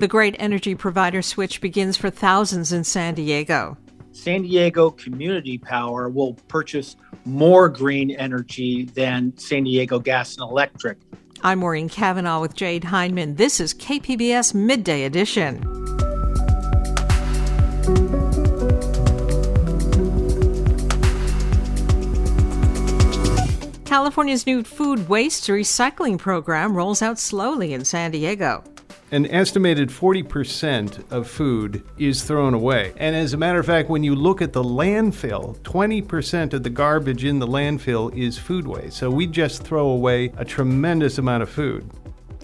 The 0.00 0.08
great 0.08 0.34
energy 0.38 0.74
provider 0.74 1.20
switch 1.20 1.60
begins 1.60 1.98
for 1.98 2.08
thousands 2.08 2.72
in 2.72 2.84
San 2.84 3.12
Diego. 3.12 3.76
San 4.12 4.40
Diego 4.40 4.90
Community 4.90 5.58
Power 5.58 6.08
will 6.08 6.32
purchase 6.48 6.96
more 7.26 7.68
green 7.68 8.10
energy 8.12 8.86
than 8.94 9.36
San 9.36 9.64
Diego 9.64 9.98
Gas 9.98 10.38
and 10.38 10.50
Electric. 10.50 10.96
I'm 11.42 11.58
Maureen 11.58 11.90
Cavanaugh 11.90 12.40
with 12.40 12.54
Jade 12.54 12.84
Hindman. 12.84 13.34
This 13.34 13.60
is 13.60 13.74
KPBS 13.74 14.54
Midday 14.54 15.04
Edition. 15.04 15.60
California's 23.84 24.46
new 24.46 24.64
food 24.64 25.10
waste 25.10 25.46
recycling 25.48 26.16
program 26.16 26.74
rolls 26.74 27.02
out 27.02 27.18
slowly 27.18 27.74
in 27.74 27.84
San 27.84 28.12
Diego. 28.12 28.64
An 29.12 29.26
estimated 29.26 29.88
40% 29.88 31.10
of 31.10 31.28
food 31.28 31.82
is 31.98 32.22
thrown 32.22 32.54
away. 32.54 32.92
And 32.96 33.16
as 33.16 33.32
a 33.32 33.36
matter 33.36 33.58
of 33.58 33.66
fact, 33.66 33.90
when 33.90 34.04
you 34.04 34.14
look 34.14 34.40
at 34.40 34.52
the 34.52 34.62
landfill, 34.62 35.58
20% 35.62 36.52
of 36.52 36.62
the 36.62 36.70
garbage 36.70 37.24
in 37.24 37.40
the 37.40 37.46
landfill 37.46 38.16
is 38.16 38.38
food 38.38 38.68
waste. 38.68 38.96
So 38.96 39.10
we 39.10 39.26
just 39.26 39.64
throw 39.64 39.88
away 39.88 40.32
a 40.36 40.44
tremendous 40.44 41.18
amount 41.18 41.42
of 41.42 41.50
food. 41.50 41.90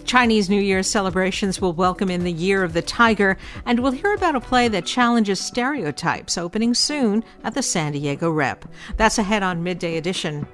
Chinese 0.05 0.51
New 0.51 0.61
Year 0.61 0.83
celebrations 0.83 1.61
will 1.61 1.73
welcome 1.73 2.11
in 2.11 2.25
the 2.25 2.33
Year 2.33 2.65
of 2.65 2.73
the 2.73 2.83
Tiger, 2.83 3.37
and 3.65 3.79
we'll 3.79 3.93
hear 3.93 4.15
about 4.15 4.35
a 4.35 4.41
play 4.41 4.67
that 4.67 4.87
challenges 4.87 5.39
stereotypes 5.39 6.37
opening 6.37 6.75
soon 6.75 7.23
at 7.45 7.55
the 7.55 7.63
San 7.63 7.93
Diego 7.93 8.29
Rep. 8.29 8.65
That's 8.97 9.19
ahead 9.19 9.45
on 9.45 9.63
Midday 9.63 9.99
Edition. 9.99 10.49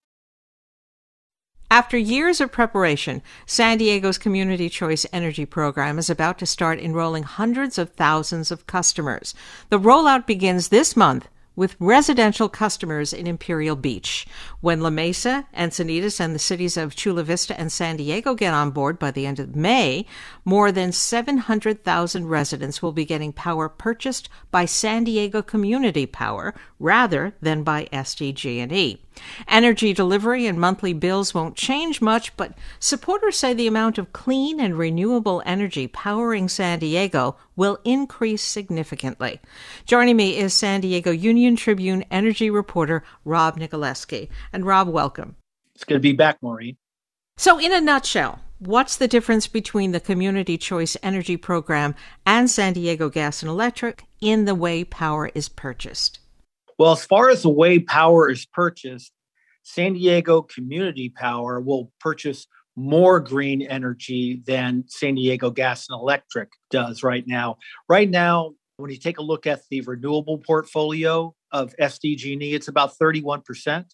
After 1.69 1.97
years 1.97 2.41
of 2.41 2.51
preparation, 2.51 3.21
San 3.45 3.77
Diego's 3.77 4.17
Community 4.17 4.69
Choice 4.69 5.05
Energy 5.13 5.45
Program 5.45 5.99
is 5.99 6.09
about 6.09 6.39
to 6.39 6.47
start 6.47 6.79
enrolling 6.79 7.23
hundreds 7.23 7.77
of 7.77 7.91
thousands 7.91 8.49
of 8.49 8.65
customers. 8.65 9.35
The 9.69 9.79
rollout 9.79 10.25
begins 10.25 10.69
this 10.69 10.97
month 10.97 11.27
with 11.55 11.75
residential 11.79 12.49
customers 12.49 13.13
in 13.13 13.27
Imperial 13.27 13.75
Beach. 13.75 14.25
When 14.61 14.81
La 14.81 14.89
Mesa, 14.89 15.47
Encinitas, 15.55 16.19
and 16.19 16.33
the 16.33 16.39
cities 16.39 16.77
of 16.77 16.95
Chula 16.95 17.23
Vista 17.23 17.59
and 17.59 17.71
San 17.71 17.97
Diego 17.97 18.35
get 18.35 18.53
on 18.53 18.71
board 18.71 18.97
by 18.97 19.11
the 19.11 19.25
end 19.25 19.39
of 19.39 19.55
May, 19.55 20.05
more 20.45 20.71
than 20.71 20.91
700,000 20.91 22.27
residents 22.27 22.81
will 22.81 22.91
be 22.91 23.05
getting 23.05 23.33
power 23.33 23.67
purchased 23.67 24.29
by 24.49 24.65
San 24.65 25.03
Diego 25.03 25.41
Community 25.41 26.05
Power 26.05 26.53
rather 26.79 27.33
than 27.41 27.63
by 27.63 27.87
SDG&E. 27.91 28.99
Energy 29.47 29.93
delivery 29.93 30.47
and 30.47 30.59
monthly 30.59 30.93
bills 30.93 31.33
won't 31.33 31.55
change 31.55 32.01
much, 32.01 32.35
but 32.37 32.53
supporters 32.79 33.37
say 33.37 33.53
the 33.53 33.67
amount 33.67 33.97
of 33.97 34.13
clean 34.13 34.59
and 34.59 34.77
renewable 34.77 35.41
energy 35.45 35.87
powering 35.87 36.47
San 36.47 36.79
Diego 36.79 37.35
will 37.55 37.79
increase 37.83 38.41
significantly. 38.41 39.39
Joining 39.85 40.17
me 40.17 40.37
is 40.37 40.53
San 40.53 40.81
Diego 40.81 41.11
Union 41.11 41.55
Tribune 41.55 42.03
energy 42.11 42.49
reporter 42.49 43.03
Rob 43.25 43.59
Nikolewski. 43.59 44.29
And 44.53 44.65
Rob, 44.65 44.87
welcome. 44.87 45.35
It's 45.75 45.83
good 45.83 45.95
to 45.95 45.99
be 45.99 46.13
back, 46.13 46.37
Maureen. 46.41 46.77
So, 47.37 47.59
in 47.59 47.73
a 47.73 47.81
nutshell, 47.81 48.39
what's 48.59 48.97
the 48.97 49.07
difference 49.07 49.47
between 49.47 49.91
the 49.91 49.99
Community 49.99 50.57
Choice 50.57 50.95
Energy 51.01 51.37
Program 51.37 51.95
and 52.25 52.49
San 52.49 52.73
Diego 52.73 53.09
Gas 53.09 53.41
and 53.41 53.49
Electric 53.49 54.03
in 54.21 54.45
the 54.45 54.55
way 54.55 54.83
power 54.83 55.31
is 55.33 55.49
purchased? 55.49 56.20
Well, 56.81 56.93
as 56.93 57.05
far 57.05 57.29
as 57.29 57.43
the 57.43 57.49
way 57.49 57.77
power 57.77 58.27
is 58.27 58.47
purchased, 58.47 59.11
San 59.61 59.93
Diego 59.93 60.41
Community 60.41 61.09
Power 61.09 61.61
will 61.61 61.91
purchase 61.99 62.47
more 62.75 63.19
green 63.19 63.61
energy 63.61 64.41
than 64.47 64.85
San 64.87 65.13
Diego 65.13 65.51
Gas 65.51 65.85
and 65.87 66.01
Electric 66.01 66.49
does 66.71 67.03
right 67.03 67.23
now. 67.27 67.57
Right 67.87 68.09
now, 68.09 68.53
when 68.77 68.89
you 68.89 68.97
take 68.97 69.19
a 69.19 69.21
look 69.21 69.45
at 69.45 69.61
the 69.69 69.81
renewable 69.81 70.39
portfolio 70.39 71.35
of 71.51 71.71
SDG&E, 71.79 72.55
it's 72.55 72.67
about 72.67 72.97
31%. 72.97 73.85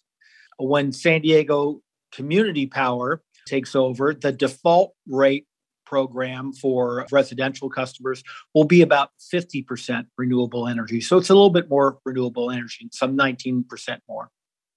When 0.56 0.90
San 0.90 1.20
Diego 1.20 1.82
Community 2.10 2.64
Power 2.64 3.22
takes 3.46 3.76
over, 3.76 4.14
the 4.14 4.32
default 4.32 4.94
rate 5.06 5.46
program 5.88 6.52
for 6.52 7.06
residential 7.10 7.70
customers 7.70 8.22
will 8.54 8.64
be 8.64 8.82
about 8.82 9.10
50% 9.32 10.06
renewable 10.18 10.68
energy. 10.68 11.00
So 11.00 11.16
it's 11.16 11.30
a 11.30 11.34
little 11.34 11.50
bit 11.50 11.70
more 11.70 11.98
renewable 12.04 12.50
energy, 12.50 12.88
some 12.92 13.16
19% 13.16 13.64
more. 14.06 14.30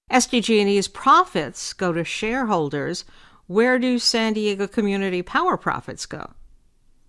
SDG&E's 0.10 0.88
profits 0.88 1.74
go 1.74 1.92
to 1.92 2.04
shareholders. 2.04 3.04
Where 3.48 3.78
do 3.78 4.00
San 4.00 4.34
Diego 4.34 4.68
Community 4.68 5.22
Power 5.22 5.58
profits 5.58 6.06
go? 6.06 6.32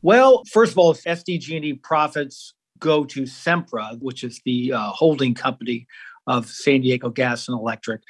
Well, 0.03 0.43
first 0.51 0.73
of 0.73 0.79
all, 0.79 0.95
SDG&E 0.95 1.75
profits 1.75 2.55
go 2.81 3.05
to 3.05 3.23
Sempra, 3.23 4.01
which 4.01 4.25
is 4.25 4.41
the 4.45 4.73
uh, 4.73 4.91
holding 4.91 5.35
company 5.35 5.87
of 6.27 6.49
San 6.49 6.81
Diego 6.81 7.11
Gas 7.11 7.49
and 7.49 7.59
Electric. 7.59 8.03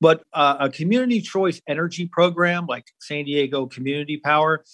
But 0.00 0.22
uh, 0.32 0.56
a 0.60 0.70
community 0.70 1.20
choice 1.20 1.60
energy 1.68 2.06
program 2.06 2.66
like 2.66 2.84
San 3.00 3.24
Diego 3.24 3.66
Community 3.66 4.16
Power 4.16 4.64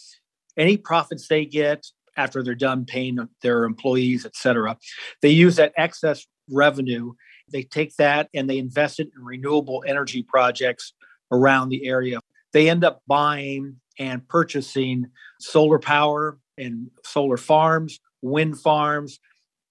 any 0.56 0.76
profits 0.76 1.28
they 1.28 1.44
get 1.44 1.86
after 2.16 2.42
they're 2.42 2.54
done 2.54 2.84
paying 2.84 3.18
their 3.42 3.64
employees, 3.64 4.24
et 4.24 4.34
cetera, 4.34 4.76
they 5.22 5.30
use 5.30 5.56
that 5.56 5.72
excess 5.76 6.26
revenue. 6.50 7.12
They 7.52 7.62
take 7.62 7.94
that 7.96 8.28
and 8.34 8.48
they 8.48 8.58
invest 8.58 9.00
it 9.00 9.08
in 9.16 9.24
renewable 9.24 9.84
energy 9.86 10.22
projects 10.22 10.94
around 11.30 11.68
the 11.68 11.86
area. 11.86 12.20
They 12.52 12.70
end 12.70 12.84
up 12.84 13.02
buying 13.06 13.80
and 13.98 14.26
purchasing 14.28 15.06
solar 15.40 15.78
power 15.78 16.38
and 16.58 16.90
solar 17.04 17.36
farms, 17.36 18.00
wind 18.22 18.58
farms, 18.58 19.18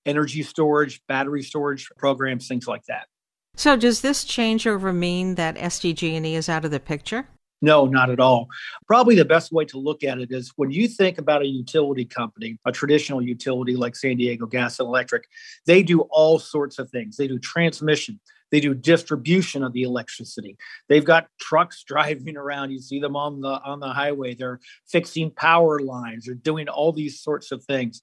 energy 0.05 0.43
storage, 0.43 1.01
battery 1.07 1.41
storage 1.41 1.89
programs, 1.97 2.47
things 2.47 2.67
like 2.67 2.83
that. 2.87 3.07
So, 3.55 3.77
does 3.77 4.01
this 4.01 4.25
changeover 4.25 4.93
mean 4.93 5.35
that 5.35 5.55
SDG&E 5.55 6.35
is 6.35 6.49
out 6.49 6.65
of 6.65 6.71
the 6.71 6.79
picture? 6.79 7.27
No, 7.61 7.85
not 7.85 8.09
at 8.09 8.19
all. 8.19 8.47
Probably 8.85 9.15
the 9.15 9.25
best 9.25 9.51
way 9.51 9.65
to 9.65 9.77
look 9.77 10.03
at 10.03 10.19
it 10.19 10.31
is 10.31 10.53
when 10.55 10.71
you 10.71 10.87
think 10.87 11.17
about 11.17 11.41
a 11.41 11.47
utility 11.47 12.05
company, 12.05 12.59
a 12.65 12.71
traditional 12.71 13.21
utility 13.21 13.75
like 13.75 13.95
San 13.95 14.17
Diego 14.17 14.45
Gas 14.45 14.79
and 14.79 14.87
Electric, 14.87 15.23
they 15.65 15.81
do 15.81 16.01
all 16.11 16.37
sorts 16.37 16.79
of 16.79 16.89
things. 16.89 17.17
They 17.17 17.27
do 17.27 17.39
transmission, 17.39 18.19
they 18.51 18.59
do 18.59 18.73
distribution 18.73 19.63
of 19.63 19.73
the 19.73 19.83
electricity. 19.83 20.57
They've 20.89 21.05
got 21.05 21.27
trucks 21.39 21.83
driving 21.87 22.37
around. 22.37 22.71
You 22.71 22.79
see 22.79 22.99
them 22.99 23.15
on 23.15 23.41
the 23.41 23.61
on 23.63 23.79
the 23.79 23.89
highway. 23.89 24.35
They're 24.35 24.59
fixing 24.87 25.31
power 25.31 25.79
lines. 25.79 26.25
They're 26.25 26.35
doing 26.35 26.67
all 26.67 26.91
these 26.91 27.21
sorts 27.21 27.51
of 27.51 27.63
things 27.63 28.01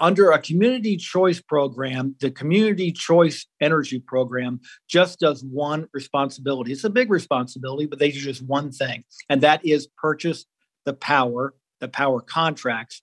under 0.00 0.30
a 0.30 0.38
community 0.38 0.96
choice 0.96 1.40
program, 1.40 2.14
the 2.20 2.30
community 2.30 2.92
choice 2.92 3.46
energy 3.60 4.00
program 4.00 4.60
just 4.88 5.18
does 5.18 5.44
one 5.44 5.88
responsibility. 5.92 6.72
It's 6.72 6.84
a 6.84 6.90
big 6.90 7.10
responsibility, 7.10 7.86
but 7.86 7.98
they 7.98 8.10
do 8.10 8.20
just 8.20 8.42
one 8.42 8.70
thing, 8.70 9.04
and 9.28 9.40
that 9.42 9.64
is 9.64 9.88
purchase 9.96 10.44
the 10.84 10.94
power, 10.94 11.54
the 11.80 11.88
power 11.88 12.20
contracts, 12.20 13.02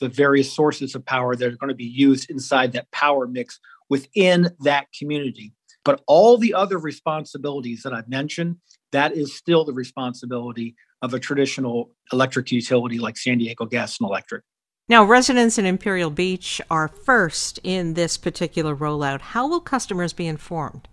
the 0.00 0.08
various 0.08 0.52
sources 0.52 0.94
of 0.94 1.04
power 1.04 1.34
that 1.36 1.46
are 1.46 1.56
going 1.56 1.68
to 1.68 1.74
be 1.74 1.84
used 1.84 2.30
inside 2.30 2.72
that 2.72 2.90
power 2.92 3.26
mix 3.26 3.58
within 3.88 4.50
that 4.60 4.86
community. 4.98 5.52
But 5.84 6.02
all 6.06 6.36
the 6.36 6.54
other 6.54 6.78
responsibilities 6.78 7.82
that 7.82 7.92
I've 7.92 8.08
mentioned, 8.08 8.56
that 8.92 9.12
is 9.12 9.34
still 9.34 9.64
the 9.64 9.72
responsibility 9.72 10.76
of 11.02 11.14
a 11.14 11.18
traditional 11.18 11.90
electric 12.12 12.52
utility 12.52 12.98
like 12.98 13.16
San 13.16 13.38
Diego 13.38 13.64
Gas 13.64 13.98
and 13.98 14.08
Electric. 14.08 14.44
Now, 14.90 15.04
residents 15.04 15.56
in 15.56 15.66
Imperial 15.66 16.10
Beach 16.10 16.60
are 16.68 16.88
first 16.88 17.60
in 17.62 17.94
this 17.94 18.16
particular 18.16 18.74
rollout. 18.74 19.20
How 19.20 19.46
will 19.46 19.60
customers 19.60 20.12
be 20.12 20.26
informed? 20.26 20.88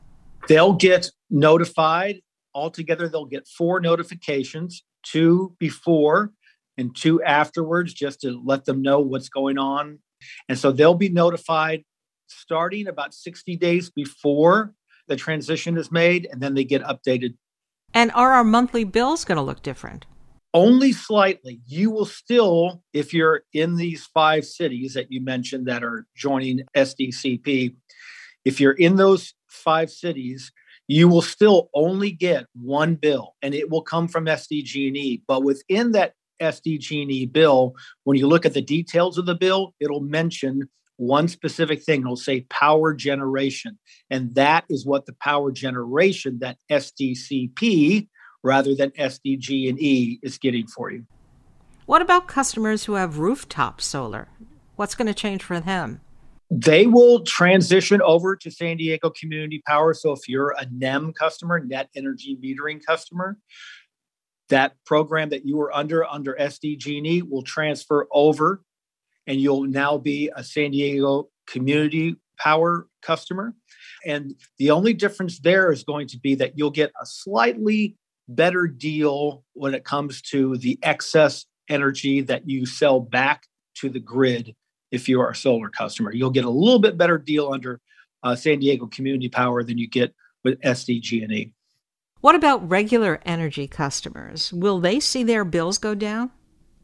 They'll 0.47 0.73
get 0.73 1.09
notified. 1.31 2.21
Altogether, 2.53 3.09
they'll 3.09 3.25
get 3.25 3.47
four 3.47 3.79
notifications 3.81 4.83
two 5.01 5.55
before 5.57 6.31
and 6.77 6.95
two 6.95 7.23
afterwards, 7.23 7.91
just 7.91 8.21
to 8.21 8.39
let 8.45 8.65
them 8.65 8.83
know 8.83 8.99
what's 8.99 9.29
going 9.29 9.57
on. 9.57 9.97
And 10.47 10.59
so 10.59 10.71
they'll 10.71 10.93
be 10.93 11.09
notified 11.09 11.83
starting 12.27 12.85
about 12.85 13.15
60 13.15 13.55
days 13.57 13.89
before 13.89 14.75
the 15.07 15.15
transition 15.15 15.75
is 15.75 15.91
made, 15.91 16.27
and 16.31 16.39
then 16.39 16.53
they 16.53 16.65
get 16.65 16.83
updated. 16.83 17.33
And 17.95 18.11
are 18.11 18.33
our 18.33 18.43
monthly 18.43 18.83
bills 18.83 19.25
going 19.25 19.37
to 19.37 19.41
look 19.41 19.63
different? 19.63 20.05
Only 20.57 20.91
slightly. 20.91 21.61
You 21.67 21.91
will 21.91 22.05
still, 22.05 22.81
if 22.91 23.13
you're 23.13 23.43
in 23.53 23.75
these 23.75 24.05
five 24.07 24.43
cities 24.43 24.95
that 24.95 25.11
you 25.11 25.21
mentioned 25.21 25.67
that 25.67 25.83
are 25.83 26.07
joining 26.15 26.63
SDCP, 26.75 27.75
if 28.43 28.59
you're 28.59 28.73
in 28.73 28.95
those 28.95 29.35
five 29.47 29.91
cities, 29.91 30.51
you 30.87 31.07
will 31.07 31.21
still 31.21 31.69
only 31.75 32.09
get 32.09 32.47
one 32.59 32.95
bill 32.95 33.35
and 33.43 33.53
it 33.53 33.69
will 33.69 33.83
come 33.83 34.07
from 34.07 34.25
SDG&E. 34.25 35.21
But 35.27 35.43
within 35.43 35.91
that 35.91 36.13
SDG&E 36.41 37.27
bill, 37.27 37.75
when 38.05 38.17
you 38.17 38.25
look 38.25 38.45
at 38.45 38.55
the 38.55 38.61
details 38.61 39.19
of 39.19 39.27
the 39.27 39.35
bill, 39.35 39.75
it'll 39.79 40.01
mention 40.01 40.67
one 40.95 41.27
specific 41.27 41.83
thing. 41.83 42.01
It'll 42.01 42.15
say 42.15 42.47
power 42.49 42.95
generation. 42.95 43.77
And 44.09 44.33
that 44.33 44.65
is 44.69 44.87
what 44.87 45.05
the 45.05 45.15
power 45.21 45.51
generation 45.51 46.39
that 46.39 46.57
SDCP 46.71 48.07
rather 48.43 48.75
than 48.75 48.91
SDG&E 48.91 50.19
is 50.21 50.37
getting 50.37 50.67
for 50.67 50.91
you. 50.91 51.05
What 51.85 52.01
about 52.01 52.27
customers 52.27 52.85
who 52.85 52.93
have 52.93 53.17
rooftop 53.17 53.81
solar? 53.81 54.27
What's 54.75 54.95
going 54.95 55.07
to 55.07 55.13
change 55.13 55.43
for 55.43 55.59
them? 55.59 56.01
They 56.49 56.85
will 56.85 57.23
transition 57.23 58.01
over 58.01 58.35
to 58.37 58.51
San 58.51 58.77
Diego 58.77 59.09
Community 59.09 59.61
Power. 59.65 59.93
So 59.93 60.11
if 60.11 60.29
you're 60.29 60.55
a 60.57 60.65
NEM 60.71 61.13
customer, 61.13 61.59
net 61.59 61.89
energy 61.95 62.37
metering 62.41 62.83
customer, 62.85 63.37
that 64.49 64.73
program 64.85 65.29
that 65.29 65.45
you 65.45 65.57
were 65.57 65.75
under 65.75 66.05
under 66.05 66.35
SDG&E 66.39 67.23
will 67.23 67.41
transfer 67.41 68.07
over 68.11 68.61
and 69.25 69.41
you'll 69.41 69.65
now 69.65 69.97
be 69.97 70.31
a 70.35 70.43
San 70.43 70.71
Diego 70.71 71.29
Community 71.47 72.15
Power 72.37 72.87
customer. 73.01 73.53
And 74.05 74.35
the 74.57 74.71
only 74.71 74.93
difference 74.93 75.39
there 75.39 75.71
is 75.71 75.83
going 75.83 76.07
to 76.09 76.19
be 76.19 76.35
that 76.35 76.57
you'll 76.57 76.71
get 76.71 76.91
a 77.01 77.05
slightly 77.05 77.97
better 78.27 78.67
deal 78.67 79.43
when 79.53 79.73
it 79.73 79.83
comes 79.83 80.21
to 80.21 80.57
the 80.57 80.77
excess 80.83 81.45
energy 81.69 82.21
that 82.21 82.49
you 82.49 82.65
sell 82.65 82.99
back 82.99 83.47
to 83.75 83.89
the 83.89 83.99
grid 83.99 84.55
if 84.91 85.09
you 85.09 85.21
are 85.21 85.31
a 85.31 85.35
solar 85.35 85.69
customer. 85.69 86.13
You'll 86.13 86.29
get 86.29 86.45
a 86.45 86.49
little 86.49 86.79
bit 86.79 86.97
better 86.97 87.17
deal 87.17 87.51
under 87.51 87.79
uh, 88.23 88.35
San 88.35 88.59
Diego 88.59 88.87
Community 88.87 89.29
Power 89.29 89.63
than 89.63 89.77
you 89.77 89.87
get 89.87 90.13
with 90.43 90.59
SDG&E. 90.61 91.51
What 92.21 92.35
about 92.35 92.67
regular 92.67 93.21
energy 93.25 93.67
customers? 93.67 94.51
Will 94.51 94.79
they 94.79 94.99
see 94.99 95.23
their 95.23 95.45
bills 95.45 95.77
go 95.77 95.93
down? 95.93 96.31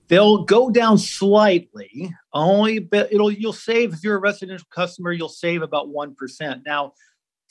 They'll 0.10 0.44
go 0.44 0.70
down 0.70 0.98
slightly. 0.98 2.14
Only 2.34 2.80
but 2.80 3.12
it'll 3.12 3.32
you'll 3.32 3.54
save 3.54 3.94
if 3.94 4.04
you're 4.04 4.18
a 4.18 4.20
residential 4.20 4.68
customer, 4.70 5.12
you'll 5.12 5.30
save 5.30 5.62
about 5.62 5.90
one 5.90 6.14
percent. 6.14 6.64
Now, 6.66 6.94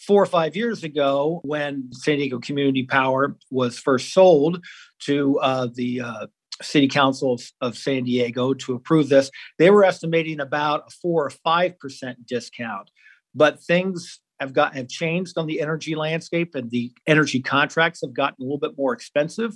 four 0.07 0.23
or 0.23 0.27
five 0.27 0.57
years 0.57 0.85
ago, 0.85 1.41
when 1.45 1.93
San 1.93 2.19
Diego 2.19 2.39
Community 2.39 2.85
Power 2.85 3.37
was 3.51 3.79
first 3.79 4.13
sold 4.13 4.65
to 5.01 5.39
uh, 5.41 5.69
the 5.75 6.01
uh, 6.01 6.27
City 6.61 6.89
Council 6.89 7.41
of, 7.61 7.77
San 7.77 8.05
Diego 8.05 8.55
to 8.55 8.75
approve 8.75 9.09
this, 9.09 9.31
they 9.59 9.71
were 9.71 9.85
estimating 9.85 10.41
about 10.41 10.85
a 10.89 10.91
four 10.91 11.27
or 11.27 11.31
five 11.31 11.79
percent 11.79 12.27
discount. 12.27 12.91
But 13.35 13.63
things 13.63 14.21
have 14.41 14.53
got 14.53 14.75
have 14.75 14.89
changed 14.89 15.39
on 15.39 15.47
the 15.47 15.61
energy 15.61 15.95
landscape, 15.95 16.55
and 16.55 16.71
the 16.71 16.93
energy 17.07 17.41
contracts 17.41 18.01
have 18.03 18.15
gotten 18.15 18.37
a 18.41 18.45
little 18.45 18.59
bit 18.59 18.77
more 18.77 18.93
expensive 18.93 19.53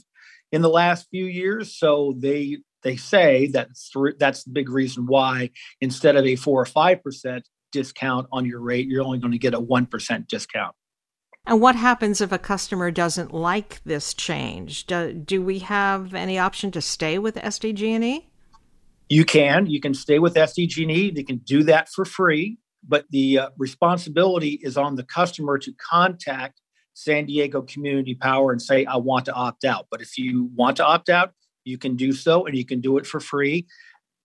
in 0.53 0.63
the 0.63 0.69
last 0.69 1.09
few 1.11 1.27
years. 1.27 1.77
So 1.79 2.15
they 2.19 2.59
they 2.83 2.97
say 2.97 3.49
that 3.49 3.69
that's 4.19 4.45
the 4.45 4.51
big 4.51 4.71
reason 4.71 5.07
why 5.07 5.51
instead 5.81 6.17
of 6.17 6.25
a 6.25 6.37
four 6.37 6.61
or 6.63 6.67
five 6.67 7.03
percent 7.03 7.49
discount 7.76 8.26
on 8.32 8.46
your 8.46 8.61
rate, 8.61 8.88
you're 8.88 9.02
only 9.02 9.19
going 9.19 9.32
to 9.32 9.38
get 9.38 9.52
a 9.52 9.61
one 9.61 9.87
percent 9.87 10.28
discount. 10.28 10.75
And 11.46 11.61
what 11.61 11.76
happens 11.76 12.20
if 12.20 12.32
a 12.32 12.38
customer 12.38 12.90
doesn't 12.90 13.32
like 13.32 13.81
this 13.84 14.14
change? 14.14 14.87
Do, 14.87 15.12
do 15.12 15.40
we 15.43 15.61
have 15.61 16.12
any 16.12 16.38
option 16.38 16.73
to 16.73 16.81
stay 16.81 17.19
with 17.19 17.37
SDG&E? 17.37 18.28
You 19.08 19.25
can. 19.25 19.67
You 19.67 19.81
can 19.81 19.94
stay 19.94 20.19
with 20.19 20.34
SDG&E. 20.34 21.12
They 21.12 21.23
can 21.23 21.37
do 21.37 21.62
that 21.62 21.88
for 21.88 22.05
free, 22.05 22.58
but 22.82 23.05
the 23.11 23.38
uh, 23.38 23.50
responsibility 23.58 24.58
is 24.62 24.76
on 24.76 24.96
the 24.96 25.05
customer 25.05 25.56
to 25.58 25.73
contact 25.75 26.61
San 26.94 27.26
Diego 27.26 27.62
Community 27.62 28.17
Power 28.17 28.50
and 28.50 28.61
say, 28.61 28.84
I 28.84 28.96
want 28.96 29.26
to 29.26 29.32
opt 29.32 29.64
out. 29.64 29.87
But 29.88 30.00
if 30.00 30.19
you 30.19 30.50
want 30.56 30.78
to 30.78 30.84
opt 30.84 31.11
out, 31.11 31.32
you 31.62 31.78
can 31.78 31.94
do 31.94 32.12
so 32.12 32.46
and 32.46 32.56
you 32.56 32.64
can 32.64 32.81
do 32.81 32.99
it 32.99 33.06
for 33.06 33.20
free. 33.20 33.69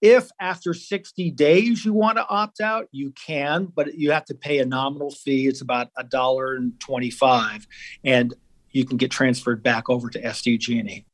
If 0.02 0.30
after 0.40 0.74
60 0.74 1.32
days 1.32 1.86
you 1.86 1.94
want 1.94 2.18
to 2.18 2.28
opt 2.28 2.60
out, 2.60 2.88
you 2.92 3.12
can, 3.12 3.66
but 3.66 3.94
you 3.94 4.12
have 4.12 4.26
to 4.26 4.36
pay 4.36 4.60
a 4.60 4.66
nominal 4.66 5.12
fee. 5.12 5.48
It's 5.48 5.62
about 5.62 5.90
a 5.96 6.04
dollar 6.04 6.56
and 6.56 6.80
25 6.80 7.68
and 8.04 8.34
you 8.72 8.86
can 8.86 8.98
get 8.98 9.12
transferred 9.12 9.62
back 9.62 9.90
over 9.90 10.10
to 10.10 10.22
SDG&E. 10.22 11.06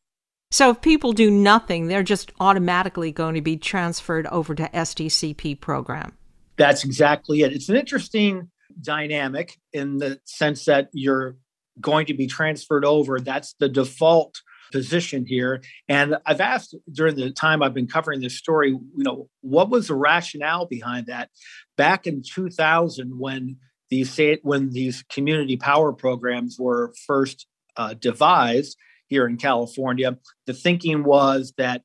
So 0.51 0.69
if 0.69 0.81
people 0.81 1.11
do 1.11 1.29
nothing, 1.29 1.87
they're 1.87 2.03
just 2.03 2.31
automatically 2.39 3.11
going 3.11 3.35
to 3.35 3.41
be 3.41 3.57
transferred 3.57 4.27
over 4.27 4.55
to 4.55 4.69
SDCP 4.69 5.59
program. 5.59 6.17
That's 6.55 6.85
exactly 6.85 7.41
it. 7.41 7.51
It's 7.51 7.69
an 7.69 7.75
interesting 7.75 8.49
dynamic 8.81 9.57
in 9.73 9.97
the 9.97 10.19
sense 10.23 10.65
that 10.65 10.89
you're 10.93 11.37
going 11.81 12.05
to 12.05 12.13
be 12.13 12.27
transferred 12.27 12.85
over. 12.85 13.19
That's 13.19 13.53
the 13.59 13.69
default 13.69 14.41
position 14.71 15.25
here. 15.25 15.61
And 15.87 16.17
I've 16.25 16.41
asked 16.41 16.75
during 16.91 17.15
the 17.15 17.31
time 17.31 17.61
I've 17.61 17.73
been 17.73 17.87
covering 17.87 18.21
this 18.21 18.37
story, 18.37 18.69
you 18.69 18.89
know, 18.95 19.29
what 19.41 19.69
was 19.69 19.87
the 19.87 19.95
rationale 19.95 20.65
behind 20.65 21.07
that? 21.07 21.29
Back 21.75 22.07
in 22.07 22.21
2000, 22.23 23.19
when 23.19 23.57
these 23.89 24.19
when 24.43 24.71
these 24.71 25.03
community 25.09 25.57
power 25.57 25.93
programs 25.93 26.57
were 26.59 26.93
first 27.05 27.47
uh, 27.77 27.93
devised 27.93 28.77
here 29.07 29.25
in 29.25 29.37
California, 29.37 30.17
the 30.45 30.53
thinking 30.53 31.03
was 31.03 31.53
that 31.57 31.83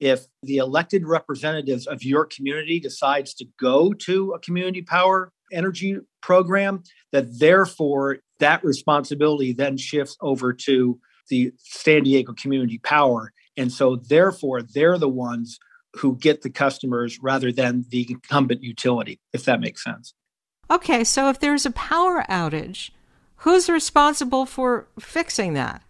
if 0.00 0.26
the 0.42 0.56
elected 0.56 1.06
representatives 1.06 1.86
of 1.86 2.02
your 2.02 2.26
community 2.26 2.80
decides 2.80 3.32
to 3.34 3.46
go 3.60 3.92
to 3.92 4.32
a 4.32 4.40
community 4.40 4.82
power 4.82 5.32
energy 5.52 5.96
program, 6.20 6.82
that 7.12 7.38
therefore 7.38 8.18
that 8.40 8.64
responsibility 8.64 9.52
then 9.52 9.76
shifts 9.76 10.16
over 10.20 10.52
to 10.52 10.98
the 11.28 11.52
San 11.58 12.04
Diego 12.04 12.32
Community 12.32 12.78
Power. 12.78 13.32
And 13.56 13.72
so, 13.72 13.96
therefore, 13.96 14.62
they're 14.62 14.98
the 14.98 15.08
ones 15.08 15.58
who 15.94 16.16
get 16.16 16.42
the 16.42 16.50
customers 16.50 17.18
rather 17.22 17.52
than 17.52 17.84
the 17.90 18.06
incumbent 18.10 18.62
utility, 18.62 19.20
if 19.32 19.44
that 19.44 19.60
makes 19.60 19.82
sense. 19.82 20.14
Okay, 20.70 21.04
so 21.04 21.28
if 21.28 21.38
there's 21.38 21.66
a 21.66 21.70
power 21.70 22.24
outage, 22.28 22.90
who's 23.36 23.68
responsible 23.68 24.46
for 24.46 24.88
fixing 24.98 25.54
that? 25.54 25.82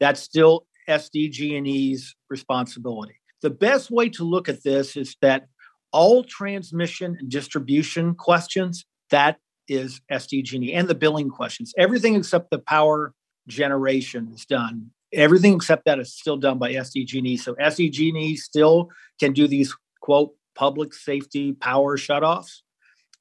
That's 0.00 0.20
still 0.20 0.66
SDG&E's 0.88 2.14
responsibility. 2.30 3.16
The 3.42 3.50
best 3.50 3.90
way 3.90 4.08
to 4.10 4.24
look 4.24 4.48
at 4.48 4.62
this 4.62 4.96
is 4.96 5.16
that 5.20 5.46
all 5.92 6.24
transmission 6.24 7.16
and 7.18 7.30
distribution 7.30 8.14
questions, 8.14 8.84
that 9.10 9.38
is 9.68 10.00
SDG&E, 10.10 10.72
and 10.72 10.88
the 10.88 10.94
billing 10.94 11.28
questions, 11.28 11.72
everything 11.78 12.14
except 12.14 12.50
the 12.50 12.58
power 12.58 13.12
generation 13.46 14.30
is 14.34 14.44
done. 14.44 14.90
Everything 15.12 15.54
except 15.54 15.84
that 15.84 15.98
is 15.98 16.12
still 16.12 16.36
done 16.36 16.58
by 16.58 16.72
SDG&E. 16.72 17.36
So 17.36 17.54
SDG&E 17.54 18.36
still 18.36 18.90
can 19.20 19.32
do 19.32 19.46
these 19.46 19.74
quote 20.00 20.34
public 20.54 20.92
safety 20.94 21.52
power 21.52 21.96
shutoffs, 21.96 22.60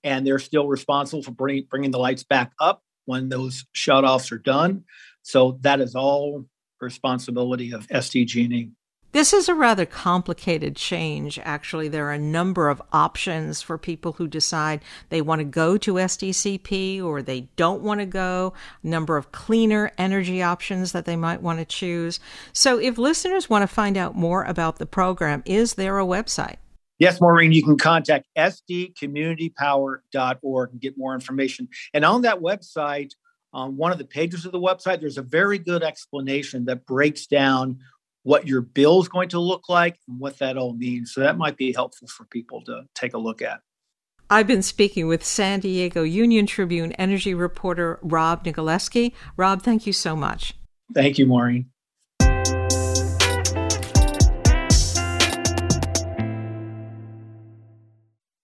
and 0.03 0.25
they're 0.25 0.39
still 0.39 0.67
responsible 0.67 1.23
for 1.23 1.31
bring, 1.31 1.65
bringing 1.69 1.91
the 1.91 1.99
lights 1.99 2.23
back 2.23 2.51
up 2.59 2.81
when 3.05 3.29
those 3.29 3.65
shutoffs 3.75 4.31
are 4.31 4.37
done. 4.37 4.83
So 5.21 5.59
that 5.61 5.81
is 5.81 5.95
all 5.95 6.45
responsibility 6.81 7.73
of 7.73 7.87
SDG&E. 7.87 8.71
This 9.13 9.31
is 9.31 9.47
a 9.47 9.53
rather 9.53 9.85
complicated 9.85 10.75
change, 10.75 11.39
actually. 11.43 11.87
There 11.87 12.07
are 12.07 12.13
a 12.13 12.17
number 12.17 12.67
of 12.67 12.81
options 12.91 13.61
for 13.61 13.77
people 13.77 14.13
who 14.13 14.27
decide 14.27 14.81
they 15.09 15.21
want 15.21 15.37
to 15.37 15.45
go 15.45 15.77
to 15.77 15.93
SDCP 15.93 17.03
or 17.03 17.21
they 17.21 17.41
don't 17.55 17.83
want 17.83 17.99
to 17.99 18.07
go, 18.07 18.53
a 18.83 18.87
number 18.87 19.15
of 19.15 19.31
cleaner 19.31 19.91
energy 19.99 20.41
options 20.41 20.93
that 20.93 21.05
they 21.05 21.15
might 21.15 21.43
want 21.43 21.59
to 21.59 21.65
choose. 21.65 22.19
So, 22.53 22.79
if 22.79 22.97
listeners 22.97 23.51
want 23.51 23.61
to 23.61 23.67
find 23.67 23.97
out 23.97 24.15
more 24.15 24.45
about 24.45 24.79
the 24.79 24.87
program, 24.87 25.43
is 25.45 25.75
there 25.75 25.99
a 25.99 26.05
website? 26.05 26.55
Yes, 26.97 27.21
Maureen, 27.21 27.51
you 27.51 27.63
can 27.63 27.77
contact 27.77 28.27
sdcommunitypower.org 28.35 30.71
and 30.71 30.81
get 30.81 30.97
more 30.97 31.13
information. 31.13 31.67
And 31.93 32.03
on 32.03 32.23
that 32.23 32.39
website, 32.39 33.11
on 33.53 33.77
one 33.77 33.91
of 33.91 33.99
the 33.99 34.05
pages 34.05 34.45
of 34.45 34.51
the 34.51 34.59
website, 34.59 34.99
there's 34.99 35.19
a 35.19 35.23
very 35.23 35.59
good 35.59 35.83
explanation 35.83 36.65
that 36.65 36.87
breaks 36.87 37.27
down 37.27 37.77
what 38.23 38.47
your 38.47 38.61
bill 38.61 39.01
is 39.01 39.07
going 39.07 39.29
to 39.29 39.39
look 39.39 39.69
like 39.69 39.99
and 40.07 40.19
what 40.19 40.39
that 40.39 40.57
all 40.57 40.73
means. 40.73 41.13
So 41.13 41.21
that 41.21 41.37
might 41.37 41.57
be 41.57 41.73
helpful 41.73 42.07
for 42.07 42.25
people 42.25 42.63
to 42.65 42.83
take 42.95 43.13
a 43.13 43.17
look 43.17 43.41
at. 43.41 43.59
I've 44.29 44.47
been 44.47 44.63
speaking 44.63 45.07
with 45.07 45.23
San 45.23 45.59
Diego 45.59 46.03
Union 46.03 46.47
Tribune 46.47 46.93
energy 46.93 47.33
reporter 47.33 47.99
Rob 48.01 48.43
Nikolewski. 48.45 49.13
Rob, 49.37 49.61
thank 49.61 49.85
you 49.85 49.93
so 49.93 50.15
much. 50.15 50.55
Thank 50.93 51.17
you, 51.17 51.27
Maureen. 51.27 51.69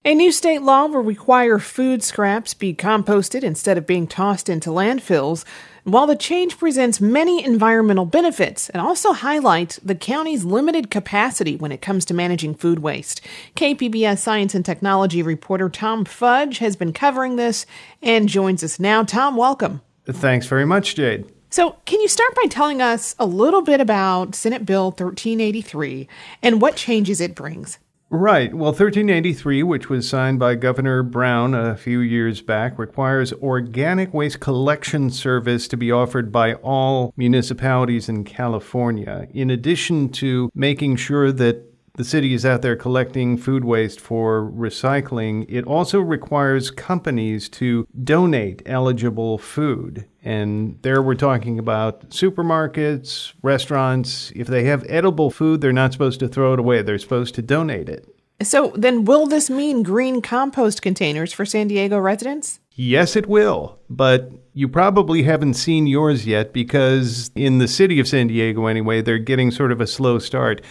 A 0.06 0.16
new 0.16 0.32
state 0.32 0.64
law 0.64 0.88
will 0.88 1.02
require 1.02 1.60
food 1.60 2.02
scraps 2.04 2.54
be 2.56 2.74
composted 2.74 3.44
instead 3.44 3.78
of 3.78 3.86
being 3.86 4.08
tossed 4.08 4.50
into 4.50 4.72
landfills. 4.72 5.46
While 5.90 6.06
the 6.06 6.16
change 6.16 6.60
presents 6.60 7.02
many 7.02 7.44
environmental 7.44 8.06
benefits, 8.06 8.70
it 8.70 8.76
also 8.76 9.12
highlights 9.12 9.80
the 9.84 9.96
county's 9.96 10.46
limited 10.46 10.92
capacity 10.92 11.56
when 11.56 11.72
it 11.72 11.82
comes 11.82 12.06
to 12.06 12.14
managing 12.14 12.54
food 12.54 12.78
waste. 12.78 13.22
KPBS 13.56 14.20
science 14.20 14.54
and 14.54 14.64
technology 14.64 15.24
reporter 15.24 15.68
Tom 15.68 16.06
Fudge 16.06 16.60
has 16.60 16.76
been 16.76 16.94
covering 16.94 17.38
this 17.38 17.66
and 18.04 18.30
joins 18.30 18.64
us 18.64 18.80
now. 18.80 19.02
Tom, 19.02 19.36
welcome. 19.36 19.82
Thanks 20.06 20.46
very 20.46 20.64
much, 20.64 20.94
Jade. 20.94 21.26
So, 21.50 21.78
can 21.86 22.00
you 22.00 22.08
start 22.08 22.36
by 22.36 22.46
telling 22.48 22.84
us 22.84 23.16
a 23.18 23.26
little 23.26 23.64
bit 23.64 23.82
about 23.82 24.36
Senate 24.36 24.68
Bill 24.68 24.92
1383 24.92 26.08
and 26.44 26.62
what 26.62 26.76
changes 26.76 27.20
it 27.20 27.34
brings? 27.34 27.80
Right. 28.12 28.52
Well, 28.52 28.72
1383, 28.72 29.62
which 29.62 29.88
was 29.88 30.10
signed 30.10 30.40
by 30.40 30.56
Governor 30.56 31.04
Brown 31.04 31.54
a 31.54 31.78
few 31.78 32.00
years 32.00 32.42
back, 32.42 32.80
requires 32.80 33.32
organic 33.34 34.16
waste 34.16 34.40
collection 34.40 35.12
service 35.12 35.68
to 35.68 35.78
be 35.78 35.92
offered 35.92 36.32
by 36.32 36.56
all 36.56 37.14
municipalities 37.16 38.10
in 38.10 38.24
California, 38.24 39.28
in 39.32 39.52
addition 39.52 40.10
to 40.10 40.50
making 40.56 40.96
sure 40.96 41.32
that 41.32 41.70
the 42.00 42.04
city 42.04 42.34
is 42.34 42.48
out 42.48 42.64
there 42.64 42.76
collecting 42.76 43.38
food 43.38 43.64
waste 43.64 44.00
for 44.00 44.50
recycling, 44.50 45.46
it 45.48 45.66
also 45.66 46.00
requires 46.00 46.72
companies 46.72 47.48
to 47.50 47.86
donate 48.04 48.64
eligible 48.66 49.38
food. 49.38 50.06
And 50.24 50.78
there 50.82 51.02
we're 51.02 51.16
talking 51.16 51.60
about 51.60 52.10
supermarkets, 52.10 53.34
restaurants. 53.42 54.32
If 54.36 54.48
they 54.48 54.66
have 54.66 54.86
edible 54.90 55.32
food, 55.32 55.62
they're 55.62 55.72
not 55.72 55.94
supposed 55.94 56.20
to 56.20 56.28
throw 56.28 56.54
it 56.54 56.60
away, 56.60 56.82
they're 56.82 57.00
supposed 57.00 57.36
to 57.36 57.42
donate 57.42 57.90
it. 57.90 58.08
So 58.42 58.72
then, 58.76 59.04
will 59.04 59.28
this 59.28 59.50
mean 59.50 59.84
green 59.84 60.22
compost 60.22 60.82
containers 60.82 61.34
for 61.34 61.46
San 61.46 61.68
Diego 61.68 61.98
residents? 62.00 62.60
Yes, 62.72 63.18
it 63.18 63.28
will. 63.28 63.78
But 63.90 64.32
you 64.54 64.70
probably 64.70 65.24
haven't 65.24 65.56
seen 65.56 65.88
yours 65.88 66.26
yet 66.26 66.54
because 66.54 67.32
in 67.36 67.58
the 67.58 67.68
city 67.68 68.00
of 68.00 68.08
San 68.08 68.28
Diego, 68.28 68.68
anyway, 68.68 69.02
they're 69.02 69.18
getting 69.18 69.52
sort 69.52 69.74
of 69.74 69.82
a 69.82 69.88
slow 69.88 70.20
start. 70.20 70.62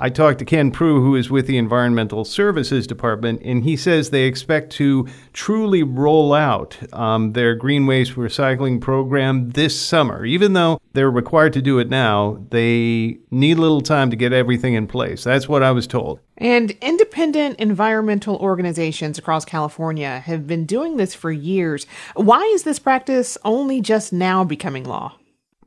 I 0.00 0.10
talked 0.10 0.38
to 0.38 0.44
Ken 0.44 0.70
Prue, 0.70 1.02
who 1.02 1.16
is 1.16 1.28
with 1.28 1.48
the 1.48 1.58
Environmental 1.58 2.24
Services 2.24 2.86
Department, 2.86 3.42
and 3.44 3.64
he 3.64 3.76
says 3.76 4.10
they 4.10 4.26
expect 4.26 4.70
to 4.74 5.08
truly 5.32 5.82
roll 5.82 6.32
out 6.32 6.78
um, 6.92 7.32
their 7.32 7.56
green 7.56 7.84
waste 7.84 8.12
recycling 8.12 8.80
program 8.80 9.50
this 9.50 9.78
summer. 9.78 10.24
Even 10.24 10.52
though 10.52 10.80
they're 10.92 11.10
required 11.10 11.52
to 11.54 11.62
do 11.62 11.80
it 11.80 11.90
now, 11.90 12.46
they 12.50 13.18
need 13.32 13.58
a 13.58 13.60
little 13.60 13.80
time 13.80 14.08
to 14.10 14.16
get 14.16 14.32
everything 14.32 14.74
in 14.74 14.86
place. 14.86 15.24
That's 15.24 15.48
what 15.48 15.64
I 15.64 15.72
was 15.72 15.88
told. 15.88 16.20
And 16.36 16.70
independent 16.80 17.58
environmental 17.58 18.36
organizations 18.36 19.18
across 19.18 19.44
California 19.44 20.20
have 20.20 20.46
been 20.46 20.64
doing 20.64 20.96
this 20.96 21.12
for 21.16 21.32
years. 21.32 21.88
Why 22.14 22.42
is 22.54 22.62
this 22.62 22.78
practice 22.78 23.36
only 23.44 23.80
just 23.80 24.12
now 24.12 24.44
becoming 24.44 24.84
law? 24.84 25.16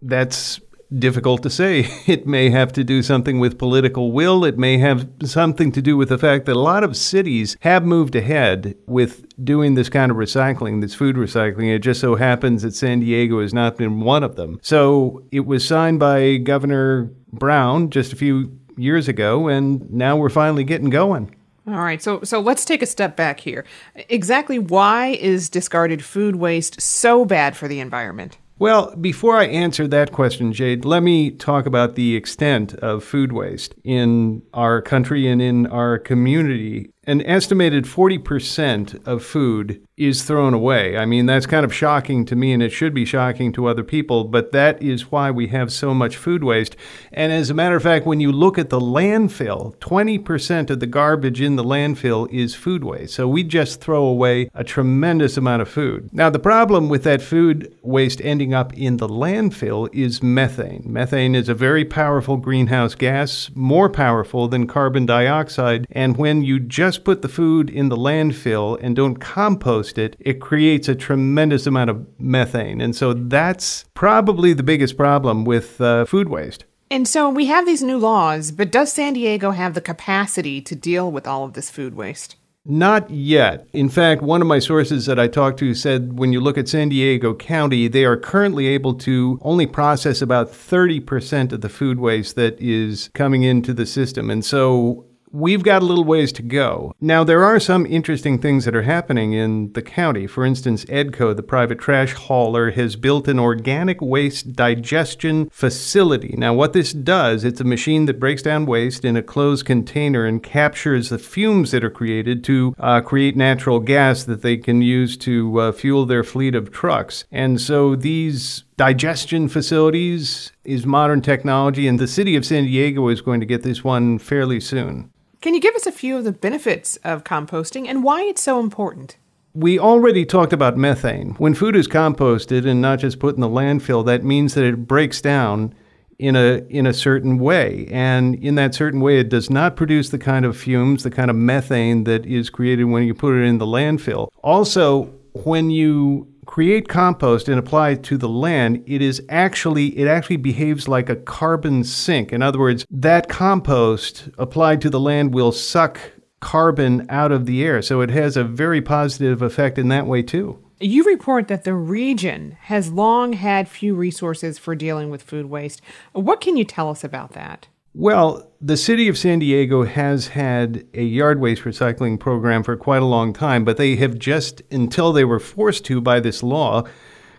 That's 0.01 0.61
difficult 0.97 1.43
to 1.43 1.49
say. 1.49 1.87
It 2.11 2.27
may 2.27 2.49
have 2.49 2.73
to 2.73 2.83
do 2.83 3.01
something 3.01 3.39
with 3.39 3.57
political 3.57 4.11
will. 4.11 4.43
It 4.43 4.57
may 4.57 4.77
have 4.79 5.07
something 5.23 5.71
to 5.71 5.81
do 5.81 5.95
with 5.95 6.09
the 6.09 6.17
fact 6.17 6.45
that 6.45 6.55
a 6.55 6.59
lot 6.59 6.83
of 6.83 6.97
cities 6.97 7.55
have 7.61 7.85
moved 7.85 8.15
ahead 8.15 8.75
with 8.85 9.25
doing 9.43 9.75
this 9.75 9.87
kind 9.87 10.11
of 10.11 10.17
recycling, 10.17 10.81
this 10.81 10.95
food 10.95 11.15
recycling. 11.15 11.73
It 11.73 11.79
just 11.79 12.01
so 12.01 12.15
happens 12.15 12.63
that 12.63 12.75
San 12.75 12.99
Diego 12.99 13.39
has 13.41 13.53
not 13.53 13.77
been 13.77 14.01
one 14.01 14.23
of 14.23 14.35
them. 14.35 14.59
So 14.61 15.23
it 15.31 15.45
was 15.45 15.65
signed 15.65 15.99
by 15.99 16.37
Governor 16.37 17.09
Brown 17.31 17.89
just 17.89 18.11
a 18.11 18.17
few 18.17 18.59
years 18.75 19.07
ago, 19.07 19.47
and 19.47 19.89
now 19.91 20.17
we're 20.17 20.29
finally 20.29 20.63
getting 20.63 20.89
going. 20.89 21.35
All 21.67 21.75
right, 21.75 22.01
so 22.01 22.23
so 22.23 22.39
let's 22.39 22.65
take 22.65 22.81
a 22.81 22.87
step 22.87 23.15
back 23.15 23.39
here. 23.39 23.63
Exactly 24.09 24.57
why 24.57 25.09
is 25.09 25.49
discarded 25.49 26.03
food 26.03 26.35
waste 26.35 26.81
so 26.81 27.23
bad 27.23 27.55
for 27.55 27.67
the 27.67 27.79
environment? 27.79 28.37
Well, 28.61 28.95
before 28.95 29.37
I 29.37 29.45
answer 29.45 29.87
that 29.87 30.11
question, 30.11 30.53
Jade, 30.53 30.85
let 30.85 31.01
me 31.01 31.31
talk 31.31 31.65
about 31.65 31.95
the 31.95 32.15
extent 32.15 32.75
of 32.75 33.03
food 33.03 33.31
waste 33.31 33.73
in 33.83 34.43
our 34.53 34.83
country 34.83 35.27
and 35.27 35.41
in 35.41 35.65
our 35.65 35.97
community. 35.97 36.91
An 37.07 37.25
estimated 37.25 37.85
40% 37.85 39.07
of 39.07 39.23
food 39.23 39.83
is 39.97 40.23
thrown 40.23 40.53
away. 40.53 40.97
I 40.97 41.05
mean, 41.05 41.25
that's 41.25 41.47
kind 41.47 41.63
of 41.65 41.73
shocking 41.73 42.25
to 42.25 42.35
me, 42.35 42.53
and 42.53 42.61
it 42.61 42.71
should 42.71 42.93
be 42.93 43.05
shocking 43.05 43.51
to 43.53 43.67
other 43.67 43.83
people, 43.83 44.23
but 44.23 44.51
that 44.51 44.81
is 44.81 45.11
why 45.11 45.29
we 45.31 45.47
have 45.47 45.71
so 45.71 45.93
much 45.93 46.17
food 46.17 46.43
waste. 46.43 46.75
And 47.11 47.31
as 47.31 47.49
a 47.49 47.53
matter 47.55 47.75
of 47.75 47.83
fact, 47.83 48.05
when 48.05 48.19
you 48.19 48.31
look 48.31 48.57
at 48.57 48.69
the 48.69 48.79
landfill, 48.79 49.75
20% 49.77 50.69
of 50.69 50.79
the 50.79 50.87
garbage 50.87 51.41
in 51.41 51.55
the 51.55 51.63
landfill 51.63 52.31
is 52.31 52.55
food 52.55 52.83
waste. 52.83 53.15
So 53.15 53.27
we 53.27 53.43
just 53.43 53.81
throw 53.81 54.03
away 54.03 54.49
a 54.53 54.63
tremendous 54.63 55.37
amount 55.37 55.61
of 55.61 55.69
food. 55.69 56.09
Now, 56.11 56.29
the 56.29 56.39
problem 56.39 56.87
with 56.87 57.03
that 57.03 57.21
food 57.21 57.75
waste 57.81 58.21
ending 58.21 58.53
up 58.53 58.73
in 58.73 58.97
the 58.97 59.07
landfill 59.07 59.89
is 59.93 60.21
methane. 60.21 60.83
Methane 60.85 61.35
is 61.35 61.49
a 61.49 61.55
very 61.55 61.85
powerful 61.85 62.37
greenhouse 62.37 62.93
gas, 62.95 63.49
more 63.55 63.89
powerful 63.89 64.47
than 64.47 64.67
carbon 64.67 65.05
dioxide. 65.05 65.85
And 65.91 66.17
when 66.17 66.41
you 66.43 66.59
just 66.59 66.90
put 66.97 67.21
the 67.21 67.29
food 67.29 67.69
in 67.69 67.89
the 67.89 67.97
landfill 67.97 68.77
and 68.81 68.95
don't 68.95 69.15
compost, 69.15 69.51
compost 69.61 69.97
it, 69.97 70.15
it 70.19 70.41
creates 70.41 70.87
a 70.87 70.95
tremendous 70.95 71.67
amount 71.67 71.89
of 71.89 72.05
methane. 72.19 72.81
And 72.81 72.95
so 72.95 73.13
that's 73.13 73.85
probably 73.93 74.53
the 74.53 74.63
biggest 74.63 74.97
problem 74.97 75.45
with 75.45 75.79
uh, 75.81 76.05
food 76.05 76.29
waste. 76.29 76.65
And 76.89 77.07
so 77.07 77.29
we 77.29 77.45
have 77.45 77.65
these 77.65 77.81
new 77.81 77.97
laws, 77.97 78.51
but 78.51 78.71
does 78.71 78.91
San 78.91 79.13
Diego 79.13 79.51
have 79.51 79.73
the 79.73 79.81
capacity 79.81 80.61
to 80.61 80.75
deal 80.75 81.11
with 81.11 81.25
all 81.25 81.45
of 81.45 81.53
this 81.53 81.69
food 81.69 81.95
waste? 81.95 82.35
Not 82.65 83.09
yet. 83.09 83.67
In 83.73 83.89
fact, 83.89 84.21
one 84.21 84.41
of 84.41 84.47
my 84.47 84.59
sources 84.59 85.05
that 85.07 85.19
I 85.19 85.27
talked 85.27 85.57
to 85.59 85.73
said 85.73 86.19
when 86.19 86.31
you 86.31 86.39
look 86.39 86.57
at 86.57 86.67
San 86.67 86.89
Diego 86.89 87.33
County, 87.33 87.87
they 87.87 88.05
are 88.05 88.17
currently 88.17 88.67
able 88.67 88.93
to 88.95 89.39
only 89.41 89.65
process 89.65 90.21
about 90.21 90.51
30% 90.51 91.53
of 91.53 91.61
the 91.61 91.69
food 91.69 91.99
waste 91.99 92.35
that 92.35 92.59
is 92.59 93.09
coming 93.13 93.43
into 93.43 93.73
the 93.73 93.85
system. 93.85 94.29
And 94.29 94.45
so 94.45 95.05
We've 95.33 95.63
got 95.63 95.81
a 95.81 95.85
little 95.85 96.03
ways 96.03 96.33
to 96.33 96.41
go. 96.41 96.93
Now, 96.99 97.23
there 97.23 97.45
are 97.45 97.57
some 97.57 97.85
interesting 97.85 98.37
things 98.37 98.65
that 98.65 98.75
are 98.75 98.81
happening 98.81 99.31
in 99.31 99.71
the 99.71 99.81
county. 99.81 100.27
For 100.27 100.43
instance, 100.43 100.83
EDCO, 100.85 101.37
the 101.37 101.41
private 101.41 101.79
trash 101.79 102.11
hauler, 102.13 102.71
has 102.71 102.97
built 102.97 103.29
an 103.29 103.39
organic 103.39 104.01
waste 104.01 104.51
digestion 104.57 105.49
facility. 105.49 106.35
Now, 106.37 106.53
what 106.53 106.73
this 106.73 106.91
does, 106.91 107.45
it's 107.45 107.61
a 107.61 107.63
machine 107.63 108.07
that 108.07 108.19
breaks 108.19 108.41
down 108.41 108.65
waste 108.65 109.05
in 109.05 109.15
a 109.15 109.23
closed 109.23 109.65
container 109.65 110.25
and 110.25 110.43
captures 110.43 111.07
the 111.07 111.17
fumes 111.17 111.71
that 111.71 111.85
are 111.85 111.89
created 111.89 112.43
to 112.43 112.75
uh, 112.77 112.99
create 112.99 113.37
natural 113.37 113.79
gas 113.79 114.25
that 114.25 114.41
they 114.41 114.57
can 114.57 114.81
use 114.81 115.15
to 115.15 115.61
uh, 115.61 115.71
fuel 115.71 116.05
their 116.05 116.25
fleet 116.25 116.55
of 116.55 116.71
trucks. 116.71 117.23
And 117.31 117.61
so 117.61 117.95
these 117.95 118.65
digestion 118.75 119.47
facilities 119.47 120.51
is 120.65 120.85
modern 120.85 121.21
technology, 121.21 121.87
and 121.87 121.99
the 121.99 122.07
city 122.07 122.35
of 122.35 122.45
San 122.45 122.65
Diego 122.65 123.07
is 123.07 123.21
going 123.21 123.39
to 123.39 123.45
get 123.45 123.63
this 123.63 123.81
one 123.81 124.19
fairly 124.19 124.59
soon. 124.59 125.09
Can 125.41 125.55
you 125.55 125.59
give 125.59 125.73
us 125.73 125.87
a 125.87 125.91
few 125.91 126.17
of 126.17 126.23
the 126.23 126.31
benefits 126.31 126.97
of 126.97 127.23
composting 127.23 127.87
and 127.87 128.03
why 128.03 128.21
it's 128.21 128.43
so 128.43 128.59
important? 128.59 129.17
We 129.55 129.79
already 129.79 130.23
talked 130.23 130.53
about 130.53 130.77
methane. 130.77 131.31
When 131.39 131.55
food 131.55 131.75
is 131.75 131.87
composted 131.87 132.67
and 132.67 132.79
not 132.79 132.99
just 132.99 133.19
put 133.19 133.33
in 133.33 133.41
the 133.41 133.49
landfill, 133.49 134.05
that 134.05 134.23
means 134.23 134.53
that 134.53 134.63
it 134.63 134.87
breaks 134.87 135.19
down 135.19 135.73
in 136.19 136.35
a 136.35 136.63
in 136.69 136.85
a 136.85 136.93
certain 136.93 137.39
way. 137.39 137.87
And 137.89 138.35
in 138.35 138.53
that 138.55 138.75
certain 138.75 139.01
way 139.01 139.19
it 139.19 139.29
does 139.29 139.49
not 139.49 139.75
produce 139.75 140.09
the 140.09 140.19
kind 140.19 140.45
of 140.45 140.55
fumes, 140.55 141.01
the 141.01 141.09
kind 141.09 141.31
of 141.31 141.35
methane 141.35 142.03
that 142.03 142.23
is 142.27 142.51
created 142.51 142.83
when 142.83 143.03
you 143.03 143.15
put 143.15 143.33
it 143.33 143.43
in 143.43 143.57
the 143.57 143.65
landfill. 143.65 144.29
Also, 144.43 145.05
when 145.33 145.71
you 145.71 146.30
create 146.45 146.87
compost 146.87 147.47
and 147.47 147.59
apply 147.59 147.91
it 147.91 148.03
to 148.03 148.17
the 148.17 148.29
land, 148.29 148.83
it 148.85 149.01
is 149.01 149.21
actually 149.29 149.97
it 149.97 150.07
actually 150.07 150.37
behaves 150.37 150.87
like 150.87 151.09
a 151.09 151.15
carbon 151.15 151.83
sink. 151.83 152.31
In 152.33 152.41
other 152.41 152.59
words, 152.59 152.85
that 152.89 153.29
compost 153.29 154.29
applied 154.37 154.81
to 154.81 154.89
the 154.89 154.99
land 154.99 155.33
will 155.33 155.51
suck 155.51 155.99
carbon 156.39 157.05
out 157.09 157.31
of 157.31 157.45
the 157.45 157.63
air. 157.63 157.81
So 157.81 158.01
it 158.01 158.09
has 158.09 158.35
a 158.35 158.43
very 158.43 158.81
positive 158.81 159.41
effect 159.41 159.77
in 159.77 159.87
that 159.89 160.07
way 160.07 160.23
too. 160.23 160.59
You 160.79 161.03
report 161.03 161.47
that 161.47 161.63
the 161.63 161.75
region 161.75 162.57
has 162.61 162.91
long 162.91 163.33
had 163.33 163.69
few 163.69 163.93
resources 163.93 164.57
for 164.57 164.75
dealing 164.75 165.11
with 165.11 165.21
food 165.21 165.45
waste. 165.45 165.79
What 166.13 166.41
can 166.41 166.57
you 166.57 166.65
tell 166.65 166.89
us 166.89 167.03
about 167.03 167.33
that? 167.33 167.67
Well, 167.93 168.49
the 168.61 168.77
city 168.77 169.09
of 169.09 169.17
San 169.17 169.39
Diego 169.39 169.83
has 169.83 170.27
had 170.27 170.85
a 170.93 171.03
yard 171.03 171.41
waste 171.41 171.63
recycling 171.63 172.19
program 172.19 172.63
for 172.63 172.77
quite 172.77 173.01
a 173.01 173.05
long 173.05 173.33
time, 173.33 173.65
but 173.65 173.75
they 173.75 173.97
have 173.97 174.17
just, 174.17 174.61
until 174.71 175.11
they 175.11 175.25
were 175.25 175.39
forced 175.39 175.83
to 175.85 175.99
by 175.99 176.21
this 176.21 176.41
law, 176.41 176.83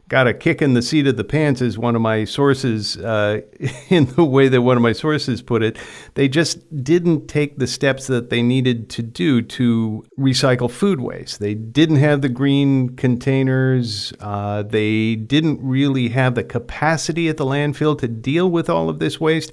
got 0.08 0.26
a 0.26 0.34
kick 0.34 0.60
in 0.60 0.74
the 0.74 0.82
seat 0.82 1.06
of 1.06 1.16
the 1.16 1.24
pants, 1.24 1.62
as 1.62 1.78
one 1.78 1.96
of 1.96 2.02
my 2.02 2.24
sources, 2.24 2.98
uh, 2.98 3.40
in 3.88 4.04
the 4.04 4.24
way 4.24 4.48
that 4.48 4.60
one 4.60 4.76
of 4.76 4.82
my 4.82 4.92
sources 4.92 5.40
put 5.40 5.62
it. 5.62 5.78
They 6.14 6.28
just 6.28 6.84
didn't 6.84 7.28
take 7.28 7.58
the 7.58 7.66
steps 7.66 8.08
that 8.08 8.28
they 8.28 8.42
needed 8.42 8.90
to 8.90 9.02
do 9.02 9.40
to 9.40 10.04
recycle 10.18 10.70
food 10.70 11.00
waste. 11.00 11.40
They 11.40 11.54
didn't 11.54 11.96
have 11.96 12.20
the 12.20 12.28
green 12.28 12.94
containers. 12.96 14.12
Uh, 14.20 14.64
they 14.64 15.14
didn't 15.14 15.60
really 15.62 16.10
have 16.10 16.34
the 16.34 16.44
capacity 16.44 17.30
at 17.30 17.38
the 17.38 17.46
landfill 17.46 17.98
to 18.00 18.08
deal 18.08 18.50
with 18.50 18.68
all 18.68 18.90
of 18.90 18.98
this 18.98 19.18
waste. 19.18 19.50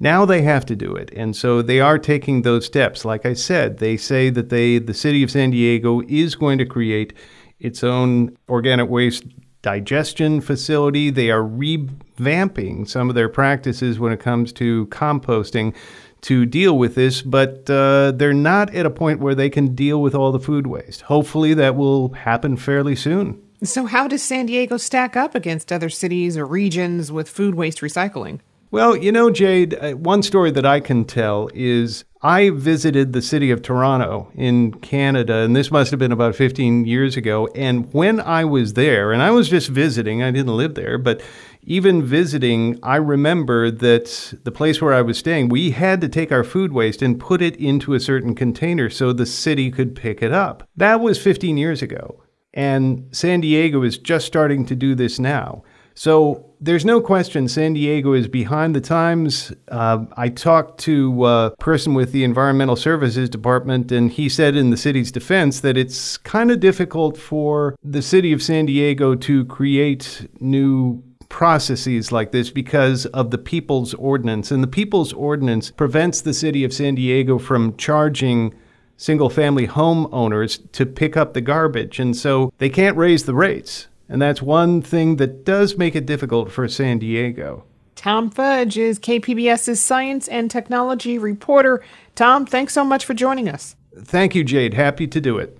Now 0.00 0.24
they 0.24 0.42
have 0.42 0.64
to 0.66 0.76
do 0.76 0.94
it. 0.94 1.10
And 1.14 1.34
so 1.34 1.60
they 1.60 1.80
are 1.80 1.98
taking 1.98 2.42
those 2.42 2.66
steps. 2.66 3.04
Like 3.04 3.26
I 3.26 3.34
said, 3.34 3.78
they 3.78 3.96
say 3.96 4.30
that 4.30 4.48
they 4.48 4.78
the 4.78 4.94
city 4.94 5.22
of 5.22 5.30
San 5.30 5.50
Diego 5.50 6.02
is 6.08 6.34
going 6.34 6.58
to 6.58 6.66
create 6.66 7.12
its 7.58 7.82
own 7.82 8.36
organic 8.48 8.88
waste 8.88 9.24
digestion 9.62 10.40
facility. 10.40 11.10
They 11.10 11.30
are 11.30 11.42
revamping 11.42 12.88
some 12.88 13.08
of 13.08 13.16
their 13.16 13.28
practices 13.28 13.98
when 13.98 14.12
it 14.12 14.20
comes 14.20 14.52
to 14.54 14.86
composting 14.86 15.74
to 16.22 16.46
deal 16.46 16.76
with 16.76 16.94
this, 16.94 17.22
but 17.22 17.68
uh, 17.70 18.12
they're 18.12 18.32
not 18.32 18.74
at 18.74 18.86
a 18.86 18.90
point 18.90 19.20
where 19.20 19.34
they 19.34 19.50
can 19.50 19.74
deal 19.74 20.02
with 20.02 20.14
all 20.14 20.32
the 20.32 20.40
food 20.40 20.66
waste. 20.66 21.02
Hopefully, 21.02 21.54
that 21.54 21.76
will 21.76 22.12
happen 22.12 22.56
fairly 22.56 22.96
soon. 22.96 23.40
So, 23.62 23.86
how 23.86 24.08
does 24.08 24.22
San 24.22 24.46
Diego 24.46 24.76
stack 24.76 25.16
up 25.16 25.34
against 25.34 25.72
other 25.72 25.88
cities 25.88 26.36
or 26.36 26.46
regions 26.46 27.10
with 27.10 27.28
food 27.28 27.54
waste 27.54 27.80
recycling? 27.80 28.40
Well, 28.70 28.94
you 28.94 29.12
know, 29.12 29.30
Jade, 29.30 29.74
uh, 29.74 29.92
one 29.92 30.22
story 30.22 30.50
that 30.50 30.66
I 30.66 30.80
can 30.80 31.06
tell 31.06 31.48
is 31.54 32.04
I 32.20 32.50
visited 32.50 33.12
the 33.12 33.22
city 33.22 33.50
of 33.50 33.62
Toronto 33.62 34.30
in 34.34 34.72
Canada, 34.74 35.36
and 35.36 35.56
this 35.56 35.70
must 35.70 35.90
have 35.90 35.98
been 35.98 36.12
about 36.12 36.34
15 36.34 36.84
years 36.84 37.16
ago. 37.16 37.48
And 37.54 37.90
when 37.94 38.20
I 38.20 38.44
was 38.44 38.74
there, 38.74 39.10
and 39.10 39.22
I 39.22 39.30
was 39.30 39.48
just 39.48 39.68
visiting, 39.68 40.22
I 40.22 40.30
didn't 40.30 40.54
live 40.54 40.74
there, 40.74 40.98
but 40.98 41.22
even 41.62 42.02
visiting, 42.02 42.78
I 42.82 42.96
remember 42.96 43.70
that 43.70 44.34
the 44.44 44.52
place 44.52 44.82
where 44.82 44.92
I 44.92 45.00
was 45.00 45.16
staying, 45.16 45.48
we 45.48 45.70
had 45.70 46.02
to 46.02 46.08
take 46.08 46.30
our 46.30 46.44
food 46.44 46.72
waste 46.72 47.00
and 47.00 47.18
put 47.18 47.40
it 47.40 47.56
into 47.56 47.94
a 47.94 48.00
certain 48.00 48.34
container 48.34 48.90
so 48.90 49.14
the 49.14 49.26
city 49.26 49.70
could 49.70 49.94
pick 49.94 50.22
it 50.22 50.32
up. 50.32 50.68
That 50.76 51.00
was 51.00 51.18
15 51.22 51.56
years 51.56 51.80
ago. 51.80 52.22
And 52.52 53.08
San 53.12 53.40
Diego 53.40 53.82
is 53.82 53.96
just 53.96 54.26
starting 54.26 54.66
to 54.66 54.74
do 54.74 54.94
this 54.94 55.18
now. 55.18 55.62
So 55.94 56.47
there's 56.60 56.84
no 56.84 57.00
question 57.00 57.48
San 57.48 57.74
Diego 57.74 58.12
is 58.12 58.28
behind 58.28 58.74
the 58.74 58.80
times. 58.80 59.52
Uh, 59.68 60.06
I 60.16 60.28
talked 60.28 60.80
to 60.80 61.26
a 61.26 61.54
person 61.58 61.94
with 61.94 62.12
the 62.12 62.24
Environmental 62.24 62.76
Services 62.76 63.28
Department, 63.28 63.92
and 63.92 64.10
he 64.10 64.28
said 64.28 64.56
in 64.56 64.70
the 64.70 64.76
city's 64.76 65.12
defense 65.12 65.60
that 65.60 65.76
it's 65.76 66.16
kind 66.16 66.50
of 66.50 66.60
difficult 66.60 67.16
for 67.16 67.76
the 67.84 68.02
city 68.02 68.32
of 68.32 68.42
San 68.42 68.66
Diego 68.66 69.14
to 69.14 69.44
create 69.44 70.28
new 70.40 71.02
processes 71.28 72.10
like 72.10 72.32
this 72.32 72.50
because 72.50 73.06
of 73.06 73.30
the 73.30 73.38
People's 73.38 73.94
Ordinance. 73.94 74.50
And 74.50 74.62
the 74.62 74.68
People's 74.68 75.12
Ordinance 75.12 75.70
prevents 75.70 76.20
the 76.20 76.34
city 76.34 76.64
of 76.64 76.72
San 76.72 76.94
Diego 76.94 77.38
from 77.38 77.76
charging 77.76 78.54
single 78.96 79.30
family 79.30 79.66
homeowners 79.66 80.60
to 80.72 80.84
pick 80.84 81.16
up 81.16 81.34
the 81.34 81.40
garbage. 81.40 82.00
And 82.00 82.16
so 82.16 82.52
they 82.58 82.68
can't 82.70 82.96
raise 82.96 83.24
the 83.24 83.34
rates. 83.34 83.87
And 84.08 84.22
that's 84.22 84.40
one 84.40 84.80
thing 84.80 85.16
that 85.16 85.44
does 85.44 85.76
make 85.76 85.94
it 85.94 86.06
difficult 86.06 86.50
for 86.50 86.66
San 86.66 86.98
Diego. 86.98 87.64
Tom 87.94 88.30
Fudge 88.30 88.78
is 88.78 88.98
KPBS's 88.98 89.80
science 89.80 90.28
and 90.28 90.50
technology 90.50 91.18
reporter. 91.18 91.82
Tom, 92.14 92.46
thanks 92.46 92.72
so 92.72 92.84
much 92.84 93.04
for 93.04 93.12
joining 93.12 93.48
us. 93.48 93.76
Thank 93.96 94.34
you, 94.34 94.44
Jade. 94.44 94.74
Happy 94.74 95.06
to 95.08 95.20
do 95.20 95.36
it. 95.38 95.58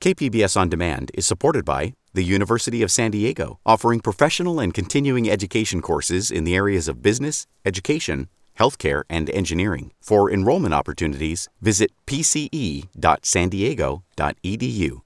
KPBS 0.00 0.56
On 0.56 0.68
Demand 0.68 1.10
is 1.12 1.26
supported 1.26 1.64
by 1.64 1.92
the 2.12 2.24
University 2.24 2.82
of 2.82 2.90
San 2.90 3.10
Diego, 3.10 3.58
offering 3.64 4.00
professional 4.00 4.60
and 4.60 4.74
continuing 4.74 5.30
education 5.30 5.80
courses 5.82 6.30
in 6.30 6.44
the 6.44 6.54
areas 6.54 6.88
of 6.88 7.02
business, 7.02 7.46
education, 7.64 8.28
healthcare, 8.58 9.04
and 9.08 9.30
engineering. 9.30 9.92
For 10.00 10.30
enrollment 10.30 10.74
opportunities, 10.74 11.48
visit 11.60 11.92
pce.sandiego.edu. 12.06 15.00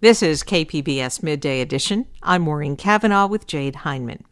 This 0.00 0.22
is 0.22 0.42
KPBS 0.42 1.22
Midday 1.22 1.60
Edition. 1.62 2.06
I'm 2.22 2.42
Maureen 2.42 2.76
Cavanaugh 2.76 3.26
with 3.26 3.46
Jade 3.46 3.76
Hindman. 3.76 4.24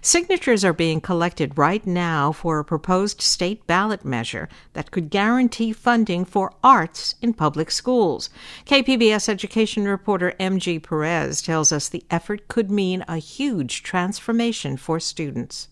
Signatures 0.00 0.64
are 0.64 0.72
being 0.72 1.00
collected 1.00 1.56
right 1.56 1.86
now 1.86 2.32
for 2.32 2.58
a 2.58 2.64
proposed 2.64 3.20
state 3.20 3.66
ballot 3.66 4.04
measure 4.04 4.48
that 4.72 4.90
could 4.90 5.10
guarantee 5.10 5.72
funding 5.72 6.24
for 6.24 6.52
arts 6.62 7.14
in 7.20 7.32
public 7.32 7.70
schools. 7.70 8.30
KPBS 8.66 9.28
education 9.28 9.86
reporter 9.86 10.34
MG 10.38 10.82
Perez 10.82 11.42
tells 11.42 11.72
us 11.72 11.88
the 11.88 12.04
effort 12.10 12.48
could 12.48 12.70
mean 12.70 13.04
a 13.08 13.18
huge 13.18 13.82
transformation 13.82 14.76
for 14.76 15.00
students. 15.00 15.68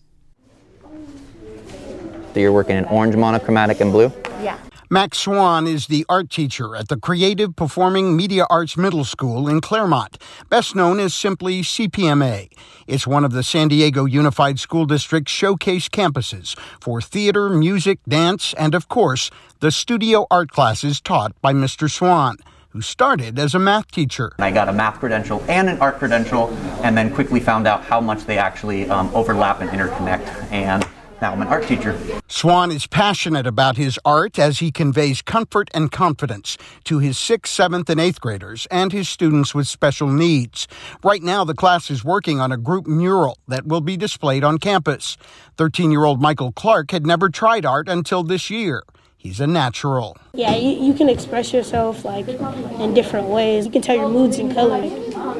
So 2.33 2.41
you're 2.41 2.51
working 2.51 2.75
in 2.75 2.85
orange, 2.85 3.15
monochromatic, 3.15 3.79
and 3.79 3.91
blue? 3.91 4.11
Yeah. 4.41 4.57
Max 4.89 5.17
Swan 5.17 5.65
is 5.65 5.87
the 5.87 6.05
art 6.07 6.29
teacher 6.29 6.75
at 6.75 6.89
the 6.89 6.97
Creative 6.97 7.55
Performing 7.55 8.15
Media 8.15 8.45
Arts 8.51 8.77
Middle 8.77 9.03
School 9.03 9.47
in 9.47 9.59
Clairemont, 9.59 10.19
best 10.47 10.75
known 10.75 10.99
as 10.99 11.15
simply 11.15 11.61
CPMA. 11.61 12.51
It's 12.85 13.07
one 13.07 13.25
of 13.25 13.31
the 13.31 13.41
San 13.41 13.67
Diego 13.67 14.05
Unified 14.05 14.59
School 14.59 14.85
District's 14.85 15.31
showcase 15.31 15.89
campuses 15.89 16.55
for 16.79 17.01
theater, 17.01 17.49
music, 17.49 17.97
dance, 18.07 18.53
and 18.59 18.75
of 18.75 18.87
course, 18.87 19.31
the 19.59 19.71
studio 19.71 20.27
art 20.29 20.51
classes 20.51 21.01
taught 21.01 21.33
by 21.41 21.51
Mr. 21.51 21.89
Swan 21.89 22.37
who 22.69 22.81
started 22.81 23.39
as 23.39 23.55
a 23.55 23.59
math 23.59 23.89
teacher. 23.89 24.33
I 24.37 24.51
got 24.51 24.67
a 24.67 24.73
math 24.73 24.99
credential 24.99 25.41
and 25.47 25.69
an 25.69 25.79
art 25.79 25.97
credential, 25.97 26.49
and 26.83 26.95
then 26.97 27.09
quickly 27.09 27.39
found 27.39 27.67
out 27.67 27.85
how 27.85 28.01
much 28.01 28.25
they 28.25 28.37
actually 28.37 28.89
um, 28.89 29.09
overlap 29.15 29.61
and 29.61 29.69
interconnect. 29.69 30.51
And 30.51 30.85
now 31.21 31.31
I'm 31.31 31.41
an 31.41 31.47
art 31.47 31.65
teacher. 31.65 31.97
Swan 32.27 32.71
is 32.71 32.87
passionate 32.87 33.47
about 33.47 33.77
his 33.77 33.99
art 34.03 34.37
as 34.37 34.59
he 34.59 34.71
conveys 34.71 35.21
comfort 35.21 35.69
and 35.73 35.91
confidence 35.91 36.57
to 36.83 36.99
his 36.99 37.17
sixth, 37.17 37.53
seventh, 37.53 37.89
and 37.89 37.99
eighth 37.99 38.19
graders 38.19 38.67
and 38.69 38.91
his 38.91 39.07
students 39.07 39.55
with 39.55 39.67
special 39.67 40.07
needs. 40.07 40.67
Right 41.03 41.23
now, 41.23 41.45
the 41.45 41.53
class 41.53 41.89
is 41.89 42.03
working 42.03 42.39
on 42.39 42.51
a 42.51 42.57
group 42.57 42.87
mural 42.87 43.37
that 43.47 43.65
will 43.65 43.81
be 43.81 43.97
displayed 43.97 44.43
on 44.43 44.57
campus. 44.57 45.17
13 45.57 45.91
year 45.91 46.03
old 46.03 46.21
Michael 46.21 46.51
Clark 46.51 46.91
had 46.91 47.05
never 47.05 47.29
tried 47.29 47.65
art 47.65 47.87
until 47.87 48.23
this 48.23 48.49
year. 48.49 48.83
He's 49.17 49.39
a 49.39 49.47
natural. 49.47 50.17
Yeah, 50.33 50.55
you, 50.55 50.85
you 50.85 50.93
can 50.93 51.09
express 51.09 51.51
yourself 51.51 52.05
like 52.05 52.27
in 52.27 52.93
different 52.93 53.27
ways. 53.27 53.65
You 53.65 53.71
can 53.71 53.81
tell 53.81 53.95
your 53.95 54.09
moods 54.09 54.37
in 54.37 54.53
color. 54.53 54.81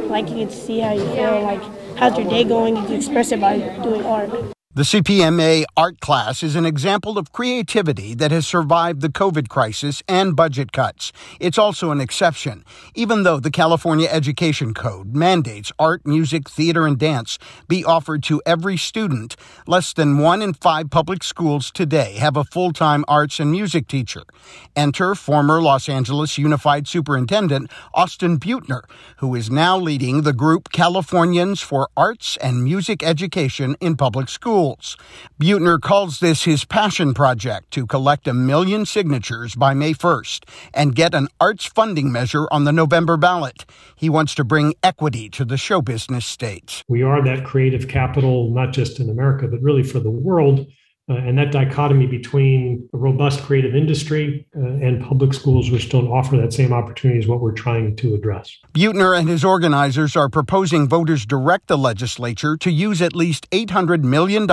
Like 0.08 0.30
you 0.30 0.38
can 0.38 0.50
see 0.50 0.80
how 0.80 0.94
you 0.94 1.06
feel, 1.14 1.42
like 1.42 1.62
how's 1.96 2.18
your 2.18 2.28
day 2.28 2.44
going. 2.44 2.76
You 2.78 2.84
can 2.84 2.94
express 2.96 3.32
it 3.32 3.40
by 3.40 3.60
doing 3.84 4.04
art. 4.04 4.55
The 4.76 4.84
CPMA 4.84 5.64
art 5.78 6.02
class 6.02 6.44
is 6.44 6.58
an 6.58 6.66
example 6.66 7.18
of 7.18 7.32
creativity 7.32 8.14
that 8.16 8.32
has 8.32 8.46
survived 8.46 9.00
the 9.00 9.08
COVID 9.08 9.48
crisis 9.48 10.04
and 10.06 10.36
budget 10.36 10.74
cuts. 10.74 11.14
It's 11.40 11.58
also 11.58 11.92
an 11.92 12.02
exception, 12.02 12.66
even 12.94 13.24
though 13.24 13.40
the 13.40 13.52
California 13.52 14.10
Education 14.12 14.74
Code 14.74 15.16
mandates 15.16 15.72
art, 15.80 16.06
music, 16.06 16.50
theater, 16.50 16.86
and 16.86 17.00
dance 17.00 17.40
be 17.70 17.86
offered 17.86 18.22
to 18.24 18.42
every 18.46 18.76
student. 18.76 19.38
Less 19.66 19.94
than 19.94 20.18
one 20.18 20.42
in 20.42 20.54
five 20.54 20.90
public 20.90 21.24
schools 21.24 21.72
today 21.72 22.16
have 22.16 22.36
a 22.36 22.44
full 22.44 22.74
time 22.74 23.06
arts 23.08 23.40
and 23.40 23.52
music 23.52 23.88
teacher. 23.88 24.24
Enter 24.76 25.16
former 25.16 25.62
Los 25.62 25.88
Angeles 25.88 26.38
Unified 26.38 26.86
Superintendent 26.86 27.72
Austin 27.94 28.38
Beutner, 28.38 28.82
who 29.20 29.36
is 29.36 29.50
now 29.50 29.78
leading 29.78 30.24
the 30.24 30.34
group 30.34 30.74
Californians 30.74 31.62
for 31.62 31.88
Arts 31.96 32.36
and 32.42 32.62
Music 32.62 33.02
Education 33.04 33.78
in 33.80 33.96
Public 33.96 34.28
Schools 34.28 34.65
schools. 34.66 34.98
Beutner 35.40 35.80
calls 35.80 36.20
this 36.20 36.44
his 36.46 36.66
passion 36.66 37.14
project 37.14 37.72
to 37.72 37.86
collect 37.86 38.28
a 38.28 38.34
million 38.34 38.86
signatures 38.86 39.56
by 39.56 39.74
May 39.74 39.94
1st 39.94 40.46
and 40.74 40.96
get 40.96 41.14
an 41.14 41.28
arts 41.40 41.66
funding 41.66 42.12
measure 42.12 42.48
on 42.52 42.64
the 42.64 42.72
November 42.72 43.18
ballot. 43.18 43.66
He 43.96 44.10
wants 44.10 44.34
to 44.36 44.44
bring 44.44 44.74
equity 44.82 45.30
to 45.30 45.46
the 45.46 45.58
show 45.58 45.82
business 45.82 46.26
states. 46.26 46.84
We 46.88 47.04
are 47.04 47.24
that 47.24 47.46
creative 47.46 47.88
capital, 47.88 48.52
not 48.52 48.74
just 48.74 49.00
in 49.00 49.10
America, 49.10 49.48
but 49.48 49.62
really 49.62 49.84
for 49.84 50.00
the 50.00 50.12
world. 50.12 50.68
Uh, 51.08 51.18
and 51.18 51.38
that 51.38 51.52
dichotomy 51.52 52.08
between 52.08 52.90
a 52.92 52.98
robust 52.98 53.44
creative 53.44 53.76
industry 53.76 54.48
uh, 54.58 54.60
and 54.60 55.04
public 55.04 55.36
schools, 55.36 55.70
which 55.70 55.90
don't 55.90 56.08
offer 56.08 56.36
that 56.36 56.52
same 56.52 56.74
opportunity, 56.74 57.20
is 57.20 57.28
what 57.28 57.42
we're 57.42 57.52
trying 57.52 57.96
to 57.96 58.16
address. 58.16 58.58
Beutner 58.74 59.16
and 59.16 59.30
his 59.30 59.46
organizers 59.46 60.16
are 60.16 60.30
proposing 60.30 60.88
voters 60.88 61.28
direct 61.28 61.68
the 61.68 61.78
legislature 61.78 62.58
to 62.58 62.72
use 62.72 63.04
at 63.04 63.16
least 63.16 63.48
$800 63.52 64.04
million 64.04 64.48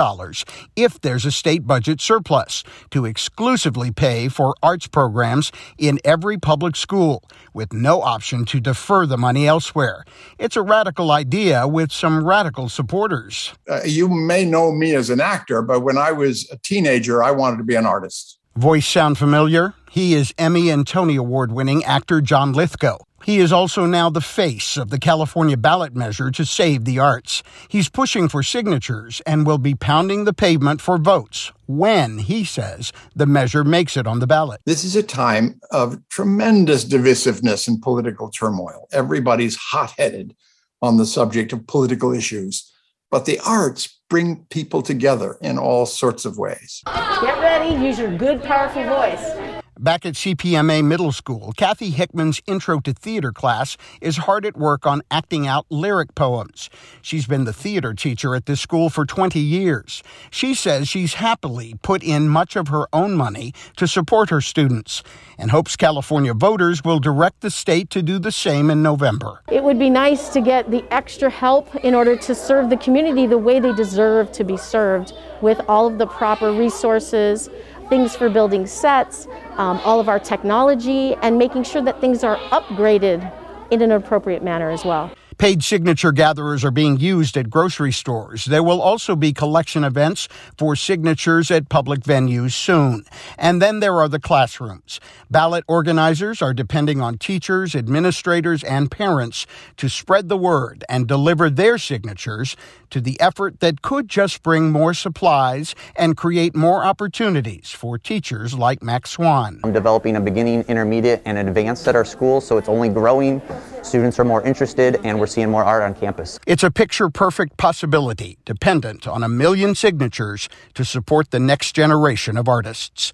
if 0.75 1.01
there's 1.01 1.25
a 1.25 1.31
state 1.31 1.65
budget 1.65 1.99
surplus 1.99 2.63
to 2.91 3.03
exclusively 3.03 3.89
pay 3.89 4.27
for 4.27 4.53
arts 4.61 4.85
programs 4.85 5.51
in 5.79 5.99
every 6.05 6.37
public 6.37 6.75
school, 6.75 7.23
with 7.55 7.73
no 7.73 8.03
option 8.03 8.45
to 8.45 8.59
defer 8.59 9.07
the 9.07 9.17
money 9.17 9.47
elsewhere. 9.47 10.05
It's 10.37 10.55
a 10.55 10.61
radical 10.61 11.09
idea 11.09 11.67
with 11.67 11.91
some 11.91 12.23
radical 12.23 12.69
supporters. 12.69 13.53
Uh, 13.67 13.81
you 13.85 14.07
may 14.07 14.45
know 14.45 14.71
me 14.71 14.93
as 14.93 15.09
an 15.09 15.19
actor, 15.19 15.63
but 15.63 15.79
when 15.79 15.97
I 15.97 16.11
was 16.11 16.42
a 16.51 16.57
teenager, 16.57 17.23
I 17.23 17.31
wanted 17.31 17.57
to 17.57 17.63
be 17.63 17.75
an 17.75 17.85
artist. 17.85 18.39
Voice 18.55 18.87
sound 18.87 19.17
familiar? 19.17 19.73
He 19.89 20.13
is 20.13 20.33
Emmy 20.37 20.69
and 20.69 20.85
Tony 20.85 21.15
Award 21.15 21.51
winning 21.51 21.83
actor 21.83 22.21
John 22.21 22.53
Lithgow. 22.53 22.97
He 23.25 23.39
is 23.39 23.53
also 23.53 23.85
now 23.85 24.09
the 24.09 24.21
face 24.21 24.75
of 24.75 24.89
the 24.89 24.99
California 24.99 25.55
ballot 25.55 25.95
measure 25.95 26.29
to 26.31 26.45
save 26.45 26.83
the 26.83 26.99
arts. 26.99 27.41
He's 27.69 27.87
pushing 27.87 28.27
for 28.27 28.43
signatures 28.43 29.21
and 29.25 29.47
will 29.47 29.57
be 29.57 29.75
pounding 29.75 30.25
the 30.25 30.33
pavement 30.33 30.81
for 30.81 30.97
votes 30.97 31.53
when, 31.65 32.17
he 32.17 32.43
says, 32.43 32.91
the 33.15 33.25
measure 33.25 33.63
makes 33.63 33.95
it 33.95 34.05
on 34.05 34.19
the 34.19 34.27
ballot. 34.27 34.59
This 34.65 34.83
is 34.83 34.97
a 34.97 35.03
time 35.03 35.61
of 35.71 36.01
tremendous 36.09 36.83
divisiveness 36.83 37.65
and 37.67 37.81
political 37.81 38.29
turmoil. 38.29 38.89
Everybody's 38.91 39.55
hot 39.55 39.93
headed 39.97 40.35
on 40.81 40.97
the 40.97 41.05
subject 41.05 41.53
of 41.53 41.65
political 41.65 42.13
issues. 42.13 42.69
But 43.13 43.25
the 43.25 43.39
arts 43.45 43.99
bring 44.09 44.47
people 44.49 44.81
together 44.81 45.37
in 45.39 45.59
all 45.59 45.85
sorts 45.85 46.25
of 46.25 46.39
ways. 46.39 46.81
Get 46.87 47.37
ready, 47.37 47.75
use 47.75 47.99
your 47.99 48.17
good, 48.17 48.41
powerful 48.41 48.83
voice. 48.85 49.42
Back 49.79 50.05
at 50.05 50.13
CPMA 50.13 50.85
Middle 50.85 51.11
School, 51.11 51.51
Kathy 51.57 51.89
Hickman's 51.89 52.39
Intro 52.45 52.79
to 52.81 52.93
Theater 52.93 53.31
class 53.31 53.75
is 54.01 54.17
hard 54.17 54.45
at 54.45 54.55
work 54.55 54.85
on 54.85 55.01
acting 55.09 55.47
out 55.47 55.65
lyric 55.71 56.13
poems. 56.13 56.69
She's 57.01 57.25
been 57.25 57.45
the 57.45 57.53
theater 57.53 57.95
teacher 57.95 58.35
at 58.35 58.45
this 58.45 58.61
school 58.61 58.91
for 58.91 59.03
20 59.03 59.39
years. 59.39 60.03
She 60.29 60.53
says 60.53 60.87
she's 60.87 61.15
happily 61.15 61.73
put 61.81 62.03
in 62.03 62.29
much 62.29 62.55
of 62.55 62.67
her 62.67 62.85
own 62.93 63.15
money 63.15 63.51
to 63.77 63.87
support 63.87 64.29
her 64.29 64.41
students 64.41 65.01
and 65.39 65.49
hopes 65.49 65.75
California 65.75 66.35
voters 66.35 66.83
will 66.83 66.99
direct 66.99 67.41
the 67.41 67.49
state 67.49 67.89
to 67.89 68.03
do 68.03 68.19
the 68.19 68.31
same 68.31 68.69
in 68.69 68.83
November. 68.83 69.41
It 69.51 69.63
would 69.63 69.79
be 69.79 69.89
nice 69.89 70.29
to 70.29 70.41
get 70.41 70.69
the 70.69 70.85
extra 70.93 71.31
help 71.31 71.75
in 71.77 71.95
order 71.95 72.15
to 72.15 72.35
serve 72.35 72.69
the 72.69 72.77
community 72.77 73.25
the 73.25 73.39
way 73.39 73.59
they 73.59 73.73
deserve 73.73 74.31
to 74.33 74.43
be 74.43 74.55
served 74.55 75.13
with 75.41 75.59
all 75.67 75.87
of 75.87 75.97
the 75.97 76.07
proper 76.07 76.53
resources 76.53 77.49
things 77.93 78.15
for 78.15 78.27
building 78.27 78.65
sets, 78.65 79.27
um, 79.57 79.79
all 79.83 79.99
of 79.99 80.09
our 80.09 80.17
technology, 80.17 81.13
and 81.21 81.37
making 81.37 81.61
sure 81.61 81.79
that 81.79 82.01
things 82.01 82.23
are 82.23 82.37
upgraded 82.49 83.31
in 83.69 83.83
an 83.83 83.91
appropriate 83.91 84.41
manner 84.41 84.71
as 84.71 84.83
well. 84.83 85.11
Paid 85.37 85.63
signature 85.63 86.11
gatherers 86.11 86.63
are 86.63 86.71
being 86.71 86.99
used 86.99 87.37
at 87.37 87.49
grocery 87.49 87.91
stores. 87.91 88.45
There 88.45 88.63
will 88.63 88.81
also 88.81 89.15
be 89.15 89.33
collection 89.33 89.83
events 89.83 90.27
for 90.57 90.75
signatures 90.75 91.49
at 91.49 91.69
public 91.69 92.01
venues 92.01 92.51
soon. 92.51 93.05
And 93.37 93.61
then 93.61 93.79
there 93.79 93.99
are 93.99 94.07
the 94.07 94.19
classrooms. 94.19 94.99
Ballot 95.31 95.63
organizers 95.67 96.41
are 96.41 96.53
depending 96.53 97.01
on 97.01 97.17
teachers, 97.17 97.75
administrators, 97.75 98.63
and 98.63 98.91
parents 98.91 99.45
to 99.77 99.89
spread 99.89 100.29
the 100.29 100.37
word 100.37 100.83
and 100.87 101.07
deliver 101.07 101.49
their 101.49 101.77
signatures 101.77 102.55
to 102.89 103.01
the 103.01 103.19
effort 103.19 103.59
that 103.59 103.81
could 103.81 104.07
just 104.07 104.43
bring 104.43 104.71
more 104.71 104.93
supplies 104.93 105.73
and 105.95 106.15
create 106.15 106.55
more 106.55 106.85
opportunities 106.85 107.71
for 107.71 107.97
teachers 107.97 108.53
like 108.53 108.83
Max 108.83 109.11
Swan. 109.11 109.59
I'm 109.63 109.73
developing 109.73 110.15
a 110.15 110.21
beginning, 110.21 110.63
intermediate, 110.67 111.23
and 111.25 111.37
advanced 111.37 111.87
at 111.87 111.95
our 111.95 112.05
school, 112.05 112.39
so 112.39 112.57
it's 112.57 112.69
only 112.69 112.89
growing. 112.89 113.41
Students 113.81 114.19
are 114.19 114.23
more 114.23 114.43
interested, 114.43 114.99
and 115.03 115.19
we're 115.19 115.25
seeing 115.33 115.49
more 115.49 115.63
art 115.63 115.83
on 115.83 115.93
campus. 115.93 116.39
It's 116.45 116.63
a 116.63 116.71
picture 116.71 117.09
perfect 117.09 117.57
possibility 117.57 118.37
dependent 118.45 119.07
on 119.07 119.23
a 119.23 119.29
million 119.29 119.75
signatures 119.75 120.47
to 120.75 120.85
support 120.85 121.31
the 121.31 121.39
next 121.39 121.73
generation 121.73 122.37
of 122.37 122.47
artists. 122.47 123.11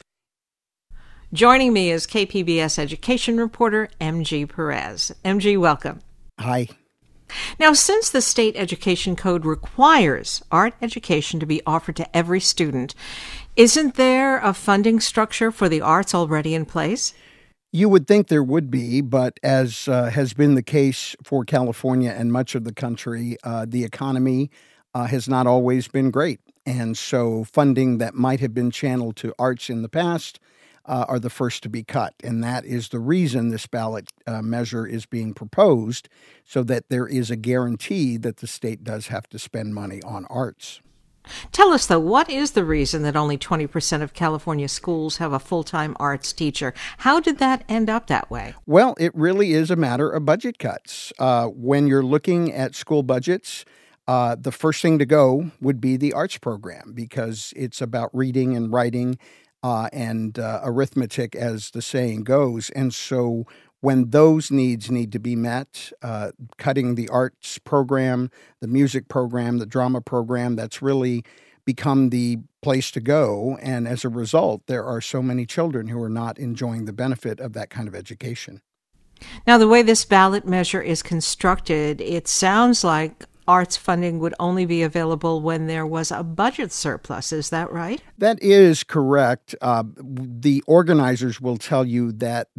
Joining 1.32 1.74
me 1.74 1.92
is 1.92 2.08
KPBS 2.08 2.80
education 2.80 3.38
reporter 3.38 3.90
MG 4.02 4.50
Perez. 4.50 5.12
MG, 5.24 5.60
welcome. 5.60 6.02
Hi. 6.40 6.68
Now, 7.60 7.74
since 7.74 8.10
the 8.10 8.22
state 8.22 8.56
education 8.58 9.16
code 9.16 9.46
requires 9.46 10.42
art 10.52 10.74
education 10.82 11.40
to 11.40 11.46
be 11.46 11.62
offered 11.66 11.96
to 11.98 12.18
every 12.18 12.40
student, 12.40 12.96
isn't 13.56 13.96
there 13.96 14.40
a 14.40 14.54
funding 14.54 15.00
structure 15.00 15.52
for 15.52 15.70
the 15.70 15.82
arts 15.82 16.16
already 16.16 16.56
in 16.56 16.66
place? 16.66 17.14
You 17.72 17.88
would 17.90 18.08
think 18.08 18.28
there 18.30 18.42
would 18.42 18.72
be, 18.72 19.02
but 19.02 19.40
as 19.44 19.88
uh, 19.88 20.10
has 20.10 20.34
been 20.34 20.56
the 20.56 20.64
case 20.64 21.16
for 21.24 21.46
California 21.46 22.10
and 22.10 22.34
much 22.34 22.56
of 22.56 22.64
the 22.64 22.74
country, 22.74 23.38
uh, 23.44 23.68
the 23.70 23.84
economy 23.84 24.50
uh, 24.96 25.06
has 25.06 25.30
not 25.30 25.46
always 25.46 25.88
been 25.88 26.10
great. 26.10 26.40
And 26.66 26.98
so 26.98 27.44
funding 27.44 28.00
that 28.00 28.16
might 28.16 28.40
have 28.40 28.56
been 28.56 28.72
channeled 28.72 29.18
to 29.18 29.36
arts 29.38 29.70
in 29.70 29.84
the 29.84 29.90
past 29.90 30.40
uh, 30.86 31.06
are 31.08 31.20
the 31.20 31.30
first 31.30 31.62
to 31.62 31.70
be 31.70 31.84
cut. 31.84 32.16
And 32.24 32.44
that 32.44 32.66
is 32.66 32.90
the 32.90 32.98
reason 32.98 33.50
this 33.50 33.68
ballot 33.68 34.10
uh, 34.26 34.42
measure 34.42 34.88
is 34.88 35.06
being 35.06 35.36
proposed, 35.36 36.10
so 36.44 36.64
that 36.64 36.90
there 36.90 37.06
is 37.06 37.30
a 37.30 37.36
guarantee 37.36 38.18
that 38.18 38.38
the 38.38 38.48
state 38.48 38.84
does 38.84 39.08
have 39.08 39.30
to 39.30 39.38
spend 39.38 39.76
money 39.76 40.02
on 40.02 40.26
arts. 40.26 40.82
Tell 41.52 41.74
us, 41.74 41.86
though, 41.86 42.00
what 42.00 42.30
is 42.30 42.52
the 42.52 42.66
reason 42.66 43.04
that 43.04 43.16
only 43.16 43.38
20% 43.38 44.02
of 44.02 44.14
California 44.14 44.68
schools 44.68 45.18
have 45.18 45.34
a 45.34 45.40
full 45.40 45.64
time 45.64 45.96
arts 46.00 46.34
teacher? 46.34 46.74
How 47.00 47.20
did 47.20 47.40
that 47.40 47.64
end 47.70 47.90
up 47.90 48.08
that 48.08 48.30
way? 48.30 48.54
Well, 48.66 48.96
it 49.00 49.14
really 49.16 49.54
is 49.54 49.72
a 49.72 49.76
matter 49.76 50.10
of 50.10 50.26
budget 50.26 50.60
cuts. 50.60 51.12
Uh, 51.20 51.48
when 51.48 51.88
you're 51.88 52.04
looking 52.04 52.54
at 52.54 52.76
school 52.76 53.04
budgets, 53.04 53.66
uh, 54.08 54.36
the 54.40 54.52
first 54.52 54.82
thing 54.82 54.98
to 54.98 55.06
go 55.06 55.52
would 55.62 55.80
be 55.80 55.96
the 55.96 56.14
arts 56.14 56.38
program 56.38 56.94
because 56.94 57.54
it's 57.56 57.80
about 57.80 58.10
reading 58.12 58.56
and 58.56 58.74
writing 58.74 59.20
uh, 59.62 59.90
and 59.92 60.40
uh, 60.40 60.62
arithmetic, 60.64 61.36
as 61.36 61.72
the 61.72 61.82
saying 61.82 62.24
goes. 62.24 62.70
And 62.72 62.94
so, 62.94 63.46
when 63.82 64.10
those 64.10 64.52
needs 64.52 64.92
need 64.92 65.12
to 65.12 65.20
be 65.20 65.36
met, 65.36 65.92
uh, 66.02 66.32
cutting 66.58 66.96
the 66.96 67.08
arts 67.10 67.58
program, 67.60 68.30
the 68.60 68.68
music 68.68 69.08
program, 69.08 69.58
the 69.58 69.66
drama 69.66 70.02
program, 70.02 70.56
that's 70.56 70.82
really 70.82 71.24
become 71.66 72.10
the 72.10 72.40
place 72.62 72.92
to 72.92 73.00
go. 73.00 73.58
And 73.62 73.88
as 73.88 74.04
a 74.04 74.10
result, 74.10 74.64
there 74.68 74.84
are 74.84 75.02
so 75.02 75.22
many 75.22 75.46
children 75.46 75.88
who 75.88 76.02
are 76.02 76.10
not 76.10 76.40
enjoying 76.40 76.86
the 76.86 76.94
benefit 76.94 77.40
of 77.40 77.54
that 77.54 77.70
kind 77.70 77.88
of 77.88 77.96
education. 77.96 78.62
Now, 79.46 79.58
the 79.58 79.68
way 79.68 79.82
this 79.82 80.06
ballot 80.06 80.48
measure 80.48 80.82
is 80.82 81.04
constructed, 81.04 82.02
it 82.02 82.28
sounds 82.28 82.84
like 82.84 83.26
arts 83.50 83.76
funding 83.76 84.20
would 84.20 84.36
only 84.40 84.64
be 84.64 84.84
available 84.84 85.42
when 85.42 85.66
there 85.66 85.86
was 85.86 86.12
a 86.12 86.22
budget 86.22 86.72
surplus. 86.72 87.34
Is 87.34 87.50
that 87.50 87.72
right? 87.72 88.00
That 88.20 88.38
is 88.44 88.84
correct. 88.84 89.56
Uh, 89.60 89.86
the 89.98 90.64
organizers 90.68 91.42
will 91.42 91.58
tell 91.58 91.84
you 91.84 92.12
that 92.12 92.50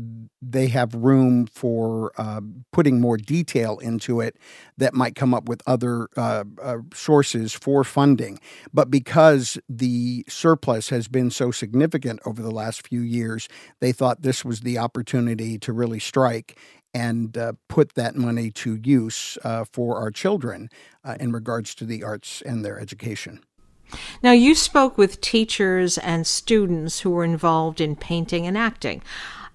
they 0.43 0.67
have 0.67 0.93
room 0.97 1.47
for 1.47 2.11
uh, 2.19 2.41
putting 2.73 3.01
more 3.01 3.17
detail 3.17 3.79
into 3.79 4.21
it 4.21 4.37
that 4.79 4.93
might 4.93 5.15
come 5.15 5.33
up 5.33 5.49
with 5.49 5.63
other 5.65 6.09
uh, 6.17 6.43
uh 6.61 6.79
sources 6.93 7.53
for 7.53 7.85
funding. 7.85 8.41
But 8.75 8.91
because 8.91 9.59
the 9.69 10.25
surplus 10.29 10.89
has 10.89 11.07
been 11.07 11.31
so 11.31 11.53
significant 11.53 12.19
over 12.27 12.43
the 12.43 12.51
last 12.51 12.85
few 12.89 13.03
years, 13.03 13.49
they 13.79 13.93
thought 13.93 14.23
this 14.23 14.45
was 14.45 14.63
the 14.63 14.77
opportunity 14.79 15.57
to 15.61 15.73
really 15.73 16.01
strike 16.01 16.59
and 16.93 17.37
uh, 17.37 17.53
put 17.69 17.95
that 17.95 18.17
money 18.17 18.51
to 18.51 18.77
use 18.83 19.39
uh, 19.45 19.65
for 19.71 19.99
our 19.99 20.11
children 20.11 20.69
uh, 21.05 21.17
in 21.21 21.33
regards 21.33 21.75
to 21.77 21.85
the 21.85 22.03
arts 22.03 22.43
and 22.43 22.65
their 22.65 22.79
education. 22.79 23.41
Now, 24.23 24.33
you 24.33 24.55
spoke 24.55 24.97
with 24.97 25.21
teachers 25.21 25.99
and 25.99 26.27
students 26.27 27.01
who 27.01 27.11
were 27.11 27.25
involved 27.25 27.81
in 27.81 27.97
painting 27.97 28.47
and 28.47 28.57
acting. 28.57 29.03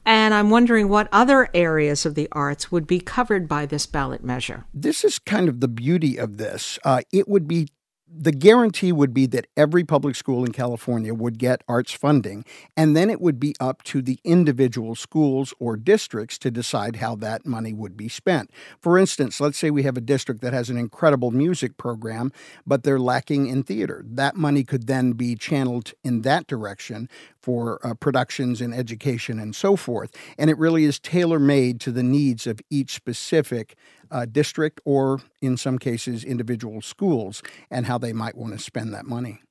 And 0.06 0.34
I'm 0.34 0.52
wondering 0.52 0.88
what 0.88 1.08
other 1.12 1.50
areas 1.54 2.06
of 2.06 2.14
the 2.14 2.28
arts 2.32 2.72
would 2.72 2.86
be 2.86 3.00
covered 3.00 3.48
by 3.48 3.66
this 3.66 3.88
ballot 3.88 4.24
measure. 4.24 4.66
This 4.74 5.04
is 5.04 5.18
kind 5.18 5.50
of 5.50 5.62
the 5.62 5.68
beauty 5.68 6.18
of 6.18 6.38
this. 6.38 6.78
Uh, 6.84 7.02
it 7.12 7.28
would 7.28 7.48
be 7.48 7.70
the 8.08 8.32
guarantee 8.32 8.92
would 8.92 9.14
be 9.14 9.26
that 9.28 9.48
every 9.58 9.84
public 9.84 10.16
school 10.16 10.46
in 10.46 10.52
California 10.52 11.14
would 11.14 11.40
get 11.40 11.64
arts 11.68 11.92
funding, 11.92 12.46
and 12.78 12.96
then 12.96 13.10
it 13.10 13.20
would 13.20 13.40
be 13.40 13.56
up 13.60 13.82
to 13.84 14.02
the 14.02 14.20
individual 14.24 14.94
schools 14.94 15.54
or 15.60 15.76
districts 15.76 16.38
to 16.38 16.52
decide 16.52 16.98
how 16.98 17.16
that 17.16 17.46
money 17.46 17.74
would 17.74 17.98
be 17.98 18.08
spent. 18.08 18.52
For 18.80 18.98
instance, 18.98 19.42
let's 19.42 19.58
say 19.58 19.72
we 19.72 19.84
have 19.84 19.98
a 19.98 20.02
district 20.02 20.42
that 20.42 20.54
has 20.54 20.70
an 20.70 20.78
incredible 20.78 21.32
music 21.32 21.78
program, 21.78 22.32
but 22.66 22.84
they're 22.84 23.00
lacking 23.00 23.48
in 23.48 23.64
theater. 23.64 24.04
That 24.08 24.36
money 24.36 24.64
could 24.64 24.86
then 24.86 25.14
be 25.14 25.36
channeled 25.36 25.94
in 26.04 26.22
that 26.22 26.46
direction 26.48 27.10
for 27.46 27.80
uh, 27.86 27.94
productions 27.94 28.60
in 28.60 28.74
education 28.74 29.40
and 29.40 29.56
so 29.56 29.76
forth. 29.76 30.10
And 30.40 30.50
it 30.50 30.58
really 30.58 30.84
is 30.84 30.98
tailor 30.98 31.38
made 31.38 31.80
to 31.82 31.92
the 31.92 32.02
needs 32.02 32.48
of 32.48 32.60
each 32.72 32.96
specific 32.96 33.76
uh, 34.10 34.26
district 34.26 34.82
or, 34.84 35.22
in 35.44 35.56
some 35.56 35.78
cases, 35.78 36.24
individual 36.24 36.82
schools 36.82 37.44
and 37.70 37.86
how 37.86 38.00
they 38.00 38.14
might 38.14 38.36
want 38.36 38.54
to 38.54 38.60
spend 38.60 38.96
that 38.96 39.06
money. 39.06 39.42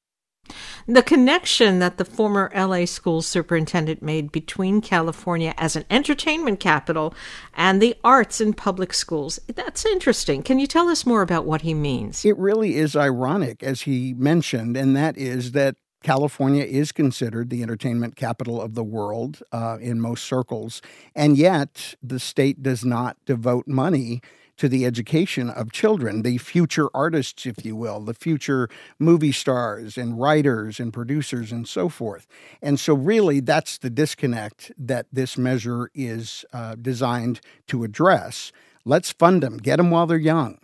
The 0.88 1.04
connection 1.04 1.78
that 1.78 1.96
the 1.96 2.04
former 2.04 2.50
LA 2.54 2.84
school 2.84 3.22
superintendent 3.22 4.02
made 4.02 4.32
between 4.32 4.80
California 4.80 5.54
as 5.56 5.76
an 5.76 5.84
entertainment 5.88 6.58
capital 6.58 7.14
and 7.54 7.80
the 7.80 7.94
arts 8.02 8.40
in 8.40 8.54
public 8.54 8.92
schools, 8.92 9.38
that's 9.54 9.86
interesting. 9.86 10.42
Can 10.42 10.58
you 10.58 10.66
tell 10.66 10.88
us 10.88 11.06
more 11.06 11.22
about 11.22 11.46
what 11.46 11.62
he 11.62 11.74
means? 11.74 12.24
It 12.24 12.36
really 12.36 12.74
is 12.74 12.96
ironic, 12.96 13.62
as 13.62 13.82
he 13.82 14.14
mentioned, 14.14 14.76
and 14.76 14.96
that 14.96 15.16
is 15.16 15.52
that 15.52 15.76
California 16.04 16.64
is 16.64 16.92
considered 16.92 17.48
the 17.48 17.62
entertainment 17.62 18.14
capital 18.14 18.60
of 18.60 18.74
the 18.74 18.84
world 18.84 19.42
uh, 19.52 19.78
in 19.80 19.98
most 19.98 20.24
circles, 20.24 20.82
and 21.16 21.38
yet 21.38 21.94
the 22.02 22.20
state 22.20 22.62
does 22.62 22.84
not 22.84 23.16
devote 23.24 23.66
money 23.66 24.20
to 24.58 24.68
the 24.68 24.84
education 24.84 25.48
of 25.48 25.72
children, 25.72 26.20
the 26.20 26.36
future 26.36 26.88
artists, 26.94 27.46
if 27.46 27.64
you 27.64 27.74
will, 27.74 28.00
the 28.00 28.12
future 28.12 28.68
movie 28.98 29.32
stars 29.32 29.96
and 29.96 30.20
writers 30.20 30.78
and 30.78 30.92
producers 30.92 31.50
and 31.50 31.66
so 31.66 31.88
forth. 31.88 32.26
And 32.60 32.78
so, 32.78 32.92
really, 32.92 33.40
that's 33.40 33.78
the 33.78 33.90
disconnect 33.90 34.72
that 34.76 35.06
this 35.10 35.38
measure 35.38 35.90
is 35.94 36.44
uh, 36.52 36.76
designed 36.76 37.40
to 37.68 37.82
address. 37.82 38.52
Let's 38.84 39.10
fund 39.10 39.42
them, 39.42 39.56
get 39.56 39.78
them 39.78 39.90
while 39.90 40.06
they're 40.06 40.18
young. 40.18 40.58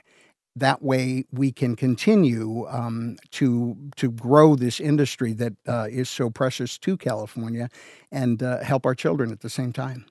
That 0.61 0.83
way, 0.83 1.25
we 1.33 1.53
can 1.53 1.75
continue 1.75 2.67
um, 2.69 3.17
to 3.33 3.77
to 3.97 4.11
grow 4.11 4.55
this 4.57 4.79
industry 4.79 5.33
that 5.33 5.55
uh, 5.67 5.89
is 5.91 6.11
so 6.11 6.29
precious 6.29 6.77
to 6.79 6.97
California, 6.97 7.71
and 8.13 8.43
uh, 8.43 8.59
help 8.59 8.85
our 8.85 8.95
children 8.95 9.33
at 9.33 9.41
the 9.41 9.49
same 9.49 9.73
time. 9.73 10.05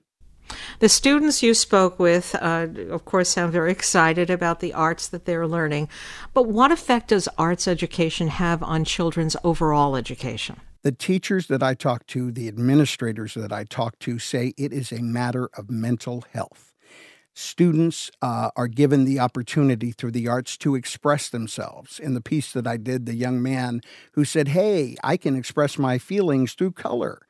The 0.80 0.88
students 0.88 1.40
you 1.40 1.54
spoke 1.54 2.00
with, 2.00 2.34
uh, 2.34 2.66
of 2.90 3.04
course, 3.04 3.28
sound 3.28 3.52
very 3.52 3.70
excited 3.70 4.28
about 4.28 4.58
the 4.58 4.74
arts 4.74 5.06
that 5.08 5.24
they're 5.24 5.46
learning. 5.46 5.88
But 6.34 6.48
what 6.48 6.72
effect 6.72 7.08
does 7.08 7.28
arts 7.38 7.68
education 7.68 8.26
have 8.26 8.60
on 8.60 8.84
children's 8.84 9.36
overall 9.44 9.94
education? 9.94 10.56
The 10.82 10.90
teachers 10.90 11.46
that 11.46 11.62
I 11.62 11.74
talk 11.74 12.06
to, 12.08 12.32
the 12.32 12.48
administrators 12.48 13.34
that 13.34 13.52
I 13.52 13.64
talk 13.64 14.00
to 14.00 14.18
say 14.18 14.52
it 14.56 14.72
is 14.72 14.90
a 14.90 15.02
matter 15.02 15.48
of 15.54 15.70
mental 15.70 16.24
health. 16.32 16.69
Students 17.34 18.10
uh, 18.20 18.50
are 18.56 18.66
given 18.66 19.04
the 19.04 19.20
opportunity 19.20 19.92
through 19.92 20.10
the 20.10 20.28
arts 20.28 20.56
to 20.58 20.74
express 20.74 21.28
themselves. 21.28 21.98
In 21.98 22.14
the 22.14 22.20
piece 22.20 22.52
that 22.52 22.66
I 22.66 22.76
did, 22.76 23.06
the 23.06 23.14
young 23.14 23.42
man 23.42 23.80
who 24.12 24.24
said, 24.24 24.48
Hey, 24.48 24.96
I 25.04 25.16
can 25.16 25.36
express 25.36 25.78
my 25.78 25.98
feelings 25.98 26.54
through 26.54 26.72
color, 26.72 27.20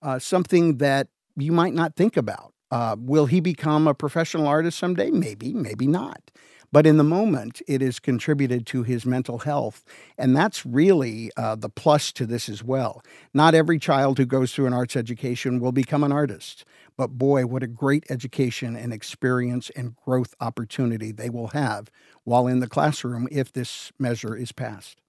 uh, 0.00 0.18
something 0.18 0.78
that 0.78 1.08
you 1.36 1.52
might 1.52 1.74
not 1.74 1.96
think 1.96 2.16
about. 2.16 2.54
Uh, 2.70 2.96
will 2.98 3.26
he 3.26 3.40
become 3.40 3.88
a 3.88 3.94
professional 3.94 4.46
artist 4.46 4.78
someday? 4.78 5.10
Maybe, 5.10 5.52
maybe 5.52 5.86
not. 5.86 6.30
But 6.70 6.86
in 6.86 6.98
the 6.98 7.04
moment, 7.04 7.62
it 7.66 7.80
has 7.80 7.98
contributed 7.98 8.66
to 8.66 8.82
his 8.82 9.06
mental 9.06 9.38
health. 9.38 9.84
And 10.18 10.36
that's 10.36 10.66
really 10.66 11.30
uh, 11.36 11.56
the 11.56 11.70
plus 11.70 12.12
to 12.12 12.26
this 12.26 12.48
as 12.48 12.62
well. 12.62 13.02
Not 13.32 13.54
every 13.54 13.78
child 13.78 14.18
who 14.18 14.26
goes 14.26 14.52
through 14.52 14.66
an 14.66 14.74
arts 14.74 14.94
education 14.94 15.60
will 15.60 15.72
become 15.72 16.04
an 16.04 16.12
artist. 16.12 16.64
But 16.98 17.16
boy, 17.16 17.46
what 17.46 17.62
a 17.62 17.68
great 17.68 18.04
education 18.10 18.76
and 18.76 18.92
experience 18.92 19.70
and 19.76 19.94
growth 19.96 20.34
opportunity 20.40 21.12
they 21.12 21.30
will 21.30 21.48
have 21.48 21.90
while 22.24 22.48
in 22.48 22.58
the 22.58 22.66
classroom 22.66 23.28
if 23.30 23.52
this 23.52 23.92
measure 23.98 24.36
is 24.36 24.50
passed. 24.50 25.00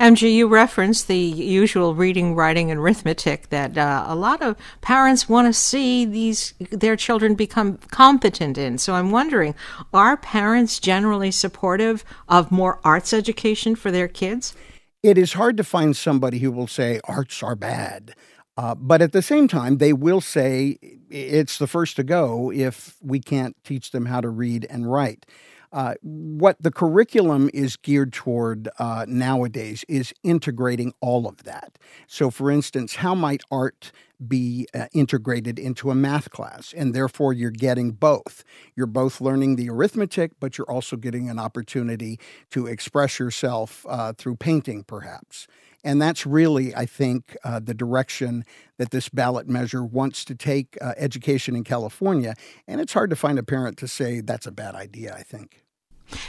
MG, 0.00 0.34
you 0.34 0.48
referenced 0.48 1.06
the 1.08 1.18
usual 1.18 1.94
reading, 1.94 2.34
writing, 2.34 2.70
and 2.70 2.80
arithmetic 2.80 3.50
that 3.50 3.76
uh, 3.76 4.06
a 4.08 4.16
lot 4.16 4.40
of 4.40 4.56
parents 4.80 5.28
want 5.28 5.46
to 5.46 5.52
see 5.52 6.06
these 6.06 6.54
their 6.70 6.96
children 6.96 7.34
become 7.34 7.76
competent 7.90 8.56
in. 8.56 8.78
So 8.78 8.94
I'm 8.94 9.10
wondering, 9.10 9.54
are 9.92 10.16
parents 10.16 10.80
generally 10.80 11.30
supportive 11.30 12.02
of 12.30 12.50
more 12.50 12.80
arts 12.82 13.12
education 13.12 13.76
for 13.76 13.90
their 13.90 14.08
kids? 14.08 14.54
It 15.02 15.18
is 15.18 15.34
hard 15.34 15.58
to 15.58 15.64
find 15.64 15.94
somebody 15.94 16.38
who 16.38 16.50
will 16.50 16.66
say 16.66 17.00
arts 17.04 17.42
are 17.42 17.54
bad. 17.54 18.14
Uh, 18.58 18.74
but 18.74 19.00
at 19.00 19.12
the 19.12 19.22
same 19.22 19.46
time, 19.46 19.78
they 19.78 19.92
will 19.92 20.20
say 20.20 20.76
it's 21.08 21.58
the 21.58 21.68
first 21.68 21.94
to 21.94 22.02
go 22.02 22.50
if 22.50 22.96
we 23.00 23.20
can't 23.20 23.56
teach 23.62 23.92
them 23.92 24.06
how 24.06 24.20
to 24.20 24.28
read 24.28 24.66
and 24.68 24.90
write. 24.90 25.24
Uh, 25.70 25.94
what 26.02 26.60
the 26.60 26.72
curriculum 26.72 27.48
is 27.54 27.76
geared 27.76 28.12
toward 28.12 28.68
uh, 28.80 29.04
nowadays 29.06 29.84
is 29.86 30.12
integrating 30.24 30.92
all 31.00 31.28
of 31.28 31.44
that. 31.44 31.78
So, 32.08 32.30
for 32.30 32.50
instance, 32.50 32.96
how 32.96 33.14
might 33.14 33.42
art 33.48 33.92
be 34.26 34.66
uh, 34.74 34.86
integrated 34.92 35.58
into 35.58 35.92
a 35.92 35.94
math 35.94 36.30
class? 36.30 36.72
And 36.76 36.94
therefore, 36.94 37.32
you're 37.32 37.50
getting 37.52 37.92
both. 37.92 38.42
You're 38.74 38.86
both 38.86 39.20
learning 39.20 39.54
the 39.54 39.70
arithmetic, 39.70 40.32
but 40.40 40.58
you're 40.58 40.70
also 40.70 40.96
getting 40.96 41.30
an 41.30 41.38
opportunity 41.38 42.18
to 42.50 42.66
express 42.66 43.20
yourself 43.20 43.86
uh, 43.88 44.14
through 44.14 44.36
painting, 44.36 44.82
perhaps. 44.82 45.46
And 45.84 46.02
that's 46.02 46.26
really, 46.26 46.74
I 46.74 46.86
think, 46.86 47.36
uh, 47.44 47.60
the 47.60 47.74
direction 47.74 48.44
that 48.78 48.90
this 48.90 49.08
ballot 49.08 49.48
measure 49.48 49.84
wants 49.84 50.24
to 50.26 50.34
take 50.34 50.76
uh, 50.80 50.94
education 50.96 51.54
in 51.54 51.64
California. 51.64 52.34
And 52.66 52.80
it's 52.80 52.92
hard 52.92 53.10
to 53.10 53.16
find 53.16 53.38
a 53.38 53.42
parent 53.42 53.76
to 53.78 53.88
say 53.88 54.20
that's 54.20 54.46
a 54.46 54.52
bad 54.52 54.74
idea, 54.74 55.14
I 55.14 55.22
think. 55.22 55.64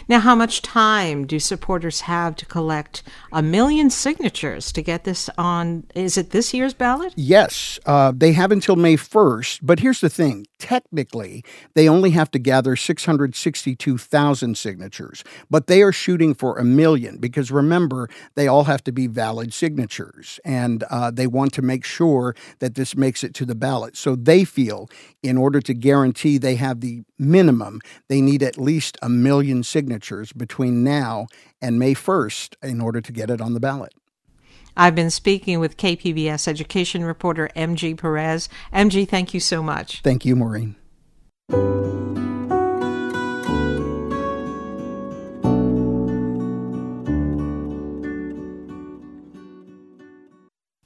Now, 0.08 0.20
how 0.20 0.36
much 0.36 0.62
time 0.62 1.26
do 1.26 1.40
supporters 1.40 2.02
have 2.02 2.36
to 2.38 2.46
collect 2.46 3.04
a 3.32 3.42
million 3.42 3.90
signatures 3.90 4.72
to 4.74 4.82
get 4.82 5.04
this 5.04 5.30
on? 5.38 5.86
Is 5.96 6.18
it 6.18 6.32
this 6.32 6.54
year's 6.54 6.74
ballot? 6.74 7.14
Yes, 7.16 7.80
uh, 7.86 8.12
they 8.16 8.34
have 8.34 8.52
until 8.52 8.76
May 8.76 8.98
1st. 8.98 9.60
But 9.62 9.80
here's 9.80 10.02
the 10.02 10.10
thing 10.10 10.46
technically, 10.60 11.44
they 11.74 11.90
only 11.90 12.12
have 12.12 12.30
to 12.32 12.40
gather 12.40 12.76
662,000 12.76 14.58
signatures, 14.58 15.24
but 15.50 15.68
they 15.68 15.82
are 15.82 15.92
shooting 15.92 16.36
for 16.36 16.58
a 16.58 16.64
million 16.64 17.18
because 17.18 17.52
remember, 17.52 18.10
they 18.36 18.48
all 18.48 18.66
have 18.66 18.84
to 18.84 18.92
be 18.92 19.08
valid 19.08 19.54
signatures. 19.54 20.40
And 20.46 20.84
uh, 20.84 21.12
they 21.12 21.28
want 21.28 21.54
to 21.54 21.62
make 21.62 21.84
sure 21.84 22.36
that 22.60 22.76
this 22.76 22.96
makes 22.96 23.24
it 23.24 23.34
to 23.36 23.46
the 23.46 23.56
ballot. 23.56 23.98
So 23.98 24.16
they 24.16 24.44
feel 24.44 24.90
in 25.24 25.38
order 25.38 25.62
to 25.62 25.74
guarantee 25.74 26.38
they 26.38 26.56
have 26.56 26.82
the 26.82 27.04
minimum, 27.18 27.82
they 28.08 28.22
need 28.22 28.44
at 28.44 28.58
least 28.58 28.98
a 29.02 29.10
million 29.10 29.64
signatures 29.64 30.32
between 30.34 30.84
now 30.84 31.28
and 31.62 31.80
May 31.80 31.94
1st 31.94 32.56
in 32.64 32.82
order 32.82 33.02
to 33.02 33.12
get 33.12 33.30
it 33.30 33.42
on 33.42 33.54
the 33.54 33.60
ballot. 33.60 33.94
I've 34.78 34.96
been 34.96 35.10
speaking 35.10 35.60
with 35.60 35.78
KPBS 35.78 36.48
education 36.48 37.04
reporter 37.04 37.50
MG 37.56 37.98
Perez. 37.98 38.50
MG, 38.74 39.08
thank 39.08 39.34
you 39.34 39.40
so 39.40 39.62
much. 39.62 40.02
Thank 40.02 40.26
you, 40.26 40.36
Maureen. 40.36 40.76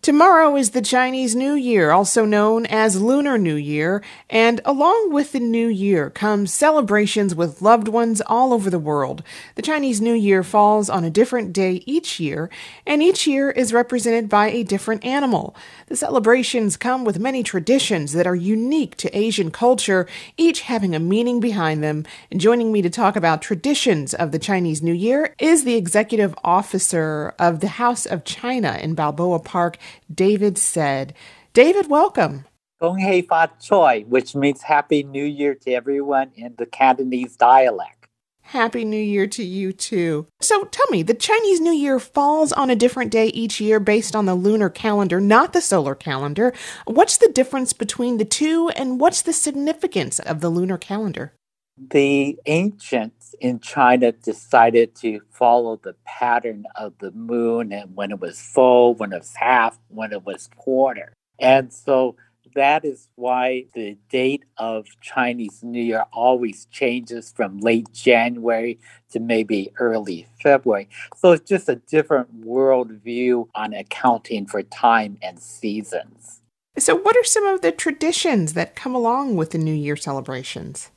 Tomorrow 0.04 0.58
is 0.58 0.72
the 0.72 0.82
Chinese 0.82 1.34
New 1.34 1.54
Year, 1.54 1.92
also 1.92 2.26
known 2.26 2.66
as 2.66 3.02
Lunar 3.02 3.38
New 3.38 3.56
Year, 3.56 4.04
and 4.30 4.60
along 4.66 5.14
with 5.14 5.32
the 5.32 5.40
New 5.40 5.70
Year 5.70 6.10
comes 6.10 6.54
celebrations 6.54 7.34
with 7.34 7.62
loved 7.62 7.88
ones 7.88 8.20
all 8.28 8.52
over 8.52 8.70
the 8.70 8.78
world. 8.78 9.24
The 9.56 9.62
Chinese 9.62 10.02
New 10.02 10.14
Year 10.14 10.44
falls 10.44 10.90
on 10.90 11.06
a 11.06 11.10
different 11.10 11.54
day 11.54 11.84
each 11.86 12.20
year, 12.20 12.50
and 12.86 13.02
each 13.02 13.26
year 13.26 13.50
is 13.50 13.72
represented 13.72 14.28
by 14.28 14.50
a 14.50 14.64
different 14.64 15.06
animal. 15.06 15.56
The 15.88 15.96
celebrations 15.96 16.76
come 16.76 17.06
with 17.06 17.18
many 17.18 17.42
traditions 17.42 18.12
that 18.12 18.28
are 18.28 18.36
unique 18.36 18.98
to 18.98 19.18
Asian 19.18 19.52
culture, 19.52 20.06
each 20.36 20.64
having 20.64 20.94
a 20.94 21.00
meaning 21.00 21.40
behind 21.40 21.82
them. 21.82 22.06
And 22.30 22.42
joining 22.42 22.74
me 22.74 22.82
to 22.82 22.90
talk 22.90 23.16
about 23.16 23.42
traditions 23.42 24.14
of 24.14 24.34
the 24.34 24.40
Chinese 24.40 24.82
New 24.82 24.92
Year 24.92 25.34
is 25.40 25.64
the 25.64 25.76
executive 25.76 26.36
officer 26.44 27.34
of 27.40 27.62
the 27.62 27.70
House 27.70 28.06
of 28.06 28.26
China 28.26 28.78
in 28.82 28.96
Balboa 28.96 29.40
Park. 29.40 29.78
David 30.14 30.58
said. 30.58 31.14
David, 31.54 31.90
welcome. 31.90 32.46
Gong 32.82 33.00
Hei 33.00 33.22
Fa 33.22 33.50
Choi, 33.62 34.06
which 34.08 34.36
means 34.36 34.62
Happy 34.62 35.04
New 35.04 35.24
Year 35.24 35.56
to 35.56 35.72
everyone 35.72 36.32
in 36.36 36.56
the 36.58 36.66
Cantonese 36.66 37.38
dialect. 37.38 38.04
Happy 38.42 38.84
New 38.84 39.02
Year 39.02 39.26
to 39.26 39.44
you 39.44 39.72
too. 39.72 40.28
So 40.42 40.66
tell 40.66 40.86
me, 40.92 41.02
the 41.02 41.14
Chinese 41.14 41.62
New 41.62 41.72
Year 41.72 41.98
falls 41.98 42.52
on 42.52 42.70
a 42.70 42.76
different 42.76 43.10
day 43.10 43.28
each 43.28 43.62
year 43.62 43.80
based 43.80 44.16
on 44.16 44.26
the 44.26 44.36
lunar 44.36 44.70
calendar, 44.70 45.22
not 45.22 45.54
the 45.54 45.62
solar 45.62 45.96
calendar. 45.96 46.54
What's 46.86 47.18
the 47.18 47.32
difference 47.32 47.72
between 47.72 48.18
the 48.18 48.26
two, 48.26 48.70
and 48.76 49.00
what's 49.00 49.22
the 49.22 49.34
significance 49.34 50.20
of 50.20 50.42
the 50.42 50.50
lunar 50.50 50.78
calendar? 50.78 51.34
The 51.78 52.38
ancients 52.46 53.34
in 53.40 53.60
China 53.60 54.12
decided 54.12 54.96
to 54.98 55.22
follow 55.32 55.78
the 55.78 55.96
pattern 56.06 56.66
of 56.76 56.94
the 57.00 57.12
moon 57.12 57.74
and 57.74 57.96
when 57.96 58.12
it 58.12 58.20
was 58.20 58.40
full, 58.40 58.94
when 58.94 59.12
it 59.12 59.20
was 59.20 59.36
half, 59.36 59.80
when 59.88 60.14
it 60.14 60.24
was 60.24 60.50
quarter. 60.56 61.14
And 61.40 61.74
so 61.74 62.16
that 62.56 62.86
is 62.86 63.10
why 63.16 63.66
the 63.74 63.98
date 64.10 64.44
of 64.58 64.86
Chinese 65.02 65.64
New 65.64 65.82
Year 65.82 66.06
always 66.14 66.66
changes 66.66 67.34
from 67.36 67.60
late 67.60 67.92
January 67.92 68.80
to 69.12 69.20
maybe 69.20 69.72
early 69.80 70.28
February. 70.42 70.88
So 71.18 71.32
it's 71.32 71.50
just 71.50 71.70
a 71.70 71.76
different 71.76 72.46
worldview 72.46 73.48
on 73.56 73.74
accounting 73.74 74.46
for 74.46 74.62
time 74.64 75.18
and 75.22 75.40
seasons. 75.40 76.42
So, 76.78 76.96
what 76.96 77.16
are 77.16 77.24
some 77.24 77.46
of 77.46 77.62
the 77.62 77.72
traditions 77.72 78.54
that 78.54 78.76
come 78.76 78.96
along 78.96 79.36
with 79.36 79.52
the 79.52 79.60
New 79.60 79.76
Year 79.76 79.96
celebrations? 79.96 80.90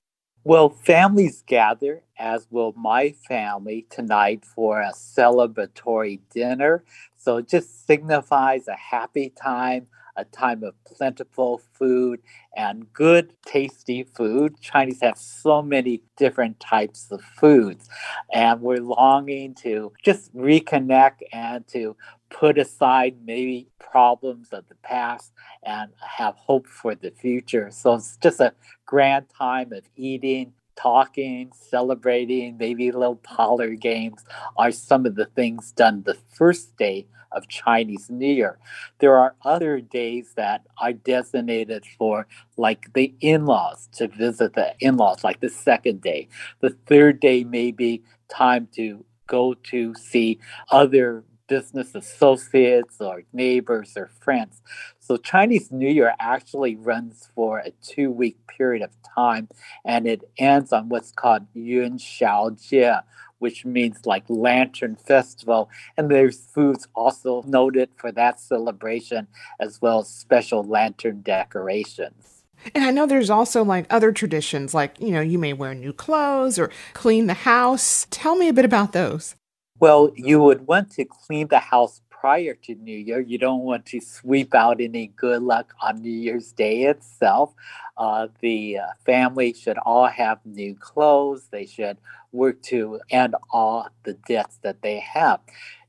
Well, 0.46 0.70
families 0.70 1.42
gather, 1.46 2.04
as 2.18 2.48
will 2.52 2.72
my 2.76 3.10
family 3.28 3.86
tonight, 3.90 4.44
for 4.46 4.80
a 4.80 4.92
celebratory 4.92 6.20
dinner. 6.32 6.84
So 7.18 7.38
it 7.38 7.48
just 7.48 7.86
signifies 7.86 8.68
a 8.68 8.76
happy 8.76 9.30
time, 9.30 9.88
a 10.16 10.24
time 10.24 10.64
of 10.64 10.74
plentiful 10.86 11.62
food 11.74 12.20
and 12.56 12.92
good, 12.94 13.34
tasty 13.46 14.04
food. 14.04 14.60
Chinese 14.60 15.02
have 15.02 15.18
so 15.18 15.62
many 15.62 16.02
different 16.16 16.60
types 16.60 17.08
of 17.12 17.22
foods, 17.22 17.90
and 18.32 18.62
we're 18.62 18.78
longing 18.78 19.54
to 19.56 19.92
just 20.04 20.34
reconnect 20.36 21.22
and 21.32 21.68
to 21.70 21.96
put 22.30 22.58
aside 22.58 23.16
maybe 23.24 23.68
problems 23.78 24.48
of 24.52 24.68
the 24.68 24.74
past 24.76 25.32
and 25.62 25.92
have 26.00 26.34
hope 26.36 26.66
for 26.66 26.94
the 26.94 27.10
future. 27.10 27.70
So 27.70 27.94
it's 27.94 28.16
just 28.16 28.40
a 28.40 28.54
grand 28.84 29.26
time 29.28 29.72
of 29.72 29.84
eating, 29.96 30.52
talking, 30.76 31.52
celebrating, 31.54 32.56
maybe 32.58 32.92
little 32.92 33.16
parlor 33.16 33.74
games 33.74 34.24
are 34.56 34.70
some 34.70 35.06
of 35.06 35.14
the 35.14 35.26
things 35.26 35.72
done 35.72 36.02
the 36.04 36.14
first 36.14 36.76
day 36.76 37.06
of 37.32 37.48
Chinese 37.48 38.08
New 38.08 38.32
Year. 38.32 38.58
There 38.98 39.16
are 39.18 39.34
other 39.44 39.80
days 39.80 40.32
that 40.36 40.66
are 40.78 40.92
designated 40.92 41.84
for 41.98 42.26
like 42.56 42.92
the 42.94 43.14
in-laws 43.20 43.88
to 43.94 44.08
visit 44.08 44.54
the 44.54 44.74
in-laws, 44.80 45.24
like 45.24 45.40
the 45.40 45.50
second 45.50 46.00
day. 46.00 46.28
The 46.60 46.76
third 46.86 47.20
day 47.20 47.44
may 47.44 47.72
be 47.72 48.02
time 48.28 48.68
to 48.76 49.04
go 49.26 49.54
to 49.54 49.94
see 49.94 50.38
other 50.70 51.24
business 51.48 51.94
associates 51.94 52.96
or 53.00 53.22
neighbors 53.32 53.96
or 53.96 54.10
friends. 54.20 54.62
So 54.98 55.16
Chinese 55.16 55.70
New 55.70 55.88
Year 55.88 56.14
actually 56.18 56.76
runs 56.76 57.28
for 57.34 57.58
a 57.58 57.70
two 57.82 58.10
week 58.10 58.38
period 58.46 58.82
of 58.82 58.90
time 59.14 59.48
and 59.84 60.06
it 60.06 60.28
ends 60.38 60.72
on 60.72 60.88
what's 60.88 61.12
called 61.12 61.46
Yuan 61.54 61.98
Xiao 61.98 62.50
Jie, 62.68 63.00
which 63.38 63.64
means 63.64 64.06
like 64.06 64.24
Lantern 64.28 64.96
Festival. 64.96 65.70
And 65.96 66.10
there's 66.10 66.46
foods 66.46 66.88
also 66.94 67.42
noted 67.46 67.90
for 67.96 68.10
that 68.12 68.40
celebration, 68.40 69.28
as 69.60 69.80
well 69.80 70.00
as 70.00 70.08
special 70.08 70.62
lantern 70.62 71.22
decorations. 71.22 72.44
And 72.74 72.84
I 72.84 72.90
know 72.90 73.06
there's 73.06 73.30
also 73.30 73.62
like 73.62 73.86
other 73.90 74.12
traditions, 74.12 74.74
like, 74.74 74.98
you 75.00 75.10
know, 75.10 75.20
you 75.20 75.38
may 75.38 75.52
wear 75.52 75.74
new 75.74 75.92
clothes 75.92 76.58
or 76.58 76.70
clean 76.94 77.26
the 77.26 77.34
house. 77.34 78.06
Tell 78.10 78.36
me 78.36 78.48
a 78.48 78.52
bit 78.52 78.64
about 78.64 78.92
those. 78.92 79.35
Well, 79.78 80.10
you 80.16 80.40
would 80.40 80.66
want 80.66 80.90
to 80.92 81.04
clean 81.04 81.48
the 81.48 81.58
house 81.58 82.00
prior 82.08 82.54
to 82.54 82.74
New 82.76 82.96
Year. 82.96 83.20
You 83.20 83.36
don't 83.36 83.60
want 83.60 83.84
to 83.86 84.00
sweep 84.00 84.54
out 84.54 84.80
any 84.80 85.08
good 85.08 85.42
luck 85.42 85.74
on 85.82 86.00
New 86.00 86.10
Year's 86.10 86.50
Day 86.52 86.84
itself. 86.84 87.52
Uh, 87.98 88.28
the 88.40 88.78
uh, 88.78 88.86
family 89.04 89.52
should 89.52 89.76
all 89.78 90.06
have 90.06 90.38
new 90.46 90.74
clothes. 90.76 91.48
They 91.50 91.66
should 91.66 91.98
work 92.32 92.62
to 92.62 93.00
end 93.10 93.36
all 93.50 93.90
the 94.04 94.14
debts 94.14 94.58
that 94.62 94.80
they 94.80 94.98
have. 95.00 95.40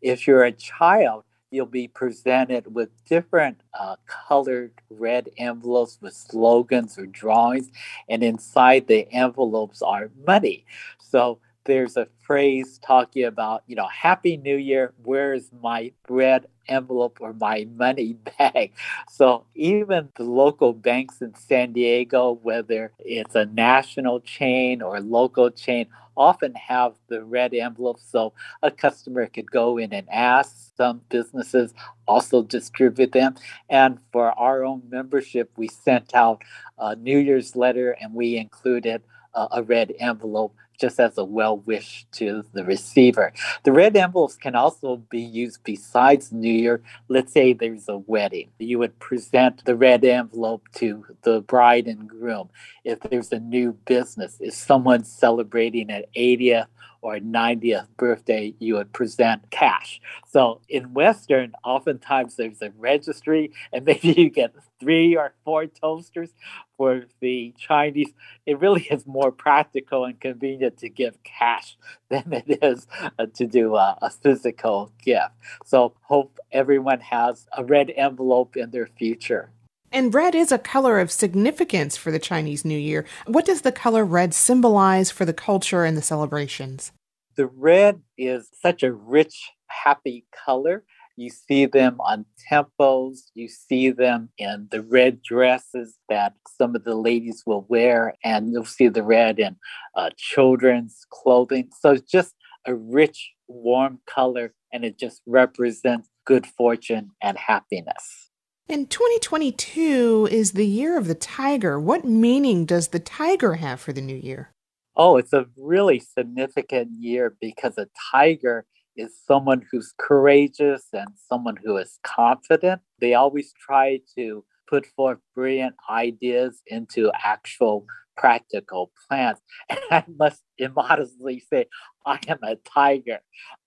If 0.01 0.27
you're 0.27 0.43
a 0.43 0.51
child, 0.51 1.23
you'll 1.49 1.65
be 1.65 1.87
presented 1.87 2.75
with 2.75 2.89
different 3.05 3.61
uh, 3.73 3.95
colored 4.05 4.73
red 4.89 5.29
envelopes 5.37 5.97
with 6.01 6.13
slogans 6.13 6.97
or 6.97 7.05
drawings, 7.05 7.71
and 8.09 8.21
inside 8.21 8.87
the 8.87 9.09
envelopes 9.13 9.81
are 9.81 10.11
money. 10.25 10.65
So 10.99 11.39
there's 11.67 11.97
a 11.97 12.07
phrase 12.21 12.79
talking 12.81 13.25
about, 13.25 13.61
you 13.67 13.75
know, 13.75 13.87
Happy 13.87 14.37
New 14.37 14.55
Year, 14.55 14.93
where's 15.03 15.51
my 15.61 15.91
bread 16.07 16.47
envelope 16.67 17.17
or 17.21 17.33
my 17.33 17.67
money 17.75 18.13
bag? 18.39 18.71
So 19.11 19.45
even 19.53 20.09
the 20.15 20.23
local 20.23 20.73
banks 20.73 21.21
in 21.21 21.35
San 21.35 21.73
Diego, 21.73 22.39
whether 22.41 22.93
it's 22.99 23.35
a 23.35 23.45
national 23.45 24.21
chain 24.21 24.81
or 24.81 24.99
local 25.01 25.51
chain, 25.51 25.87
often 26.15 26.55
have 26.55 26.93
the 27.09 27.23
red 27.23 27.53
envelope 27.53 27.99
so 27.99 28.33
a 28.63 28.71
customer 28.71 29.27
could 29.27 29.51
go 29.51 29.77
in 29.77 29.93
and 29.93 30.07
ask. 30.09 30.71
Some 30.77 31.01
businesses 31.09 31.73
also 32.07 32.43
distribute 32.43 33.11
them. 33.11 33.35
And 33.69 33.99
for 34.11 34.31
our 34.31 34.63
own 34.63 34.83
membership, 34.89 35.51
we 35.57 35.67
sent 35.67 36.15
out 36.15 36.43
a 36.79 36.95
New 36.95 37.19
Year's 37.19 37.55
letter 37.55 37.91
and 37.91 38.13
we 38.13 38.37
included 38.37 39.03
a 39.51 39.61
red 39.61 39.93
envelope 39.99 40.55
just 40.77 40.99
as 40.99 41.17
a 41.17 41.23
well 41.23 41.57
wish 41.57 42.05
to 42.13 42.43
the 42.53 42.63
receiver. 42.63 43.33
The 43.63 43.71
red 43.71 43.95
envelopes 43.95 44.35
can 44.35 44.55
also 44.55 44.97
be 44.97 45.21
used 45.21 45.63
besides 45.63 46.31
New 46.31 46.51
Year. 46.51 46.81
Let's 47.07 47.33
say 47.33 47.53
there's 47.53 47.89
a 47.89 47.97
wedding. 47.97 48.49
You 48.59 48.79
would 48.79 48.99
present 48.99 49.65
the 49.65 49.75
red 49.75 50.03
envelope 50.03 50.67
to 50.75 51.05
the 51.23 51.41
bride 51.41 51.87
and 51.87 52.07
groom. 52.07 52.49
If 52.83 52.99
there's 53.01 53.31
a 53.31 53.39
new 53.39 53.73
business, 53.85 54.37
if 54.39 54.53
someone's 54.53 55.11
celebrating 55.11 55.89
an 55.89 56.03
80th 56.15 56.67
or 57.07 57.19
90th 57.19 57.87
birthday, 57.95 58.53
you 58.59 58.75
would 58.75 58.91
present 58.91 59.49
cash. 59.49 60.01
So 60.27 60.59
in 60.67 60.93
Western, 60.93 61.53
oftentimes 61.63 62.35
there's 62.35 62.61
a 62.61 62.71
registry, 62.77 63.53
and 63.71 63.85
maybe 63.89 64.11
you 64.11 64.29
get 64.29 64.53
three 64.77 65.15
or 65.15 65.33
four 65.45 65.67
toasters. 65.67 66.31
For 66.75 67.05
the 67.21 67.55
Chinese, 67.57 68.11
it 68.45 68.59
really 68.59 68.83
is 68.91 69.07
more 69.07 69.31
practical 69.31 70.03
and 70.03 70.19
convenient 70.19 70.77
to 70.79 70.89
give 70.89 71.23
cash 71.23 71.77
than 72.09 72.33
it 72.33 72.59
is 72.61 72.87
uh, 73.17 73.27
to 73.35 73.47
do 73.47 73.77
a, 73.77 73.97
a 74.01 74.09
physical 74.09 74.91
gift. 75.01 75.31
So 75.65 75.93
hope 76.01 76.37
everyone 76.51 76.99
has 76.99 77.47
a 77.57 77.63
red 77.63 77.89
envelope 77.95 78.57
in 78.57 78.71
their 78.71 78.87
future. 78.87 79.49
And 79.93 80.13
red 80.13 80.35
is 80.35 80.51
a 80.51 80.59
color 80.59 80.99
of 80.99 81.09
significance 81.09 81.95
for 81.95 82.11
the 82.11 82.19
Chinese 82.19 82.65
New 82.65 82.77
Year. 82.77 83.05
What 83.25 83.45
does 83.45 83.61
the 83.61 83.71
color 83.71 84.03
red 84.03 84.33
symbolize 84.33 85.09
for 85.09 85.23
the 85.23 85.33
culture 85.33 85.85
and 85.85 85.95
the 85.95 86.01
celebrations? 86.01 86.91
The 87.37 87.45
red 87.45 88.01
is 88.17 88.49
such 88.59 88.81
a 88.81 88.91
rich, 88.91 89.51
happy 89.67 90.25
color. 90.45 90.83
You 91.15 91.29
see 91.29 91.67
them 91.67 91.97
on 91.99 92.25
temples, 92.49 93.31
you 93.35 93.47
see 93.47 93.91
them 93.91 94.29
in 94.39 94.67
the 94.71 94.81
red 94.81 95.21
dresses 95.21 95.97
that 96.09 96.33
some 96.57 96.75
of 96.75 96.83
the 96.83 96.95
ladies 96.95 97.43
will 97.45 97.65
wear, 97.69 98.15
and 98.23 98.51
you'll 98.51 98.65
see 98.65 98.87
the 98.87 99.03
red 99.03 99.37
in 99.37 99.55
uh, 99.95 100.09
children's 100.17 101.05
clothing. 101.11 101.69
So 101.79 101.91
it's 101.91 102.11
just 102.11 102.33
a 102.65 102.73
rich, 102.73 103.31
warm 103.47 103.99
color, 104.07 104.53
and 104.73 104.83
it 104.83 104.97
just 104.97 105.21
represents 105.27 106.09
good 106.25 106.47
fortune 106.47 107.11
and 107.21 107.37
happiness. 107.37 108.31
And 108.67 108.89
2022 108.89 110.27
is 110.31 110.51
the 110.53 110.67
year 110.67 110.97
of 110.97 111.07
the 111.07 111.15
tiger. 111.15 111.79
What 111.79 112.03
meaning 112.03 112.65
does 112.65 112.89
the 112.89 112.99
tiger 112.99 113.55
have 113.55 113.79
for 113.79 113.93
the 113.93 114.01
new 114.01 114.15
year? 114.15 114.51
Oh, 114.99 115.17
it's 115.17 115.31
a 115.33 115.45
really 115.55 115.99
significant 115.99 116.89
year 116.99 117.35
because 117.39 117.77
a 117.77 117.87
tiger 118.11 118.65
is 118.95 119.15
someone 119.27 119.63
who's 119.71 119.93
courageous 119.99 120.87
and 120.91 121.09
someone 121.29 121.55
who 121.63 121.77
is 121.77 121.99
confident. 122.03 122.81
They 122.99 123.13
always 123.13 123.53
try 123.53 123.99
to 124.17 124.43
put 124.67 124.87
forth 124.87 125.19
brilliant 125.35 125.75
ideas 125.87 126.63
into 126.65 127.11
actual 127.23 127.85
practical 128.17 128.91
plans. 129.07 129.37
And 129.69 129.79
I 129.91 130.03
must 130.17 130.41
immodestly 130.57 131.43
say, 131.47 131.67
I 132.07 132.19
am 132.27 132.39
a 132.41 132.55
tiger. 132.55 133.19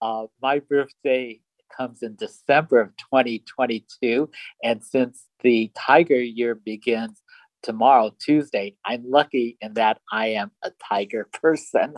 Uh, 0.02 0.26
my 0.42 0.58
birthday 0.58 1.40
comes 1.76 2.02
in 2.02 2.16
December 2.16 2.80
of 2.80 2.96
2022. 2.96 4.28
And 4.64 4.82
since 4.82 5.26
the 5.42 5.70
tiger 5.76 6.20
year 6.20 6.56
begins 6.56 7.22
tomorrow, 7.62 8.12
Tuesday, 8.20 8.76
I'm 8.84 9.04
lucky 9.08 9.56
in 9.60 9.74
that 9.74 10.00
I 10.12 10.28
am 10.28 10.50
a 10.62 10.70
tiger 10.88 11.28
person. 11.42 11.94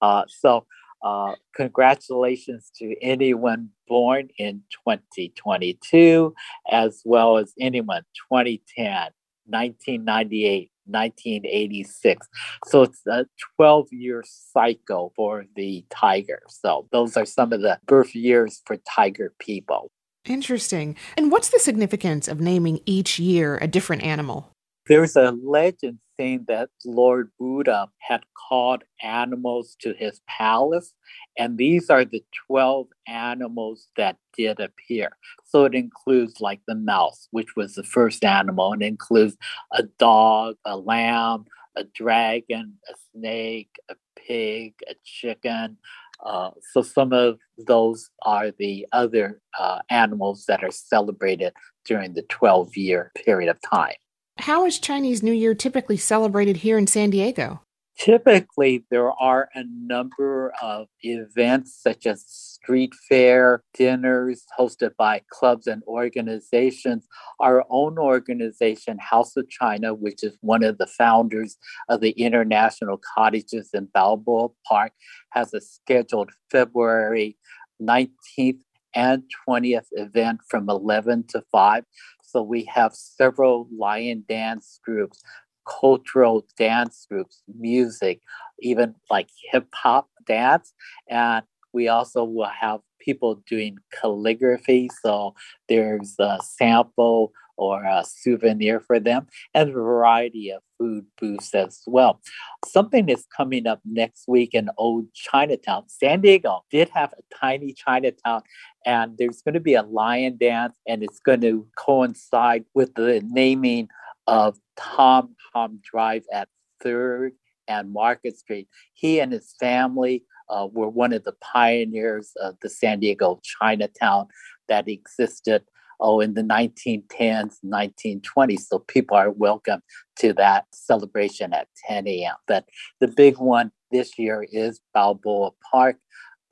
Uh, 0.00 0.24
so, 0.28 0.66
uh, 1.02 1.34
congratulations 1.56 2.70
to 2.76 2.94
anyone 3.02 3.70
born 3.88 4.28
in 4.38 4.62
2022, 4.86 6.32
as 6.70 7.02
well 7.04 7.38
as 7.38 7.52
anyone 7.58 8.02
2010, 8.30 9.10
1998, 9.46 10.70
1986. 10.86 12.28
So 12.66 12.82
it's 12.82 13.06
a 13.06 13.26
12 13.56 13.88
year 13.92 14.24
cycle 14.26 15.12
for 15.16 15.44
the 15.56 15.84
tiger. 15.90 16.42
So 16.48 16.86
those 16.92 17.16
are 17.16 17.26
some 17.26 17.52
of 17.52 17.62
the 17.62 17.78
birth 17.86 18.14
years 18.14 18.62
for 18.64 18.76
tiger 18.88 19.32
people. 19.38 19.90
Interesting. 20.24 20.96
And 21.16 21.32
what's 21.32 21.50
the 21.50 21.58
significance 21.58 22.28
of 22.28 22.40
naming 22.40 22.80
each 22.86 23.18
year 23.18 23.58
a 23.60 23.66
different 23.66 24.04
animal? 24.04 24.51
There's 24.88 25.14
a 25.14 25.30
legend 25.30 26.00
saying 26.16 26.46
that 26.48 26.70
Lord 26.84 27.30
Buddha 27.38 27.88
had 27.98 28.24
called 28.48 28.82
animals 29.00 29.76
to 29.80 29.94
his 29.94 30.20
palace, 30.26 30.92
and 31.38 31.56
these 31.56 31.88
are 31.88 32.04
the 32.04 32.24
12 32.48 32.88
animals 33.06 33.88
that 33.96 34.16
did 34.36 34.58
appear. 34.58 35.16
So 35.44 35.64
it 35.64 35.74
includes 35.74 36.40
like 36.40 36.60
the 36.66 36.74
mouse, 36.74 37.28
which 37.30 37.54
was 37.54 37.74
the 37.74 37.84
first 37.84 38.24
animal, 38.24 38.72
and 38.72 38.82
includes 38.82 39.36
a 39.70 39.84
dog, 39.84 40.56
a 40.64 40.76
lamb, 40.76 41.44
a 41.76 41.84
dragon, 41.84 42.76
a 42.90 42.94
snake, 43.12 43.76
a 43.88 43.94
pig, 44.16 44.74
a 44.90 44.94
chicken. 45.04 45.76
Uh, 46.24 46.50
so 46.72 46.82
some 46.82 47.12
of 47.12 47.38
those 47.56 48.10
are 48.24 48.50
the 48.50 48.86
other 48.92 49.40
uh, 49.58 49.78
animals 49.90 50.44
that 50.46 50.64
are 50.64 50.70
celebrated 50.72 51.52
during 51.84 52.14
the 52.14 52.22
12 52.22 52.76
year 52.76 53.12
period 53.24 53.48
of 53.48 53.60
time. 53.60 53.94
How 54.42 54.66
is 54.66 54.80
Chinese 54.80 55.22
New 55.22 55.32
Year 55.32 55.54
typically 55.54 55.96
celebrated 55.96 56.56
here 56.56 56.76
in 56.76 56.88
San 56.88 57.10
Diego? 57.10 57.62
Typically, 57.96 58.84
there 58.90 59.12
are 59.12 59.48
a 59.54 59.62
number 59.64 60.52
of 60.60 60.88
events 61.02 61.78
such 61.80 62.06
as 62.06 62.24
street 62.26 62.92
fair, 63.08 63.62
dinners 63.72 64.44
hosted 64.58 64.96
by 64.98 65.22
clubs 65.30 65.68
and 65.68 65.84
organizations. 65.84 67.06
Our 67.38 67.64
own 67.70 67.98
organization, 67.98 68.98
House 68.98 69.36
of 69.36 69.48
China, 69.48 69.94
which 69.94 70.24
is 70.24 70.36
one 70.40 70.64
of 70.64 70.78
the 70.78 70.88
founders 70.88 71.56
of 71.88 72.00
the 72.00 72.10
International 72.10 72.98
Cottages 73.14 73.70
in 73.72 73.90
Balboa 73.94 74.48
Park, 74.66 74.90
has 75.30 75.54
a 75.54 75.60
scheduled 75.60 76.30
February 76.50 77.36
19th 77.80 78.58
and 78.94 79.22
20th 79.48 79.86
event 79.92 80.40
from 80.48 80.68
11 80.68 81.24
to 81.28 81.42
5. 81.52 81.84
So 82.32 82.42
we 82.42 82.64
have 82.64 82.94
several 82.94 83.68
lion 83.76 84.24
dance 84.26 84.80
groups, 84.84 85.22
cultural 85.68 86.46
dance 86.56 87.06
groups, 87.10 87.42
music, 87.58 88.20
even 88.60 88.94
like 89.10 89.28
hip 89.50 89.66
hop 89.74 90.08
dance. 90.26 90.72
And 91.08 91.44
we 91.74 91.88
also 91.88 92.24
will 92.24 92.48
have 92.48 92.80
people 93.00 93.42
doing 93.46 93.76
calligraphy. 93.92 94.88
So 95.02 95.34
there's 95.68 96.14
a 96.18 96.38
sample 96.42 97.32
or 97.56 97.84
a 97.84 98.04
souvenir 98.06 98.80
for 98.80 98.98
them, 98.98 99.26
and 99.54 99.70
a 99.70 99.72
variety 99.72 100.50
of 100.50 100.62
food 100.78 101.06
booths 101.20 101.54
as 101.54 101.82
well. 101.86 102.20
Something 102.66 103.08
is 103.08 103.26
coming 103.36 103.66
up 103.66 103.80
next 103.84 104.24
week 104.26 104.54
in 104.54 104.70
Old 104.78 105.12
Chinatown. 105.14 105.84
San 105.88 106.20
Diego 106.20 106.64
did 106.70 106.88
have 106.90 107.12
a 107.12 107.36
tiny 107.36 107.72
Chinatown, 107.72 108.42
and 108.84 109.16
there's 109.18 109.42
going 109.42 109.54
to 109.54 109.60
be 109.60 109.74
a 109.74 109.82
lion 109.82 110.36
dance, 110.38 110.76
and 110.86 111.02
it's 111.02 111.20
going 111.20 111.40
to 111.42 111.66
coincide 111.76 112.64
with 112.74 112.94
the 112.94 113.22
naming 113.24 113.88
of 114.26 114.58
Tom 114.76 115.34
Hom 115.52 115.80
Drive 115.82 116.24
at 116.32 116.48
3rd 116.84 117.32
and 117.68 117.92
Market 117.92 118.38
Street. 118.38 118.68
He 118.94 119.20
and 119.20 119.32
his 119.32 119.54
family 119.58 120.24
uh, 120.48 120.68
were 120.70 120.88
one 120.88 121.12
of 121.12 121.24
the 121.24 121.34
pioneers 121.40 122.32
of 122.40 122.56
the 122.60 122.68
San 122.68 123.00
Diego 123.00 123.40
Chinatown 123.42 124.28
that 124.68 124.88
existed 124.88 125.62
oh 126.02 126.20
in 126.20 126.34
the 126.34 126.42
1910s 126.42 127.56
1920s 127.64 128.66
so 128.68 128.80
people 128.80 129.16
are 129.16 129.30
welcome 129.30 129.80
to 130.16 130.32
that 130.34 130.66
celebration 130.72 131.52
at 131.54 131.68
10 131.88 132.06
a.m 132.08 132.34
but 132.46 132.66
the 133.00 133.08
big 133.08 133.38
one 133.38 133.70
this 133.90 134.18
year 134.18 134.44
is 134.52 134.80
balboa 134.92 135.50
park 135.70 135.96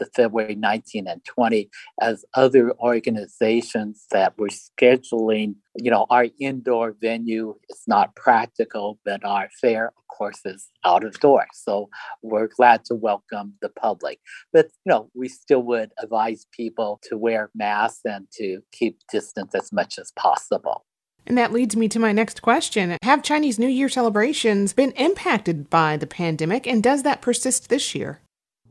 the 0.00 0.06
February 0.16 0.56
19 0.56 1.06
and 1.06 1.24
20 1.24 1.70
as 2.00 2.24
other 2.34 2.72
organizations 2.80 4.06
that 4.10 4.36
were 4.36 4.48
scheduling, 4.48 5.54
you 5.76 5.90
know, 5.90 6.06
our 6.10 6.26
indoor 6.40 6.96
venue 7.00 7.54
is 7.68 7.82
not 7.86 8.16
practical, 8.16 8.98
but 9.04 9.24
our 9.24 9.48
fair, 9.60 9.88
of 9.88 10.16
course, 10.16 10.40
is 10.44 10.68
out 10.84 11.04
of 11.04 11.20
doors. 11.20 11.46
So 11.52 11.88
we're 12.22 12.48
glad 12.48 12.84
to 12.86 12.96
welcome 12.96 13.54
the 13.60 13.68
public. 13.68 14.18
But, 14.52 14.66
you 14.84 14.90
know, 14.90 15.10
we 15.14 15.28
still 15.28 15.62
would 15.64 15.92
advise 16.02 16.46
people 16.50 16.98
to 17.04 17.16
wear 17.16 17.50
masks 17.54 18.00
and 18.04 18.26
to 18.38 18.62
keep 18.72 18.98
distance 19.12 19.54
as 19.54 19.70
much 19.72 19.98
as 19.98 20.10
possible. 20.16 20.84
And 21.26 21.36
that 21.36 21.52
leads 21.52 21.76
me 21.76 21.86
to 21.90 21.98
my 21.98 22.12
next 22.12 22.42
question. 22.42 22.96
Have 23.02 23.22
Chinese 23.22 23.58
New 23.58 23.68
Year 23.68 23.90
celebrations 23.90 24.72
been 24.72 24.92
impacted 24.92 25.68
by 25.68 25.96
the 25.96 26.06
pandemic, 26.06 26.66
and 26.66 26.82
does 26.82 27.02
that 27.02 27.20
persist 27.20 27.68
this 27.68 27.94
year? 27.94 28.20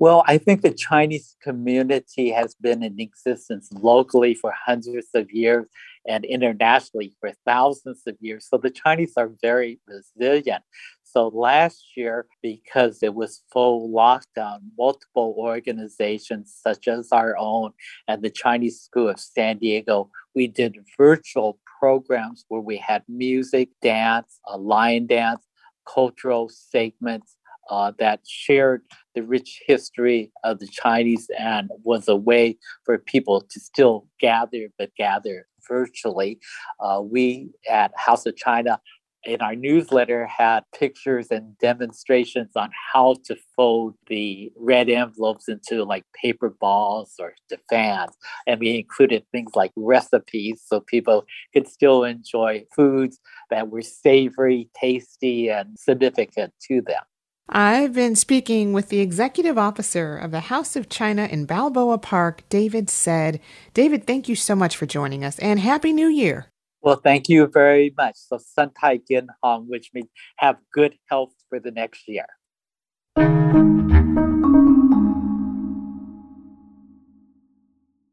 Well, 0.01 0.23
I 0.27 0.37
think 0.37 0.61
the 0.61 0.71
Chinese 0.71 1.35
community 1.43 2.29
has 2.29 2.55
been 2.55 2.83
in 2.83 3.01
existence 3.01 3.69
locally 3.73 4.33
for 4.33 4.53
hundreds 4.65 5.09
of 5.13 5.29
years 5.29 5.67
and 6.07 6.23
internationally 6.23 7.13
for 7.19 7.33
thousands 7.45 8.03
of 8.07 8.15
years. 8.21 8.47
So 8.49 8.57
the 8.57 8.69
Chinese 8.69 9.15
are 9.17 9.29
very 9.41 9.81
resilient. 9.85 10.63
So 11.03 11.27
last 11.27 11.97
year, 11.97 12.27
because 12.41 13.03
it 13.03 13.13
was 13.13 13.43
full 13.51 13.89
lockdown, 13.89 14.59
multiple 14.77 15.35
organizations 15.37 16.57
such 16.57 16.87
as 16.87 17.09
our 17.11 17.35
own 17.37 17.73
and 18.07 18.21
the 18.21 18.29
Chinese 18.29 18.79
School 18.79 19.09
of 19.09 19.19
San 19.19 19.57
Diego, 19.57 20.09
we 20.33 20.47
did 20.47 20.77
virtual 20.97 21.59
programs 21.77 22.45
where 22.47 22.61
we 22.61 22.77
had 22.77 23.03
music, 23.09 23.67
dance, 23.81 24.39
a 24.47 24.57
lion 24.57 25.07
dance, 25.07 25.45
cultural 25.85 26.49
segments, 26.49 27.35
uh, 27.69 27.91
that 27.99 28.21
shared 28.27 28.81
the 29.15 29.21
rich 29.21 29.61
history 29.65 30.31
of 30.43 30.59
the 30.59 30.67
Chinese 30.67 31.29
and 31.37 31.69
was 31.83 32.07
a 32.07 32.15
way 32.15 32.57
for 32.85 32.97
people 32.97 33.41
to 33.49 33.59
still 33.59 34.07
gather, 34.19 34.67
but 34.77 34.95
gather 34.97 35.47
virtually. 35.67 36.39
Uh, 36.79 37.01
we 37.03 37.49
at 37.69 37.91
House 37.95 38.25
of 38.25 38.35
China 38.35 38.79
in 39.23 39.41
our 39.41 39.55
newsletter 39.55 40.25
had 40.27 40.63
pictures 40.77 41.27
and 41.29 41.57
demonstrations 41.57 42.51
on 42.55 42.69
how 42.93 43.15
to 43.25 43.35
fold 43.55 43.95
the 44.07 44.51
red 44.55 44.89
envelopes 44.89 45.49
into 45.49 45.83
like 45.83 46.05
paper 46.21 46.49
balls 46.49 47.15
or 47.19 47.33
fans. 47.69 48.15
And 48.47 48.59
we 48.59 48.77
included 48.77 49.25
things 49.31 49.51
like 49.55 49.71
recipes 49.75 50.63
so 50.65 50.79
people 50.79 51.25
could 51.53 51.67
still 51.67 52.03
enjoy 52.03 52.63
foods 52.75 53.19
that 53.49 53.69
were 53.69 53.81
savory, 53.81 54.69
tasty, 54.79 55.49
and 55.49 55.77
significant 55.77 56.53
to 56.69 56.81
them. 56.81 57.03
I've 57.51 57.93
been 57.93 58.15
speaking 58.15 58.73
with 58.73 58.89
the 58.89 58.99
executive 58.99 59.57
officer 59.57 60.15
of 60.15 60.29
the 60.29 60.39
House 60.39 60.75
of 60.75 60.87
China 60.87 61.25
in 61.25 61.47
Balboa 61.47 61.97
Park, 61.97 62.43
David 62.47 62.91
Said. 62.91 63.39
David, 63.73 64.05
thank 64.05 64.29
you 64.29 64.35
so 64.35 64.55
much 64.55 64.77
for 64.77 64.85
joining 64.85 65.23
us 65.23 65.39
and 65.39 65.59
Happy 65.59 65.91
New 65.91 66.09
Year. 66.09 66.51
Well, 66.81 66.97
thank 67.03 67.27
you 67.27 67.47
very 67.47 67.91
much. 67.97 68.17
So, 68.17 68.37
San 68.37 68.71
Tai 68.79 68.99
Gin 69.07 69.29
Hong, 69.41 69.67
which 69.67 69.89
means 69.95 70.09
have 70.37 70.57
good 70.71 70.93
health 71.09 71.33
for 71.49 71.59
the 71.59 71.71
next 71.71 72.07
year. 72.07 72.27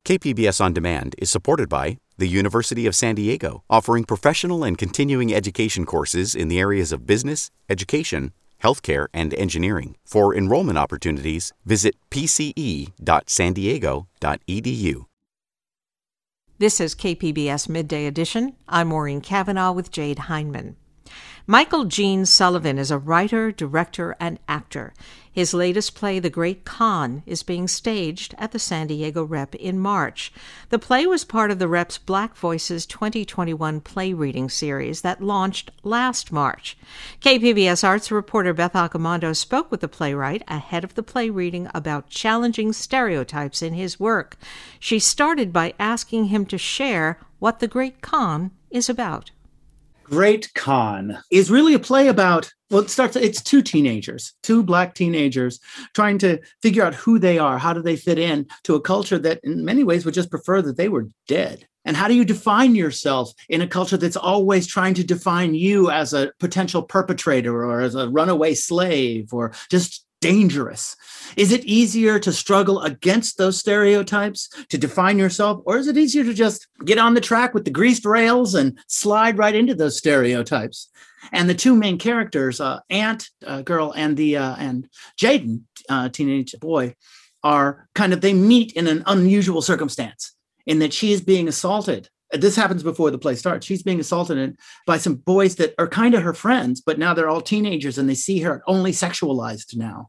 KPBS 0.07 0.63
On 0.63 0.73
Demand 0.73 1.15
is 1.19 1.31
supported 1.31 1.69
by 1.69 1.99
the 2.17 2.29
University 2.29 2.87
of 2.87 2.97
San 2.97 3.17
Diego, 3.17 3.65
offering 3.69 4.05
professional 4.05 4.65
and 4.65 4.79
continuing 4.79 5.35
education 5.35 5.85
courses 5.85 6.35
in 6.35 6.49
the 6.49 6.59
areas 6.59 6.91
of 6.91 7.07
business, 7.07 7.51
education, 7.69 8.33
healthcare, 8.63 9.09
and 9.13 9.35
engineering. 9.35 9.97
For 10.05 10.33
enrollment 10.35 10.79
opportunities, 10.79 11.53
visit 11.65 11.97
pce.sandiego.edu. 12.11 15.07
This 16.59 16.81
is 16.81 16.95
KPBS 16.95 17.69
Midday 17.69 18.07
Edition. 18.07 18.57
I'm 18.67 18.89
Maureen 18.89 19.21
Cavanaugh 19.21 19.73
with 19.73 19.91
Jade 19.91 20.21
Hindman. 20.21 20.77
Michael 21.49 21.85
Gene 21.85 22.27
Sullivan 22.27 22.77
is 22.77 22.91
a 22.91 22.99
writer, 22.99 23.53
director, 23.53 24.17
and 24.19 24.41
actor. 24.49 24.93
His 25.31 25.55
latest 25.55 25.95
play, 25.95 26.19
The 26.19 26.29
Great 26.29 26.65
Khan, 26.65 27.23
is 27.25 27.45
being 27.45 27.69
staged 27.69 28.35
at 28.37 28.51
the 28.51 28.59
San 28.59 28.89
Diego 28.89 29.23
Rep 29.23 29.55
in 29.55 29.79
March. 29.79 30.33
The 30.71 30.81
play 30.81 31.07
was 31.07 31.23
part 31.25 31.53
of 31.53 31.61
the 31.61 31.69
Rep's 31.69 31.99
Black 31.99 32.37
Voices 32.37 32.85
2021 32.85 33.81
play 33.83 34.13
reading 34.13 34.51
series 34.51 35.03
that 35.03 35.23
launched 35.23 35.71
last 35.85 36.33
March. 36.33 36.77
KPBS 37.21 37.85
arts 37.87 38.11
reporter 38.11 38.53
Beth 38.53 38.73
Accomando 38.73 39.37
spoke 39.37 39.71
with 39.71 39.83
the 39.83 39.89
playwright 39.89 40.43
ahead 40.49 40.83
of 40.83 40.97
the 40.97 41.03
play 41.05 41.31
reading 41.31 41.69
about 41.73 42.11
challenging 42.11 42.73
stereotypes 42.73 43.63
in 43.63 43.73
his 43.73 44.01
work. 44.01 44.37
She 44.81 44.99
started 44.99 45.53
by 45.53 45.75
asking 45.79 46.25
him 46.25 46.45
to 46.47 46.59
share 46.59 47.21
what 47.39 47.61
The 47.61 47.69
Great 47.69 48.01
Khan 48.01 48.51
is 48.69 48.89
about. 48.89 49.31
Great 50.09 50.53
Khan 50.55 51.19
is 51.33 51.51
really 51.51 51.75
a 51.75 51.79
play 51.79 52.07
about 52.07 52.51
well 52.71 52.83
it 52.83 52.91
starts 52.91 53.17
it's 53.17 53.43
two 53.43 53.61
teenagers 53.61 54.35
two 54.43 54.63
black 54.63 54.95
teenagers 54.95 55.59
trying 55.95 56.19
to 56.19 56.39
figure 56.63 56.85
out 56.85 56.95
who 56.95 57.19
they 57.19 57.39
are 57.39 57.59
how 57.59 57.73
do 57.73 57.83
they 57.83 57.97
fit 57.97 58.19
in 58.19 58.47
to 58.65 58.75
a 58.75 58.81
culture 58.81 59.19
that 59.19 59.41
in 59.43 59.65
many 59.65 59.83
ways 59.83 60.05
would 60.05 60.15
just 60.15 60.31
prefer 60.31 60.63
that 60.63 60.77
they 60.77 60.89
were 60.89 61.09
dead. 61.27 61.67
And 61.85 61.97
how 61.97 62.09
do 62.09 62.15
you 62.15 62.25
define 62.25 62.75
yourself 62.75 63.33
in 63.49 63.61
a 63.61 63.69
culture 63.69 63.97
that's 63.97 64.17
always 64.17 64.67
trying 64.67 64.95
to 64.95 65.05
define 65.05 65.55
you 65.55 65.91
as 65.91 66.13
a 66.13 66.33
potential 66.41 66.83
perpetrator 66.83 67.65
or 67.65 67.81
as 67.81 67.95
a 67.95 68.09
runaway 68.09 68.55
slave 68.55 69.33
or 69.33 69.53
just 69.71 70.06
dangerous? 70.21 70.97
Is 71.37 71.53
it 71.53 71.65
easier 71.65 72.19
to 72.19 72.33
struggle 72.33 72.81
against 72.83 73.39
those 73.39 73.59
stereotypes 73.59 74.49
to 74.69 74.79
define 74.79 75.19
yourself, 75.19 75.63
or 75.65 75.79
is 75.79 75.89
it 75.89 75.97
easier 75.97 76.25
to 76.25 76.35
just 76.35 76.67
get 76.85 76.99
on 76.99 77.15
the 77.15 77.21
track 77.21 77.55
with 77.55 77.65
the 77.65 77.71
greased 77.71 78.05
rails 78.05 78.55
and 78.55 78.79
slide 78.87 79.39
right 79.39 79.55
into 79.55 79.75
those 79.75 79.99
stereotypes? 79.99 80.89
And 81.33 81.49
the 81.49 81.55
two 81.55 81.75
main 81.75 81.99
characters, 81.99 82.61
uh, 82.61 82.81
Ant 82.91 83.29
uh, 83.45 83.63
girl 83.63 83.93
and 83.97 84.17
the 84.17 84.37
uh, 84.37 84.57
and 84.59 84.89
Jaden, 85.21 85.63
uh, 85.89 86.09
teenage 86.09 86.55
boy, 86.61 86.95
are 87.43 87.89
kind 87.95 88.13
of 88.13 88.21
they 88.21 88.33
meet 88.33 88.73
in 88.73 88.87
an 88.87 89.03
unusual 89.07 89.63
circumstance 89.63 90.33
in 90.67 90.79
that 90.81 90.93
she 90.93 91.13
is 91.13 91.21
being 91.21 91.49
assaulted 91.49 92.09
this 92.33 92.57
happens 92.57 92.83
before 92.83 93.11
the 93.11 93.19
play 93.19 93.35
starts. 93.35 93.67
She's 93.67 93.83
being 93.83 94.01
assaulted 94.01 94.57
by 94.87 94.99
some 94.99 95.15
boys 95.15 95.57
that 95.57 95.75
are 95.79 95.89
kind 95.89 96.15
of 96.15 96.23
her 96.23 96.35
friends, 96.35 96.81
but 96.81 96.99
now 96.99 97.15
they're 97.15 97.29
all 97.29 97.41
teenagers 97.41 97.99
and 97.99 98.09
they 98.09 98.15
see 98.15 98.41
her 98.41 98.63
only 98.67 98.93
sexualized 98.93 99.77
now. 99.77 100.09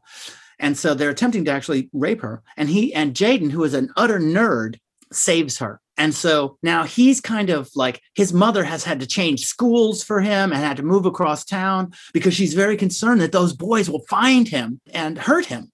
And 0.58 0.76
so 0.76 0.94
they're 0.94 1.10
attempting 1.10 1.44
to 1.44 1.52
actually 1.52 1.88
rape 1.92 2.20
her. 2.22 2.42
And 2.56 2.68
he 2.68 2.92
and 2.92 3.14
Jaden, 3.14 3.52
who 3.52 3.62
is 3.64 3.74
an 3.74 3.92
utter 3.96 4.18
nerd, 4.18 4.78
saves 5.12 5.58
her. 5.58 5.80
And 5.96 6.14
so 6.14 6.58
now 6.62 6.84
he's 6.84 7.20
kind 7.20 7.50
of 7.50 7.70
like 7.74 8.00
his 8.14 8.32
mother 8.32 8.62
has 8.64 8.84
had 8.84 9.00
to 9.00 9.06
change 9.06 9.46
schools 9.46 10.02
for 10.02 10.20
him 10.20 10.52
and 10.52 10.62
had 10.62 10.76
to 10.76 10.82
move 10.82 11.06
across 11.06 11.44
town 11.44 11.92
because 12.12 12.34
she's 12.34 12.54
very 12.54 12.76
concerned 12.76 13.20
that 13.20 13.32
those 13.32 13.52
boys 13.52 13.90
will 13.90 14.04
find 14.08 14.46
him 14.46 14.80
and 14.92 15.18
hurt 15.18 15.46
him. 15.46 15.72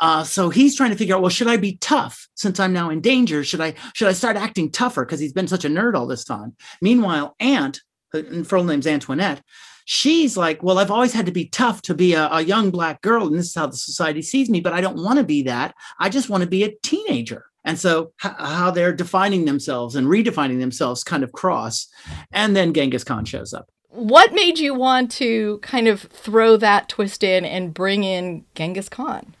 Uh, 0.00 0.22
so 0.24 0.48
he's 0.50 0.76
trying 0.76 0.90
to 0.90 0.96
figure 0.96 1.14
out, 1.16 1.22
well, 1.22 1.30
should 1.30 1.48
I 1.48 1.56
be 1.56 1.76
tough 1.76 2.28
since 2.34 2.60
I'm 2.60 2.72
now 2.72 2.90
in 2.90 3.00
danger? 3.00 3.42
Should 3.42 3.60
I 3.60 3.74
should 3.94 4.08
I 4.08 4.12
start 4.12 4.36
acting 4.36 4.70
tougher 4.70 5.04
because 5.04 5.20
he's 5.20 5.32
been 5.32 5.48
such 5.48 5.64
a 5.64 5.68
nerd 5.68 5.94
all 5.94 6.06
this 6.06 6.24
time? 6.24 6.54
Meanwhile, 6.80 7.34
Ant, 7.40 7.80
her 8.12 8.44
full 8.44 8.64
name's 8.64 8.86
Antoinette, 8.86 9.42
she's 9.84 10.36
like, 10.36 10.62
well, 10.62 10.78
I've 10.78 10.90
always 10.90 11.12
had 11.12 11.26
to 11.26 11.32
be 11.32 11.46
tough 11.46 11.82
to 11.82 11.94
be 11.94 12.12
a, 12.12 12.28
a 12.30 12.42
young 12.42 12.70
black 12.70 13.00
girl, 13.00 13.26
and 13.26 13.36
this 13.36 13.46
is 13.46 13.54
how 13.54 13.66
the 13.66 13.76
society 13.76 14.22
sees 14.22 14.50
me, 14.50 14.60
but 14.60 14.72
I 14.72 14.80
don't 14.80 15.02
want 15.02 15.18
to 15.18 15.24
be 15.24 15.42
that. 15.44 15.74
I 15.98 16.10
just 16.10 16.28
want 16.28 16.42
to 16.42 16.48
be 16.48 16.62
a 16.62 16.74
teenager. 16.82 17.46
And 17.64 17.78
so, 17.78 18.12
h- 18.24 18.32
how 18.38 18.70
they're 18.70 18.92
defining 18.92 19.46
themselves 19.46 19.96
and 19.96 20.06
redefining 20.06 20.60
themselves 20.60 21.02
kind 21.02 21.24
of 21.24 21.32
cross. 21.32 21.88
And 22.32 22.54
then 22.54 22.72
Genghis 22.72 23.04
Khan 23.04 23.24
shows 23.24 23.52
up. 23.52 23.68
What 23.88 24.32
made 24.32 24.58
you 24.58 24.74
want 24.74 25.10
to 25.12 25.58
kind 25.58 25.88
of 25.88 26.02
throw 26.02 26.56
that 26.58 26.88
twist 26.88 27.24
in 27.24 27.44
and 27.44 27.74
bring 27.74 28.04
in 28.04 28.44
Genghis 28.54 28.88
Khan? 28.88 29.34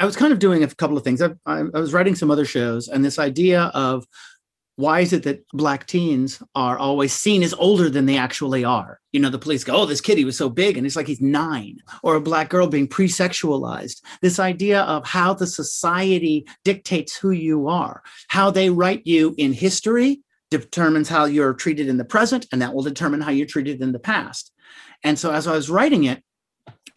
I 0.00 0.06
was 0.06 0.16
kind 0.16 0.32
of 0.32 0.38
doing 0.38 0.64
a 0.64 0.68
couple 0.68 0.96
of 0.96 1.04
things. 1.04 1.20
I, 1.20 1.28
I, 1.44 1.58
I, 1.58 1.78
was 1.78 1.92
writing 1.92 2.14
some 2.14 2.30
other 2.30 2.46
shows, 2.46 2.88
and 2.88 3.04
this 3.04 3.18
idea 3.18 3.64
of 3.74 4.06
why 4.76 5.00
is 5.00 5.12
it 5.12 5.24
that 5.24 5.46
black 5.52 5.86
teens 5.86 6.42
are 6.54 6.78
always 6.78 7.12
seen 7.12 7.42
as 7.42 7.52
older 7.52 7.90
than 7.90 8.06
they 8.06 8.16
actually 8.16 8.64
are? 8.64 8.98
You 9.12 9.20
know, 9.20 9.28
the 9.28 9.38
police 9.38 9.62
go, 9.62 9.76
"Oh, 9.76 9.84
this 9.84 10.00
kid, 10.00 10.16
he 10.16 10.24
was 10.24 10.38
so 10.38 10.48
big," 10.48 10.78
and 10.78 10.86
it's 10.86 10.96
like 10.96 11.06
he's 11.06 11.20
nine, 11.20 11.76
or 12.02 12.14
a 12.14 12.20
black 12.20 12.48
girl 12.48 12.66
being 12.66 12.88
pre-sexualized. 12.88 14.00
This 14.22 14.38
idea 14.38 14.82
of 14.82 15.06
how 15.06 15.34
the 15.34 15.46
society 15.46 16.46
dictates 16.64 17.14
who 17.14 17.32
you 17.32 17.68
are, 17.68 18.02
how 18.28 18.50
they 18.50 18.70
write 18.70 19.06
you 19.06 19.34
in 19.36 19.52
history 19.52 20.22
determines 20.50 21.10
how 21.10 21.26
you're 21.26 21.52
treated 21.52 21.88
in 21.88 21.98
the 21.98 22.06
present, 22.06 22.46
and 22.52 22.62
that 22.62 22.72
will 22.72 22.82
determine 22.82 23.20
how 23.20 23.30
you're 23.30 23.46
treated 23.46 23.82
in 23.82 23.92
the 23.92 23.98
past. 23.98 24.50
And 25.04 25.18
so, 25.18 25.30
as 25.30 25.46
I 25.46 25.52
was 25.52 25.68
writing 25.68 26.04
it, 26.04 26.22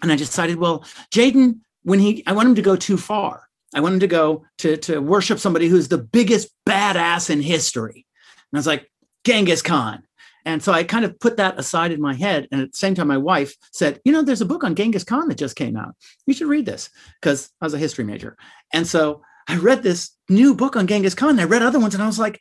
and 0.02 0.10
I 0.10 0.16
decided, 0.16 0.56
well, 0.56 0.86
Jaden 1.14 1.60
when 1.84 2.00
he 2.00 2.26
I 2.26 2.34
want 2.34 2.50
him 2.50 2.56
to 2.56 2.62
go 2.62 2.76
too 2.76 2.98
far. 2.98 3.48
I 3.76 3.80
want 3.80 3.96
him 3.96 4.00
to 4.02 4.08
go 4.08 4.46
to, 4.60 4.78
to 4.78 5.00
worship 5.00 5.40
somebody 5.40 5.68
who's 5.68 5.88
the 5.88 5.98
biggest 5.98 6.50
badass 6.68 7.30
in 7.30 7.42
history. 7.42 8.06
And 8.52 8.58
I 8.58 8.60
was 8.60 8.68
like, 8.68 8.90
Genghis 9.24 9.62
Khan. 9.62 10.04
And 10.46 10.62
so 10.62 10.74
I 10.74 10.84
kind 10.84 11.06
of 11.06 11.20
put 11.20 11.38
that 11.38 11.58
aside 11.58 11.92
in 11.92 12.02
my 12.02 12.14
head. 12.14 12.48
And 12.52 12.62
at 12.62 12.72
the 12.72 12.78
same 12.78 12.96
time, 12.96 13.08
my 13.08 13.18
wife 13.18 13.56
said, 13.72 14.00
You 14.04 14.12
know, 14.12 14.22
there's 14.22 14.42
a 14.42 14.46
book 14.46 14.64
on 14.64 14.76
Genghis 14.76 15.04
Khan 15.04 15.30
that 15.30 15.38
just 15.38 15.56
came 15.56 15.78
out. 15.78 15.96
You 16.28 16.34
should 16.34 16.50
read 16.50 16.66
this 16.66 16.90
because 17.22 17.50
I 17.62 17.66
was 17.66 17.74
a 17.74 17.80
history 17.80 18.04
major. 18.04 18.38
And 18.74 18.86
so 18.86 19.22
I 19.48 19.58
read 19.58 19.84
this 19.84 20.12
new 20.30 20.54
book 20.54 20.76
on 20.76 20.88
Genghis 20.88 21.16
Khan. 21.16 21.32
And 21.32 21.42
I 21.42 21.46
read 21.46 21.62
other 21.62 21.80
ones 21.80 21.94
and 21.94 22.04
I 22.04 22.08
was 22.08 22.20
like, 22.20 22.40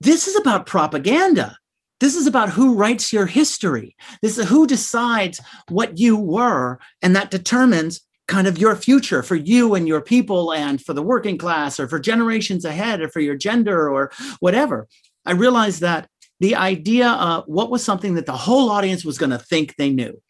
This 0.00 0.28
is 0.28 0.36
about 0.36 0.66
propaganda. 0.66 1.56
This 2.00 2.14
is 2.14 2.26
about 2.26 2.50
who 2.50 2.74
writes 2.74 3.12
your 3.12 3.26
history. 3.26 3.96
This 4.20 4.38
is 4.38 4.48
who 4.48 4.66
decides 4.66 5.40
what 5.68 5.98
you 5.98 6.16
were. 6.16 6.78
And 7.02 7.16
that 7.16 7.30
determines 7.30 8.00
kind 8.28 8.46
of 8.46 8.58
your 8.58 8.74
future 8.74 9.22
for 9.22 9.36
you 9.36 9.74
and 9.74 9.86
your 9.86 10.00
people 10.00 10.52
and 10.52 10.82
for 10.82 10.92
the 10.92 11.02
working 11.02 11.38
class 11.38 11.78
or 11.78 11.88
for 11.88 11.98
generations 11.98 12.64
ahead 12.64 13.00
or 13.00 13.08
for 13.08 13.20
your 13.20 13.36
gender 13.36 13.88
or 13.88 14.10
whatever. 14.40 14.88
I 15.24 15.32
realized 15.32 15.80
that 15.80 16.08
the 16.40 16.56
idea 16.56 17.08
of 17.10 17.44
what 17.46 17.70
was 17.70 17.84
something 17.84 18.14
that 18.14 18.26
the 18.26 18.32
whole 18.36 18.70
audience 18.70 19.04
was 19.04 19.18
going 19.18 19.30
to 19.30 19.38
think 19.38 19.76
they 19.76 19.90
knew. 19.90 20.20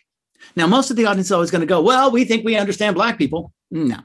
Now, 0.54 0.66
most 0.66 0.90
of 0.90 0.96
the 0.96 1.06
audience 1.06 1.28
is 1.28 1.32
always 1.32 1.50
going 1.50 1.60
to 1.60 1.66
go, 1.66 1.80
well, 1.80 2.10
we 2.10 2.24
think 2.24 2.44
we 2.44 2.56
understand 2.56 2.94
Black 2.94 3.18
people. 3.18 3.52
No. 3.70 3.98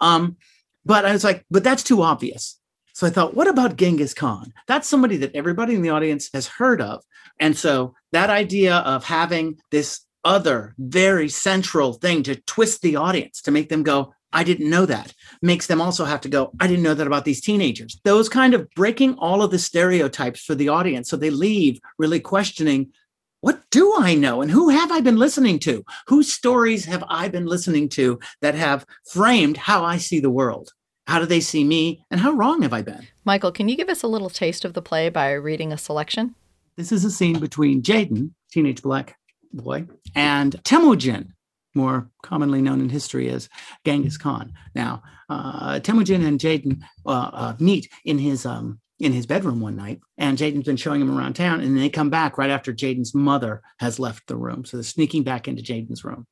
Um, 0.00 0.36
but 0.84 1.04
I 1.04 1.12
was 1.12 1.24
like, 1.24 1.44
but 1.50 1.64
that's 1.64 1.82
too 1.82 2.02
obvious. 2.02 2.58
So 2.92 3.06
I 3.06 3.10
thought, 3.10 3.34
what 3.34 3.48
about 3.48 3.76
Genghis 3.76 4.14
Khan? 4.14 4.52
That's 4.68 4.88
somebody 4.88 5.16
that 5.18 5.34
everybody 5.34 5.74
in 5.74 5.82
the 5.82 5.90
audience 5.90 6.30
has 6.32 6.46
heard 6.46 6.80
of. 6.80 7.02
And 7.38 7.56
so 7.56 7.94
that 8.12 8.30
idea 8.30 8.76
of 8.76 9.04
having 9.04 9.58
this 9.70 10.00
other 10.26 10.74
very 10.76 11.28
central 11.28 11.92
thing 11.92 12.24
to 12.24 12.34
twist 12.42 12.82
the 12.82 12.96
audience 12.96 13.40
to 13.42 13.52
make 13.52 13.68
them 13.68 13.84
go, 13.84 14.12
I 14.32 14.42
didn't 14.42 14.68
know 14.68 14.84
that, 14.84 15.14
makes 15.40 15.68
them 15.68 15.80
also 15.80 16.04
have 16.04 16.20
to 16.22 16.28
go, 16.28 16.50
I 16.60 16.66
didn't 16.66 16.82
know 16.82 16.94
that 16.94 17.06
about 17.06 17.24
these 17.24 17.40
teenagers. 17.40 18.00
Those 18.04 18.28
kind 18.28 18.52
of 18.52 18.68
breaking 18.74 19.14
all 19.14 19.40
of 19.40 19.52
the 19.52 19.58
stereotypes 19.58 20.42
for 20.42 20.56
the 20.56 20.68
audience. 20.68 21.08
So 21.08 21.16
they 21.16 21.30
leave 21.30 21.80
really 21.96 22.18
questioning, 22.18 22.92
what 23.40 23.62
do 23.70 23.94
I 23.96 24.16
know? 24.16 24.42
And 24.42 24.50
who 24.50 24.68
have 24.68 24.90
I 24.90 25.00
been 25.00 25.16
listening 25.16 25.60
to? 25.60 25.84
Whose 26.08 26.32
stories 26.32 26.84
have 26.86 27.04
I 27.08 27.28
been 27.28 27.46
listening 27.46 27.88
to 27.90 28.18
that 28.42 28.56
have 28.56 28.84
framed 29.12 29.56
how 29.56 29.84
I 29.84 29.96
see 29.96 30.18
the 30.18 30.28
world? 30.28 30.72
How 31.06 31.20
do 31.20 31.26
they 31.26 31.40
see 31.40 31.62
me? 31.62 32.04
And 32.10 32.18
how 32.18 32.32
wrong 32.32 32.62
have 32.62 32.72
I 32.72 32.82
been? 32.82 33.06
Michael, 33.24 33.52
can 33.52 33.68
you 33.68 33.76
give 33.76 33.88
us 33.88 34.02
a 34.02 34.08
little 34.08 34.30
taste 34.30 34.64
of 34.64 34.72
the 34.72 34.82
play 34.82 35.08
by 35.08 35.30
reading 35.32 35.72
a 35.72 35.78
selection? 35.78 36.34
This 36.74 36.90
is 36.90 37.04
a 37.04 37.12
scene 37.12 37.38
between 37.38 37.80
Jaden, 37.80 38.32
teenage 38.50 38.82
black 38.82 39.16
boy, 39.56 39.86
and 40.14 40.52
Temujin, 40.64 41.32
more 41.74 42.10
commonly 42.22 42.62
known 42.62 42.80
in 42.80 42.88
history 42.88 43.28
as 43.28 43.48
Genghis 43.84 44.16
Khan. 44.16 44.52
Now, 44.74 45.02
uh, 45.28 45.80
Temujin 45.80 46.24
and 46.24 46.38
Jaden 46.38 46.82
uh, 47.04 47.30
uh, 47.32 47.56
meet 47.58 47.88
in 48.04 48.18
his 48.18 48.46
um, 48.46 48.80
in 48.98 49.12
his 49.12 49.26
bedroom 49.26 49.60
one 49.60 49.76
night, 49.76 50.00
and 50.16 50.38
Jaden's 50.38 50.64
been 50.64 50.76
showing 50.76 51.00
him 51.00 51.16
around 51.16 51.34
town, 51.34 51.60
and 51.60 51.76
they 51.76 51.90
come 51.90 52.10
back 52.10 52.38
right 52.38 52.50
after 52.50 52.72
Jaden's 52.72 53.14
mother 53.14 53.62
has 53.78 53.98
left 53.98 54.26
the 54.26 54.36
room. 54.36 54.64
So 54.64 54.76
they're 54.76 54.84
sneaking 54.84 55.22
back 55.22 55.48
into 55.48 55.62
Jaden's 55.62 56.04
room. 56.04 56.26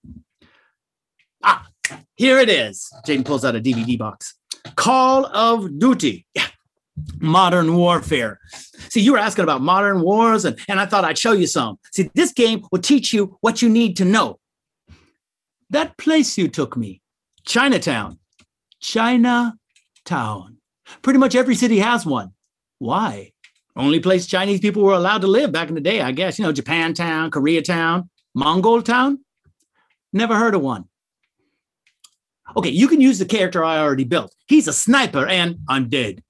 Ah, 1.42 1.66
here 2.14 2.38
it 2.38 2.48
is. 2.48 2.90
Jaden 3.06 3.24
pulls 3.24 3.44
out 3.44 3.56
a 3.56 3.60
DVD 3.60 3.98
box. 3.98 4.34
Call 4.76 5.26
of 5.26 5.78
Duty. 5.78 6.26
Yeah. 6.34 6.46
Modern 7.18 7.76
warfare. 7.76 8.38
See, 8.88 9.00
you 9.00 9.12
were 9.12 9.18
asking 9.18 9.42
about 9.42 9.60
modern 9.60 10.00
wars, 10.00 10.44
and, 10.44 10.58
and 10.68 10.78
I 10.78 10.86
thought 10.86 11.04
I'd 11.04 11.18
show 11.18 11.32
you 11.32 11.46
some. 11.46 11.78
See, 11.92 12.10
this 12.14 12.32
game 12.32 12.64
will 12.70 12.80
teach 12.80 13.12
you 13.12 13.36
what 13.40 13.62
you 13.62 13.68
need 13.68 13.96
to 13.96 14.04
know. 14.04 14.38
That 15.70 15.96
place 15.98 16.38
you 16.38 16.48
took 16.48 16.76
me, 16.76 17.00
Chinatown. 17.44 18.18
Chinatown. 18.80 20.58
Pretty 21.02 21.18
much 21.18 21.34
every 21.34 21.54
city 21.54 21.78
has 21.78 22.06
one. 22.06 22.32
Why? 22.78 23.32
Only 23.76 23.98
place 23.98 24.26
Chinese 24.26 24.60
people 24.60 24.82
were 24.82 24.92
allowed 24.92 25.22
to 25.22 25.26
live 25.26 25.50
back 25.50 25.68
in 25.68 25.74
the 25.74 25.80
day, 25.80 26.00
I 26.00 26.12
guess. 26.12 26.38
You 26.38 26.44
know, 26.44 26.52
Japantown, 26.52 27.30
Koreatown, 27.30 28.08
Mongol 28.34 28.82
Town. 28.82 29.24
Never 30.12 30.36
heard 30.36 30.54
of 30.54 30.62
one. 30.62 30.84
Okay, 32.56 32.70
you 32.70 32.86
can 32.86 33.00
use 33.00 33.18
the 33.18 33.24
character 33.24 33.64
I 33.64 33.78
already 33.78 34.04
built. 34.04 34.34
He's 34.46 34.68
a 34.68 34.72
sniper 34.72 35.26
and 35.26 35.58
I'm 35.68 35.88
dead. 35.88 36.22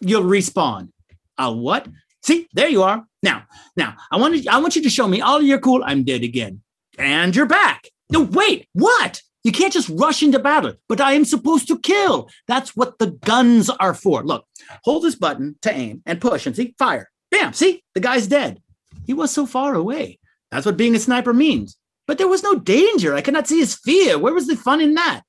You'll 0.00 0.24
respawn. 0.24 0.90
A 1.38 1.52
what? 1.52 1.88
See, 2.22 2.48
there 2.52 2.68
you 2.68 2.82
are. 2.82 3.04
Now, 3.22 3.44
now 3.76 3.96
I 4.10 4.18
want 4.18 4.42
to, 4.42 4.48
I 4.48 4.58
want 4.58 4.76
you 4.76 4.82
to 4.82 4.90
show 4.90 5.08
me 5.08 5.20
all 5.20 5.40
your 5.40 5.58
cool. 5.58 5.82
I'm 5.84 6.04
dead 6.04 6.22
again. 6.22 6.62
And 6.98 7.34
you're 7.34 7.46
back. 7.46 7.88
No, 8.10 8.22
wait, 8.22 8.68
what? 8.72 9.22
You 9.42 9.52
can't 9.52 9.72
just 9.72 9.88
rush 9.88 10.22
into 10.22 10.38
battle, 10.38 10.74
but 10.88 11.00
I 11.00 11.14
am 11.14 11.24
supposed 11.24 11.66
to 11.68 11.78
kill. 11.78 12.28
That's 12.46 12.76
what 12.76 12.98
the 12.98 13.12
guns 13.12 13.70
are 13.70 13.94
for. 13.94 14.22
Look, 14.22 14.44
hold 14.84 15.02
this 15.02 15.14
button 15.14 15.56
to 15.62 15.72
aim 15.72 16.02
and 16.04 16.20
push 16.20 16.46
and 16.46 16.54
see, 16.54 16.74
fire. 16.78 17.10
Bam, 17.30 17.54
see, 17.54 17.82
the 17.94 18.00
guy's 18.00 18.26
dead. 18.26 18.60
He 19.06 19.14
was 19.14 19.30
so 19.30 19.46
far 19.46 19.74
away. 19.74 20.18
That's 20.50 20.66
what 20.66 20.76
being 20.76 20.94
a 20.94 20.98
sniper 20.98 21.32
means. 21.32 21.78
But 22.06 22.18
there 22.18 22.28
was 22.28 22.42
no 22.42 22.56
danger. 22.56 23.14
I 23.14 23.22
could 23.22 23.34
not 23.34 23.46
see 23.46 23.60
his 23.60 23.76
fear. 23.76 24.18
Where 24.18 24.34
was 24.34 24.46
the 24.46 24.56
fun 24.56 24.80
in 24.80 24.94
that? 24.94 25.22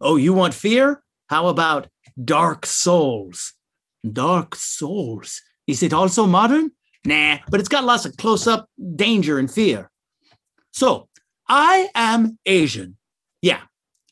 Oh, 0.00 0.16
you 0.16 0.32
want 0.32 0.54
fear? 0.54 1.02
How 1.28 1.48
about 1.48 1.88
Dark 2.22 2.66
Souls? 2.66 3.54
Dark 4.12 4.54
Souls. 4.54 5.40
Is 5.66 5.82
it 5.82 5.92
also 5.92 6.26
modern? 6.26 6.70
Nah, 7.04 7.38
but 7.50 7.60
it's 7.60 7.68
got 7.68 7.84
lots 7.84 8.04
of 8.04 8.16
close 8.16 8.46
up 8.46 8.68
danger 8.96 9.38
and 9.38 9.50
fear. 9.50 9.90
So 10.72 11.08
I 11.48 11.88
am 11.94 12.38
Asian. 12.44 12.96
Yeah. 13.42 13.62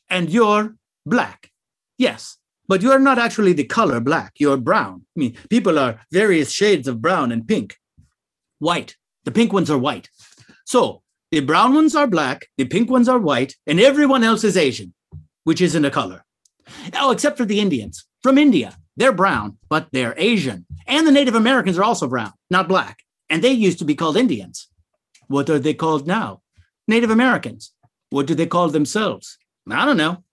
And 0.09 0.29
you're 0.29 0.75
black. 1.05 1.51
Yes. 1.97 2.37
But 2.67 2.81
you're 2.81 2.99
not 2.99 3.19
actually 3.19 3.53
the 3.53 3.63
color 3.63 3.99
black. 3.99 4.33
You're 4.37 4.57
brown. 4.57 5.05
I 5.15 5.19
mean, 5.19 5.37
people 5.49 5.77
are 5.77 6.01
various 6.11 6.51
shades 6.51 6.87
of 6.87 7.01
brown 7.01 7.31
and 7.31 7.47
pink. 7.47 7.75
White. 8.59 8.95
The 9.25 9.31
pink 9.31 9.53
ones 9.53 9.69
are 9.69 9.77
white. 9.77 10.09
So 10.65 11.03
the 11.31 11.41
brown 11.41 11.73
ones 11.73 11.95
are 11.95 12.07
black, 12.07 12.47
the 12.57 12.65
pink 12.65 12.89
ones 12.89 13.09
are 13.09 13.19
white, 13.19 13.55
and 13.67 13.79
everyone 13.79 14.23
else 14.23 14.43
is 14.43 14.55
Asian, 14.55 14.93
which 15.43 15.61
isn't 15.61 15.85
a 15.85 15.91
color. 15.91 16.23
Oh, 16.93 17.11
except 17.11 17.37
for 17.37 17.45
the 17.45 17.59
Indians 17.59 18.05
from 18.23 18.37
India. 18.37 18.77
They're 18.97 19.11
brown, 19.11 19.57
but 19.69 19.87
they're 19.91 20.13
Asian. 20.17 20.65
And 20.87 21.05
the 21.05 21.11
Native 21.11 21.35
Americans 21.35 21.77
are 21.77 21.83
also 21.83 22.07
brown, 22.07 22.31
not 22.49 22.67
black. 22.67 22.99
And 23.29 23.43
they 23.43 23.51
used 23.51 23.79
to 23.79 23.85
be 23.85 23.95
called 23.95 24.17
Indians. 24.17 24.69
What 25.27 25.49
are 25.49 25.59
they 25.59 25.73
called 25.73 26.07
now? 26.07 26.41
Native 26.87 27.09
Americans. 27.09 27.73
What 28.09 28.27
do 28.27 28.35
they 28.35 28.45
call 28.45 28.69
themselves? 28.69 29.37
I 29.69 29.85
don't 29.85 29.97
know. 29.97 30.23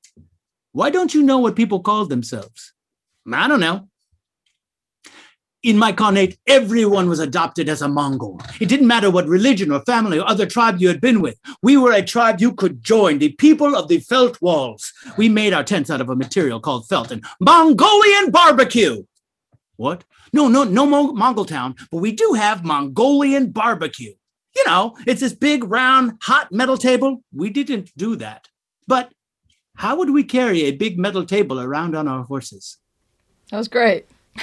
Why 0.72 0.90
don't 0.90 1.14
you 1.14 1.22
know 1.22 1.38
what 1.38 1.56
people 1.56 1.80
called 1.80 2.10
themselves? 2.10 2.72
I 3.30 3.48
don't 3.48 3.60
know. 3.60 3.88
In 5.62 5.78
my 5.78 5.92
Khanate, 5.92 6.38
everyone 6.48 7.08
was 7.08 7.20
adopted 7.20 7.68
as 7.68 7.82
a 7.82 7.88
Mongol. 7.88 8.40
It 8.60 8.68
didn't 8.68 8.88
matter 8.88 9.12
what 9.12 9.28
religion 9.28 9.70
or 9.70 9.80
family 9.82 10.18
or 10.18 10.28
other 10.28 10.44
tribe 10.44 10.80
you 10.80 10.88
had 10.88 11.00
been 11.00 11.20
with. 11.20 11.38
We 11.62 11.76
were 11.76 11.92
a 11.92 12.02
tribe 12.02 12.40
you 12.40 12.52
could 12.52 12.82
join, 12.82 13.18
the 13.18 13.30
people 13.32 13.76
of 13.76 13.86
the 13.86 14.00
felt 14.00 14.42
walls. 14.42 14.92
We 15.16 15.28
made 15.28 15.52
our 15.52 15.62
tents 15.62 15.88
out 15.88 16.00
of 16.00 16.10
a 16.10 16.16
material 16.16 16.58
called 16.58 16.88
felt 16.88 17.12
and 17.12 17.24
Mongolian 17.38 18.32
barbecue. 18.32 19.04
What? 19.76 20.02
No, 20.32 20.48
no, 20.48 20.64
no 20.64 20.84
Mo- 20.84 21.12
Mongol 21.12 21.44
town, 21.44 21.76
but 21.92 21.98
we 21.98 22.10
do 22.10 22.32
have 22.32 22.64
Mongolian 22.64 23.52
barbecue. 23.52 24.14
You 24.56 24.64
know, 24.66 24.96
it's 25.06 25.20
this 25.20 25.32
big, 25.32 25.62
round, 25.62 26.18
hot 26.22 26.50
metal 26.50 26.76
table. 26.76 27.22
We 27.32 27.50
didn't 27.50 27.92
do 27.96 28.16
that. 28.16 28.48
But 28.88 29.12
how 29.76 29.96
would 29.96 30.10
we 30.10 30.24
carry 30.24 30.62
a 30.62 30.72
big 30.72 30.98
metal 30.98 31.24
table 31.24 31.60
around 31.60 31.94
on 31.94 32.08
our 32.08 32.24
horses? 32.24 32.78
That 33.50 33.58
was 33.58 33.68
great. 33.68 34.06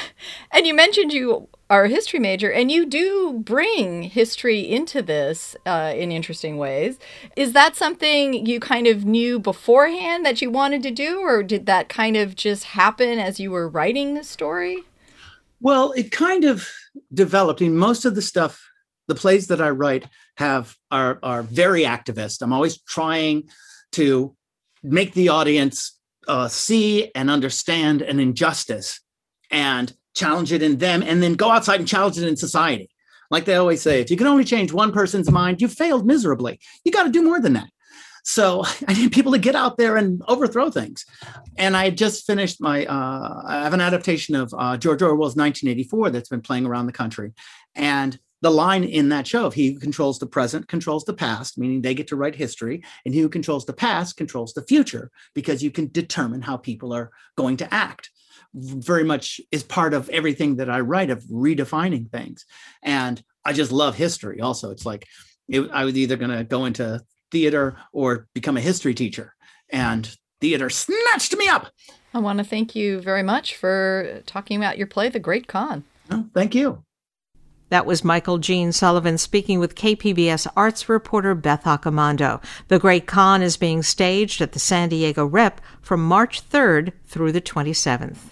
And 0.51 0.65
you 0.65 0.73
mentioned 0.73 1.13
you 1.13 1.47
are 1.69 1.83
a 1.83 1.89
history 1.89 2.19
major, 2.19 2.51
and 2.51 2.71
you 2.71 2.85
do 2.87 3.39
bring 3.43 4.03
history 4.03 4.61
into 4.61 5.01
this 5.01 5.55
uh, 5.65 5.93
in 5.95 6.11
interesting 6.11 6.57
ways. 6.57 6.97
Is 7.35 7.53
that 7.53 7.75
something 7.75 8.45
you 8.47 8.59
kind 8.59 8.87
of 8.87 9.05
knew 9.05 9.39
beforehand 9.39 10.25
that 10.25 10.41
you 10.41 10.49
wanted 10.49 10.81
to 10.83 10.91
do, 10.91 11.19
or 11.19 11.43
did 11.43 11.67
that 11.67 11.87
kind 11.87 12.17
of 12.17 12.35
just 12.35 12.63
happen 12.63 13.19
as 13.19 13.39
you 13.39 13.51
were 13.51 13.69
writing 13.69 14.15
the 14.15 14.23
story? 14.23 14.79
Well, 15.61 15.91
it 15.91 16.11
kind 16.11 16.45
of 16.45 16.67
developed. 17.13 17.61
in 17.61 17.77
most 17.77 18.05
of 18.05 18.15
the 18.15 18.21
stuff, 18.21 18.59
the 19.07 19.15
plays 19.15 19.47
that 19.47 19.61
I 19.61 19.69
write 19.69 20.07
have 20.37 20.75
are 20.89 21.19
are 21.21 21.43
very 21.43 21.83
activist. 21.83 22.41
I'm 22.41 22.53
always 22.53 22.81
trying 22.81 23.49
to 23.91 24.35
make 24.81 25.13
the 25.13 25.29
audience 25.29 25.99
uh, 26.27 26.47
see 26.47 27.11
and 27.13 27.29
understand 27.29 28.01
an 28.01 28.19
injustice 28.19 28.99
and 29.49 29.93
challenge 30.15 30.51
it 30.51 30.63
in 30.63 30.77
them 30.77 31.03
and 31.03 31.21
then 31.23 31.33
go 31.33 31.49
outside 31.49 31.79
and 31.79 31.87
challenge 31.87 32.17
it 32.17 32.27
in 32.27 32.35
society. 32.35 32.89
Like 33.31 33.45
they 33.45 33.55
always 33.55 33.81
say, 33.81 34.01
if 34.01 34.09
you 34.09 34.17
can 34.17 34.27
only 34.27 34.43
change 34.43 34.73
one 34.73 34.91
person's 34.91 35.29
mind, 35.29 35.61
you 35.61 35.67
failed 35.67 36.05
miserably. 36.05 36.59
You 36.83 36.91
got 36.91 37.03
to 37.03 37.11
do 37.11 37.21
more 37.21 37.39
than 37.39 37.53
that. 37.53 37.69
So 38.23 38.63
I 38.87 38.93
need 38.93 39.11
people 39.11 39.31
to 39.31 39.39
get 39.39 39.55
out 39.55 39.77
there 39.77 39.97
and 39.97 40.21
overthrow 40.27 40.69
things. 40.69 41.05
And 41.57 41.77
I 41.77 41.89
just 41.89 42.25
finished 42.25 42.61
my, 42.61 42.85
uh, 42.85 43.41
I 43.45 43.63
have 43.63 43.73
an 43.73 43.81
adaptation 43.81 44.35
of 44.35 44.53
uh, 44.57 44.77
George 44.77 45.01
Orwell's 45.01 45.35
1984 45.35 46.09
that's 46.09 46.29
been 46.29 46.41
playing 46.41 46.65
around 46.65 46.87
the 46.87 46.91
country. 46.91 47.33
And 47.75 48.19
the 48.41 48.51
line 48.51 48.85
in 48.85 49.09
that 49.09 49.27
show 49.27 49.45
of 49.45 49.53
he 49.53 49.73
who 49.73 49.79
controls 49.79 50.17
the 50.17 50.25
present 50.25 50.67
controls 50.67 51.03
the 51.03 51.13
past, 51.13 51.57
meaning 51.57 51.81
they 51.81 51.93
get 51.93 52.07
to 52.07 52.15
write 52.15 52.35
history, 52.35 52.83
and 53.05 53.13
he 53.13 53.19
who 53.19 53.27
controls 53.27 53.65
the 53.65 53.73
past 53.73 54.15
controls 54.15 54.53
the 54.53 54.63
future 54.63 55.11
because 55.35 55.61
you 55.61 55.71
can 55.71 55.89
determine 55.91 56.41
how 56.41 56.55
people 56.55 56.93
are 56.93 57.11
going 57.35 57.57
to 57.57 57.73
act. 57.73 58.09
Very 58.53 59.03
much 59.03 59.39
is 59.51 59.63
part 59.63 59.93
of 59.93 60.09
everything 60.09 60.55
that 60.57 60.69
I 60.69 60.79
write 60.79 61.09
of 61.09 61.23
redefining 61.25 62.09
things. 62.09 62.45
And 62.83 63.21
I 63.45 63.53
just 63.53 63.71
love 63.71 63.95
history 63.95 64.41
also. 64.41 64.71
It's 64.71 64.85
like 64.85 65.05
it, 65.47 65.69
I 65.71 65.85
was 65.85 65.97
either 65.97 66.15
going 66.15 66.35
to 66.35 66.43
go 66.43 66.65
into 66.65 67.01
theater 67.31 67.77
or 67.93 68.27
become 68.33 68.57
a 68.57 68.61
history 68.61 68.93
teacher. 68.93 69.35
And 69.69 70.09
theater 70.41 70.69
snatched 70.69 71.35
me 71.37 71.47
up. 71.47 71.67
I 72.13 72.19
want 72.19 72.39
to 72.39 72.45
thank 72.45 72.75
you 72.75 72.99
very 73.01 73.23
much 73.23 73.55
for 73.55 74.21
talking 74.25 74.57
about 74.57 74.77
your 74.77 74.87
play, 74.87 75.09
The 75.09 75.19
Great 75.19 75.47
Khan. 75.47 75.83
Oh, 76.09 76.25
thank 76.33 76.55
you. 76.55 76.83
That 77.69 77.85
was 77.85 78.03
Michael 78.03 78.39
Gene 78.39 78.71
Sullivan 78.71 79.19
speaking 79.19 79.59
with 79.59 79.75
KPBS 79.75 80.47
arts 80.57 80.89
reporter 80.89 81.35
Beth 81.35 81.65
Accomando. 81.65 82.43
The 82.67 82.79
Great 82.79 83.05
Khan 83.05 83.43
is 83.43 83.57
being 83.57 83.83
staged 83.83 84.41
at 84.41 84.53
the 84.53 84.59
San 84.59 84.89
Diego 84.89 85.23
Rep 85.23 85.61
from 85.79 86.03
March 86.03 86.47
3rd 86.49 86.93
through 87.05 87.31
the 87.31 87.41
27th. 87.41 88.31